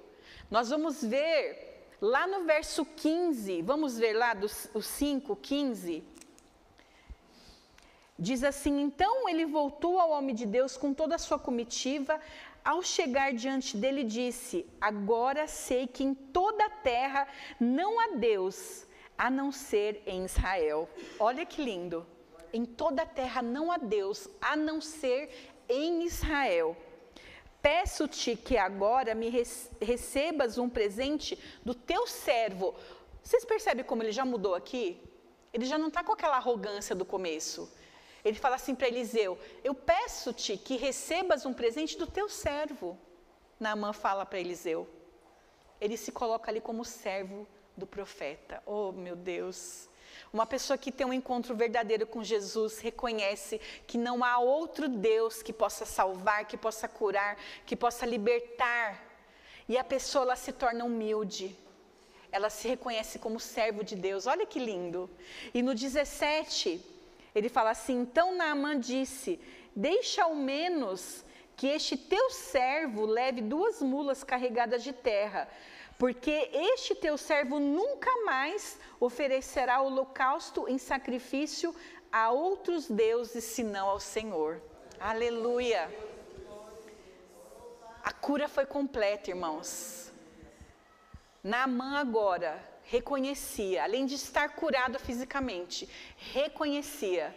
Nós 0.51 0.69
vamos 0.69 1.03
ver 1.03 1.87
lá 1.99 2.27
no 2.27 2.43
verso 2.43 2.85
15, 2.85 3.63
vamos 3.63 3.97
ver 3.97 4.13
lá 4.13 4.35
do 4.35 4.47
5, 4.47 5.35
15. 5.35 6.03
Diz 8.19 8.43
assim: 8.43 8.81
Então 8.81 9.27
ele 9.27 9.47
voltou 9.47 9.99
ao 9.99 10.11
homem 10.11 10.35
de 10.35 10.45
Deus 10.45 10.77
com 10.77 10.93
toda 10.93 11.15
a 11.15 11.17
sua 11.17 11.39
comitiva, 11.39 12.21
ao 12.63 12.81
chegar 12.81 13.33
diante 13.33 13.75
dele, 13.75 14.03
disse: 14.03 14.65
Agora 14.79 15.47
sei 15.47 15.87
que 15.87 16.03
em 16.03 16.13
toda 16.13 16.65
a 16.65 16.69
terra 16.69 17.27
não 17.59 17.99
há 17.99 18.15
Deus 18.15 18.85
a 19.17 19.29
não 19.29 19.51
ser 19.51 20.01
em 20.05 20.25
Israel. 20.25 20.89
Olha 21.19 21.45
que 21.45 21.63
lindo. 21.63 22.05
Em 22.53 22.65
toda 22.65 23.03
a 23.03 23.05
terra 23.05 23.41
não 23.41 23.71
há 23.71 23.77
Deus 23.77 24.27
a 24.41 24.55
não 24.55 24.81
ser 24.81 25.29
em 25.69 26.03
Israel. 26.03 26.75
Peço-te 27.61 28.35
que 28.35 28.57
agora 28.57 29.13
me 29.13 29.29
recebas 29.79 30.57
um 30.57 30.67
presente 30.67 31.37
do 31.63 31.75
teu 31.75 32.07
servo. 32.07 32.73
Vocês 33.23 33.45
percebem 33.45 33.85
como 33.85 34.01
ele 34.01 34.11
já 34.11 34.25
mudou 34.25 34.55
aqui? 34.55 34.99
Ele 35.53 35.65
já 35.65 35.77
não 35.77 35.89
está 35.89 36.03
com 36.03 36.13
aquela 36.13 36.37
arrogância 36.37 36.95
do 36.95 37.05
começo. 37.05 37.71
Ele 38.23 38.37
fala 38.37 38.55
assim 38.55 38.75
para 38.75 38.87
Eliseu: 38.87 39.37
Eu 39.63 39.73
peço-te 39.73 40.57
que 40.57 40.77
recebas 40.77 41.45
um 41.45 41.53
presente 41.53 41.97
do 41.97 42.07
teu 42.07 42.29
servo. 42.29 42.97
Naamã 43.59 43.93
fala 43.93 44.25
para 44.25 44.39
Eliseu. 44.39 44.87
Ele 45.79 45.97
se 45.97 46.11
coloca 46.11 46.51
ali 46.51 46.61
como 46.61 46.85
servo 46.85 47.47
do 47.75 47.87
profeta. 47.87 48.61
Oh, 48.65 48.91
meu 48.91 49.15
Deus. 49.15 49.89
Uma 50.31 50.45
pessoa 50.45 50.77
que 50.77 50.91
tem 50.91 51.05
um 51.05 51.13
encontro 51.13 51.55
verdadeiro 51.55 52.05
com 52.07 52.23
Jesus 52.23 52.79
reconhece 52.79 53.59
que 53.85 53.97
não 53.97 54.23
há 54.23 54.39
outro 54.39 54.87
Deus 54.87 55.41
que 55.41 55.51
possa 55.51 55.85
salvar, 55.85 56.45
que 56.45 56.57
possa 56.57 56.87
curar, 56.87 57.37
que 57.65 57.75
possa 57.75 58.05
libertar. 58.05 59.03
E 59.67 59.77
a 59.77 59.83
pessoa 59.83 60.23
ela 60.23 60.35
se 60.35 60.51
torna 60.51 60.85
humilde. 60.85 61.55
Ela 62.31 62.49
se 62.49 62.67
reconhece 62.67 63.19
como 63.19 63.39
servo 63.39 63.83
de 63.83 63.95
Deus. 63.95 64.25
Olha 64.25 64.45
que 64.45 64.59
lindo. 64.59 65.09
E 65.53 65.61
no 65.61 65.75
17, 65.75 66.81
ele 67.33 67.49
fala 67.49 67.71
assim: 67.71 67.99
Então 68.01 68.35
Naamã 68.35 68.79
disse: 68.79 69.39
Deixa 69.75 70.23
ao 70.23 70.35
menos 70.35 71.23
que 71.55 71.67
este 71.67 71.95
teu 71.95 72.29
servo 72.31 73.05
leve 73.05 73.41
duas 73.41 73.81
mulas 73.81 74.23
carregadas 74.23 74.83
de 74.83 74.93
terra, 74.93 75.47
porque 75.97 76.49
este 76.53 76.95
teu 76.95 77.17
servo 77.17 77.59
nunca 77.59 78.09
mais 78.25 78.79
oferecerá 78.99 79.81
holocausto 79.81 80.67
em 80.67 80.77
sacrifício 80.77 81.75
a 82.11 82.31
outros 82.31 82.89
deuses 82.89 83.43
senão 83.43 83.87
ao 83.87 83.99
Senhor. 83.99 84.61
Aleluia. 84.99 85.89
A 88.03 88.11
cura 88.11 88.49
foi 88.49 88.65
completa, 88.65 89.29
irmãos. 89.29 90.11
Naamã 91.43 91.97
agora 91.99 92.70
reconhecia, 92.91 93.83
além 93.83 94.05
de 94.05 94.15
estar 94.15 94.47
curado 94.61 94.99
fisicamente, 94.99 95.87
reconhecia 96.33 97.33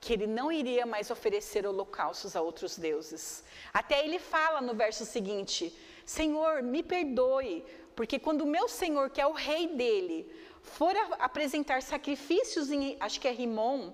que 0.00 0.14
ele 0.14 0.26
não 0.26 0.50
iria 0.50 0.86
mais 0.86 1.10
oferecer 1.10 1.66
holocaustos 1.66 2.34
a 2.34 2.40
outros 2.40 2.78
deuses. 2.78 3.44
Até 3.80 4.02
ele 4.04 4.18
fala 4.18 4.62
no 4.62 4.74
verso 4.74 5.04
seguinte: 5.04 5.76
Senhor, 6.06 6.62
me 6.62 6.82
perdoe, 6.82 7.64
porque 7.94 8.18
quando 8.18 8.42
o 8.42 8.52
meu 8.56 8.66
Senhor, 8.66 9.10
que 9.10 9.20
é 9.20 9.26
o 9.26 9.32
rei 9.32 9.66
dele, 9.80 10.18
for 10.62 10.94
apresentar 11.18 11.82
sacrifícios 11.82 12.70
em, 12.70 12.96
acho 12.98 13.20
que 13.20 13.28
é 13.28 13.32
Rimon, 13.32 13.92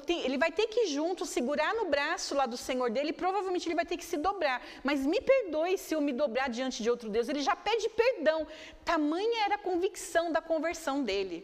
tenho, 0.00 0.24
ele 0.24 0.38
vai 0.38 0.50
ter 0.50 0.66
que 0.66 0.80
ir 0.84 0.88
junto, 0.88 1.24
segurar 1.24 1.74
no 1.74 1.86
braço 1.86 2.34
lá 2.34 2.46
do 2.46 2.56
Senhor 2.56 2.90
dele, 2.90 3.10
e 3.10 3.12
provavelmente 3.12 3.68
ele 3.68 3.74
vai 3.74 3.86
ter 3.86 3.96
que 3.96 4.04
se 4.04 4.16
dobrar. 4.16 4.62
Mas 4.82 5.04
me 5.04 5.20
perdoe 5.20 5.76
se 5.78 5.94
eu 5.94 6.00
me 6.00 6.12
dobrar 6.12 6.48
diante 6.48 6.82
de 6.82 6.90
outro 6.90 7.08
Deus. 7.08 7.28
Ele 7.28 7.42
já 7.42 7.54
pede 7.54 7.88
perdão. 7.90 8.46
Tamanha 8.84 9.44
era 9.44 9.54
a 9.56 9.58
convicção 9.58 10.32
da 10.32 10.40
conversão 10.40 11.02
dele. 11.02 11.38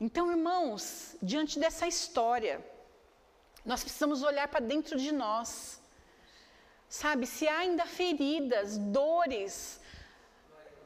Então, 0.00 0.30
irmãos, 0.30 1.16
diante 1.22 1.58
dessa 1.60 1.86
história, 1.86 2.64
nós 3.64 3.82
precisamos 3.84 4.22
olhar 4.22 4.48
para 4.48 4.60
dentro 4.60 4.98
de 4.98 5.12
nós. 5.12 5.80
Sabe, 6.88 7.26
se 7.26 7.46
há 7.48 7.58
ainda 7.58 7.86
feridas, 7.86 8.76
dores, 8.76 9.80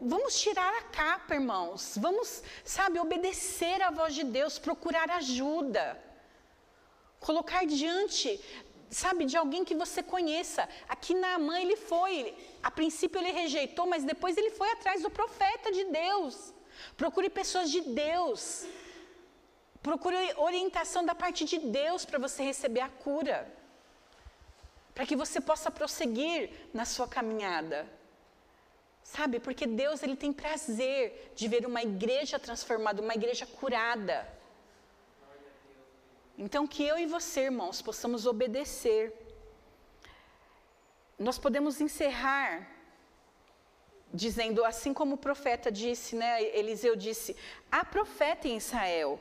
Vamos 0.00 0.40
tirar 0.40 0.72
a 0.74 0.82
capa, 0.82 1.34
irmãos. 1.34 1.96
Vamos, 1.96 2.42
sabe, 2.64 2.98
obedecer 2.98 3.80
à 3.82 3.90
voz 3.90 4.14
de 4.14 4.24
Deus, 4.24 4.58
procurar 4.58 5.10
ajuda. 5.10 5.98
Colocar 7.18 7.64
diante, 7.66 8.40
sabe, 8.90 9.24
de 9.24 9.36
alguém 9.36 9.64
que 9.64 9.74
você 9.74 10.02
conheça. 10.02 10.68
Aqui 10.88 11.14
na 11.14 11.38
mãe 11.38 11.62
ele 11.62 11.76
foi, 11.76 12.34
a 12.62 12.70
princípio 12.70 13.18
ele 13.20 13.32
rejeitou, 13.32 13.86
mas 13.86 14.04
depois 14.04 14.36
ele 14.36 14.50
foi 14.50 14.70
atrás 14.72 15.02
do 15.02 15.10
profeta 15.10 15.72
de 15.72 15.84
Deus. 15.84 16.52
Procure 16.96 17.30
pessoas 17.30 17.70
de 17.70 17.80
Deus. 17.80 18.66
Procure 19.82 20.16
orientação 20.36 21.04
da 21.04 21.14
parte 21.14 21.44
de 21.44 21.58
Deus 21.58 22.04
para 22.04 22.18
você 22.18 22.42
receber 22.42 22.80
a 22.80 22.88
cura. 22.88 23.50
Para 24.94 25.06
que 25.06 25.16
você 25.16 25.40
possa 25.40 25.70
prosseguir 25.70 26.50
na 26.74 26.84
sua 26.84 27.08
caminhada. 27.08 27.88
Sabe? 29.14 29.38
Porque 29.38 29.66
Deus 29.66 30.02
ele 30.02 30.16
tem 30.16 30.32
prazer 30.32 31.32
de 31.34 31.46
ver 31.46 31.64
uma 31.64 31.80
igreja 31.80 32.38
transformada, 32.46 33.00
uma 33.00 33.14
igreja 33.14 33.46
curada. 33.46 34.18
Então 36.36 36.66
que 36.66 36.82
eu 36.82 36.98
e 36.98 37.06
você, 37.06 37.42
irmãos, 37.42 37.80
possamos 37.80 38.26
obedecer. 38.26 39.04
Nós 41.18 41.38
podemos 41.38 41.80
encerrar 41.80 42.68
dizendo 44.12 44.64
assim 44.64 44.92
como 44.92 45.14
o 45.14 45.24
profeta 45.28 45.70
disse, 45.70 46.16
né? 46.16 46.42
Eliseu 46.58 46.96
disse: 46.96 47.36
há 47.70 47.84
profeta 47.84 48.48
em 48.48 48.56
Israel. 48.56 49.20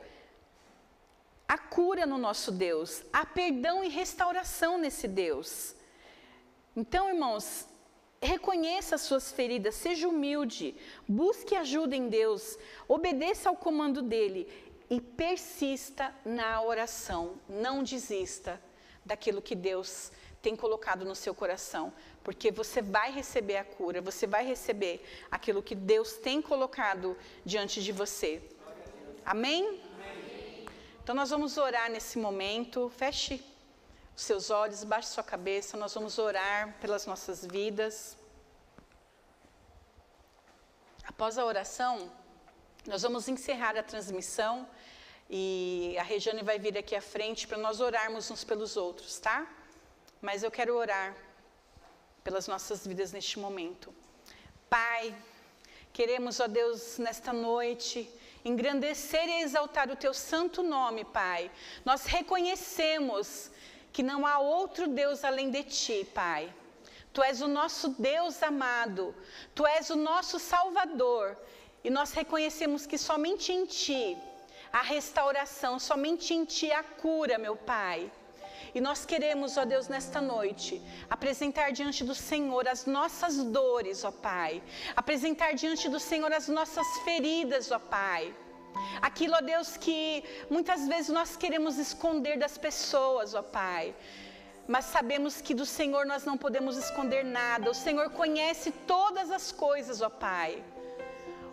Há 1.48 1.56
cura 1.56 2.04
no 2.04 2.18
nosso 2.18 2.50
Deus, 2.50 3.04
há 3.12 3.24
perdão 3.24 3.84
e 3.84 3.88
restauração 3.88 4.78
nesse 4.78 5.06
Deus. 5.06 5.76
Então, 6.74 7.08
irmãos, 7.08 7.68
Reconheça 8.20 8.94
as 8.94 9.02
suas 9.02 9.30
feridas, 9.30 9.74
seja 9.74 10.08
humilde, 10.08 10.74
busque 11.06 11.54
ajuda 11.54 11.94
em 11.94 12.08
Deus, 12.08 12.58
obedeça 12.88 13.48
ao 13.48 13.56
comando 13.56 14.00
dele 14.02 14.48
e 14.88 15.00
persista 15.00 16.14
na 16.24 16.62
oração. 16.62 17.38
Não 17.48 17.82
desista 17.82 18.60
daquilo 19.04 19.42
que 19.42 19.54
Deus 19.54 20.10
tem 20.40 20.56
colocado 20.56 21.04
no 21.04 21.14
seu 21.14 21.34
coração, 21.34 21.92
porque 22.22 22.50
você 22.50 22.80
vai 22.80 23.10
receber 23.10 23.56
a 23.56 23.64
cura, 23.64 24.00
você 24.00 24.26
vai 24.26 24.46
receber 24.46 25.04
aquilo 25.30 25.62
que 25.62 25.74
Deus 25.74 26.14
tem 26.14 26.40
colocado 26.40 27.16
diante 27.44 27.82
de 27.82 27.92
você. 27.92 28.42
Amém? 29.24 29.66
Amém. 29.66 30.64
Então 31.02 31.14
nós 31.14 31.30
vamos 31.30 31.56
orar 31.56 31.90
nesse 31.90 32.18
momento. 32.18 32.88
Feche 32.96 33.42
seus 34.16 34.48
olhos, 34.48 34.82
baixe 34.82 35.08
sua 35.08 35.22
cabeça, 35.22 35.76
nós 35.76 35.92
vamos 35.92 36.18
orar 36.18 36.74
pelas 36.80 37.04
nossas 37.04 37.44
vidas. 37.44 38.16
Após 41.04 41.36
a 41.36 41.44
oração, 41.44 42.10
nós 42.86 43.02
vamos 43.02 43.28
encerrar 43.28 43.76
a 43.76 43.82
transmissão 43.82 44.66
e 45.28 45.94
a 45.98 46.02
Regiane 46.02 46.42
vai 46.42 46.58
vir 46.58 46.78
aqui 46.78 46.96
à 46.96 47.02
frente 47.02 47.46
para 47.46 47.58
nós 47.58 47.78
orarmos 47.78 48.30
uns 48.30 48.42
pelos 48.42 48.76
outros, 48.78 49.18
tá? 49.18 49.46
Mas 50.22 50.42
eu 50.42 50.50
quero 50.50 50.74
orar 50.74 51.14
pelas 52.24 52.48
nossas 52.48 52.86
vidas 52.86 53.12
neste 53.12 53.38
momento. 53.38 53.94
Pai, 54.70 55.14
queremos, 55.92 56.40
ó 56.40 56.48
Deus, 56.48 56.96
nesta 56.96 57.34
noite, 57.34 58.10
engrandecer 58.44 59.28
e 59.28 59.42
exaltar 59.42 59.90
o 59.90 59.96
teu 59.96 60.14
santo 60.14 60.62
nome, 60.62 61.04
Pai. 61.04 61.50
Nós 61.84 62.06
reconhecemos 62.06 63.50
que 63.96 64.02
não 64.02 64.26
há 64.26 64.38
outro 64.38 64.86
Deus 64.88 65.24
além 65.24 65.48
de 65.50 65.62
ti, 65.62 66.06
Pai. 66.12 66.42
Tu 67.14 67.22
és 67.22 67.40
o 67.40 67.48
nosso 67.48 67.88
Deus 67.98 68.42
amado, 68.42 69.14
tu 69.54 69.66
és 69.66 69.88
o 69.88 69.96
nosso 69.96 70.38
Salvador, 70.38 71.34
e 71.82 71.88
nós 71.88 72.12
reconhecemos 72.12 72.84
que 72.84 72.98
somente 72.98 73.54
em 73.54 73.64
ti 73.64 74.14
a 74.70 74.82
restauração, 74.82 75.78
somente 75.78 76.34
em 76.34 76.44
ti 76.44 76.70
a 76.70 76.82
cura, 76.82 77.38
meu 77.38 77.56
Pai. 77.56 78.12
E 78.74 78.82
nós 78.82 79.06
queremos, 79.06 79.56
ó 79.56 79.64
Deus, 79.64 79.88
nesta 79.88 80.20
noite, 80.20 80.82
apresentar 81.08 81.72
diante 81.72 82.04
do 82.04 82.14
Senhor 82.14 82.68
as 82.68 82.84
nossas 82.84 83.42
dores, 83.44 84.04
ó 84.04 84.10
Pai. 84.10 84.62
Apresentar 84.94 85.54
diante 85.54 85.88
do 85.88 85.98
Senhor 85.98 86.30
as 86.34 86.48
nossas 86.48 86.86
feridas, 87.06 87.70
ó 87.70 87.78
Pai 87.78 88.34
Aquilo, 89.00 89.34
ó 89.34 89.40
Deus, 89.40 89.76
que 89.76 90.24
muitas 90.50 90.86
vezes 90.86 91.08
nós 91.08 91.36
queremos 91.36 91.78
esconder 91.78 92.38
das 92.38 92.56
pessoas, 92.58 93.34
ó 93.34 93.42
Pai. 93.42 93.94
Mas 94.68 94.86
sabemos 94.86 95.40
que 95.40 95.54
do 95.54 95.64
Senhor 95.64 96.04
nós 96.06 96.24
não 96.24 96.36
podemos 96.36 96.76
esconder 96.76 97.24
nada. 97.24 97.70
O 97.70 97.74
Senhor 97.74 98.10
conhece 98.10 98.72
todas 98.94 99.30
as 99.30 99.52
coisas, 99.52 100.00
ó 100.02 100.10
Pai. 100.10 100.62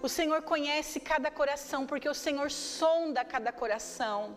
O 0.02 0.10
Senhor 0.10 0.42
conhece 0.42 1.00
cada 1.00 1.30
coração, 1.32 1.86
porque 1.86 2.10
o 2.10 2.14
Senhor 2.14 2.50
sonda 2.52 3.24
cada 3.24 3.52
coração. 3.52 4.36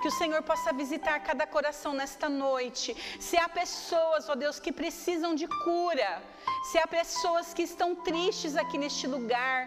Que 0.00 0.08
o 0.08 0.16
Senhor 0.20 0.42
possa 0.42 0.72
visitar 0.72 1.18
cada 1.20 1.46
coração 1.46 1.92
nesta 1.92 2.28
noite. 2.28 2.96
Se 3.20 3.36
há 3.36 3.48
pessoas, 3.48 4.28
ó 4.28 4.34
Deus, 4.34 4.58
que 4.58 4.72
precisam 4.72 5.34
de 5.34 5.46
cura, 5.64 6.22
se 6.68 6.78
há 6.78 6.86
pessoas 6.86 7.52
que 7.52 7.62
estão 7.62 7.94
tristes 7.94 8.56
aqui 8.56 8.78
neste 8.78 9.06
lugar, 9.06 9.58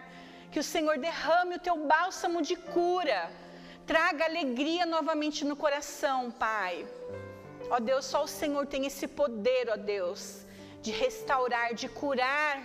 que 0.56 0.60
o 0.66 0.72
Senhor 0.76 0.96
derrame 0.96 1.56
o 1.56 1.58
teu 1.66 1.76
bálsamo 1.90 2.40
de 2.40 2.56
cura. 2.74 3.30
Traga 3.90 4.24
alegria 4.24 4.84
novamente 4.86 5.44
no 5.44 5.54
coração, 5.54 6.30
Pai. 6.30 6.74
Ó 7.68 7.78
Deus, 7.78 8.06
só 8.12 8.20
o 8.24 8.32
Senhor 8.40 8.64
tem 8.74 8.86
esse 8.90 9.06
poder, 9.06 9.68
ó 9.74 9.76
Deus, 9.76 10.46
de 10.80 10.92
restaurar, 11.02 11.74
de 11.74 11.90
curar. 11.90 12.56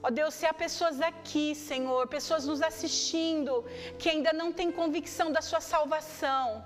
Ó 0.00 0.10
Deus, 0.10 0.32
se 0.32 0.46
há 0.46 0.54
pessoas 0.54 1.00
aqui, 1.00 1.56
Senhor, 1.56 2.06
pessoas 2.06 2.46
nos 2.46 2.62
assistindo, 2.62 3.64
que 3.98 4.08
ainda 4.08 4.32
não 4.32 4.52
têm 4.52 4.70
convicção 4.70 5.32
da 5.32 5.42
sua 5.42 5.60
salvação, 5.60 6.64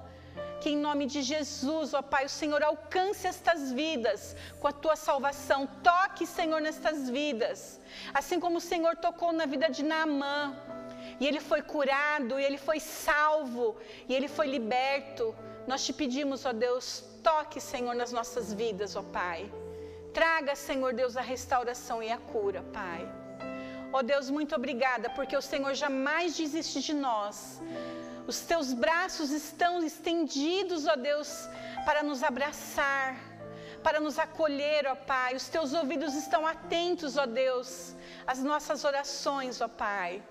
que 0.63 0.71
em 0.71 0.77
nome 0.89 1.05
de 1.13 1.21
Jesus, 1.23 1.93
ó 1.93 2.03
Pai, 2.13 2.25
o 2.27 2.35
Senhor 2.41 2.63
alcance 2.63 3.27
estas 3.27 3.73
vidas 3.73 4.37
com 4.61 4.69
a 4.69 4.73
tua 4.83 4.97
salvação. 5.09 5.61
Toque, 5.91 6.25
Senhor, 6.25 6.61
nestas 6.61 7.11
vidas. 7.11 7.81
Assim 8.15 8.39
como 8.45 8.59
o 8.59 8.67
Senhor 8.73 8.95
tocou 9.07 9.33
na 9.33 9.47
vida 9.55 9.69
de 9.77 9.83
Naamã, 9.83 10.37
e 11.21 11.27
ele 11.27 11.41
foi 11.41 11.63
curado, 11.63 12.39
e 12.39 12.45
ele 12.45 12.59
foi 12.69 12.79
salvo, 12.79 13.77
e 14.09 14.15
ele 14.15 14.29
foi 14.37 14.47
liberto. 14.47 15.35
Nós 15.67 15.85
te 15.85 15.93
pedimos, 15.93 16.45
ó 16.45 16.53
Deus, 16.53 17.05
toque, 17.25 17.61
Senhor, 17.61 17.95
nas 18.03 18.13
nossas 18.13 18.53
vidas, 18.53 18.95
ó 18.95 19.03
Pai. 19.03 19.53
Traga, 20.15 20.55
Senhor 20.55 20.93
Deus, 20.95 21.17
a 21.17 21.25
restauração 21.35 22.01
e 22.03 22.11
a 22.13 22.19
cura, 22.19 22.63
Pai. 22.73 23.03
Ó 23.93 24.01
Deus, 24.03 24.31
muito 24.31 24.55
obrigada, 24.55 25.11
porque 25.11 25.37
o 25.37 25.43
Senhor 25.43 25.75
jamais 25.75 26.37
desiste 26.37 26.81
de 26.81 26.95
nós. 26.95 27.61
Os 28.27 28.41
teus 28.41 28.73
braços 28.73 29.31
estão 29.31 29.83
estendidos, 29.83 30.87
ó 30.87 30.97
Deus, 30.97 31.49
para 31.85 32.03
nos 32.03 32.23
abraçar 32.23 33.33
para 33.83 34.01
nos 34.01 34.19
acolher, 34.19 34.87
ó 34.87 34.95
Pai. 34.95 35.35
Os 35.35 35.49
teus 35.49 35.73
ouvidos 35.75 36.15
estão 36.15 36.47
atentos, 36.47 37.17
ó 37.17 37.27
Deus, 37.27 37.95
às 38.27 38.39
nossas 38.43 38.85
orações, 38.85 39.61
ó 39.61 39.69
Pai. 39.69 40.23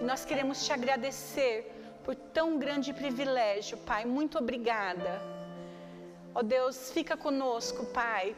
E 0.00 0.04
nós 0.04 0.24
queremos 0.24 0.64
te 0.64 0.72
agradecer 0.72 1.70
por 2.04 2.14
tão 2.14 2.58
grande 2.58 2.92
privilégio, 2.92 3.78
Pai. 3.78 4.04
Muito 4.04 4.38
obrigada. 4.38 5.20
Ó 6.34 6.42
Deus, 6.42 6.90
fica 6.90 7.16
conosco, 7.16 7.86
Pai. 7.86 8.36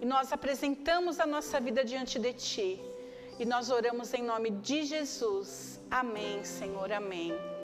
E 0.00 0.06
nós 0.06 0.32
apresentamos 0.32 1.20
a 1.20 1.26
nossa 1.26 1.60
vida 1.60 1.84
diante 1.84 2.18
de 2.18 2.32
Ti. 2.32 2.80
E 3.38 3.44
nós 3.44 3.70
oramos 3.70 4.12
em 4.14 4.22
nome 4.22 4.50
de 4.50 4.84
Jesus. 4.84 5.80
Amém, 5.90 6.44
Senhor, 6.44 6.90
amém. 6.92 7.51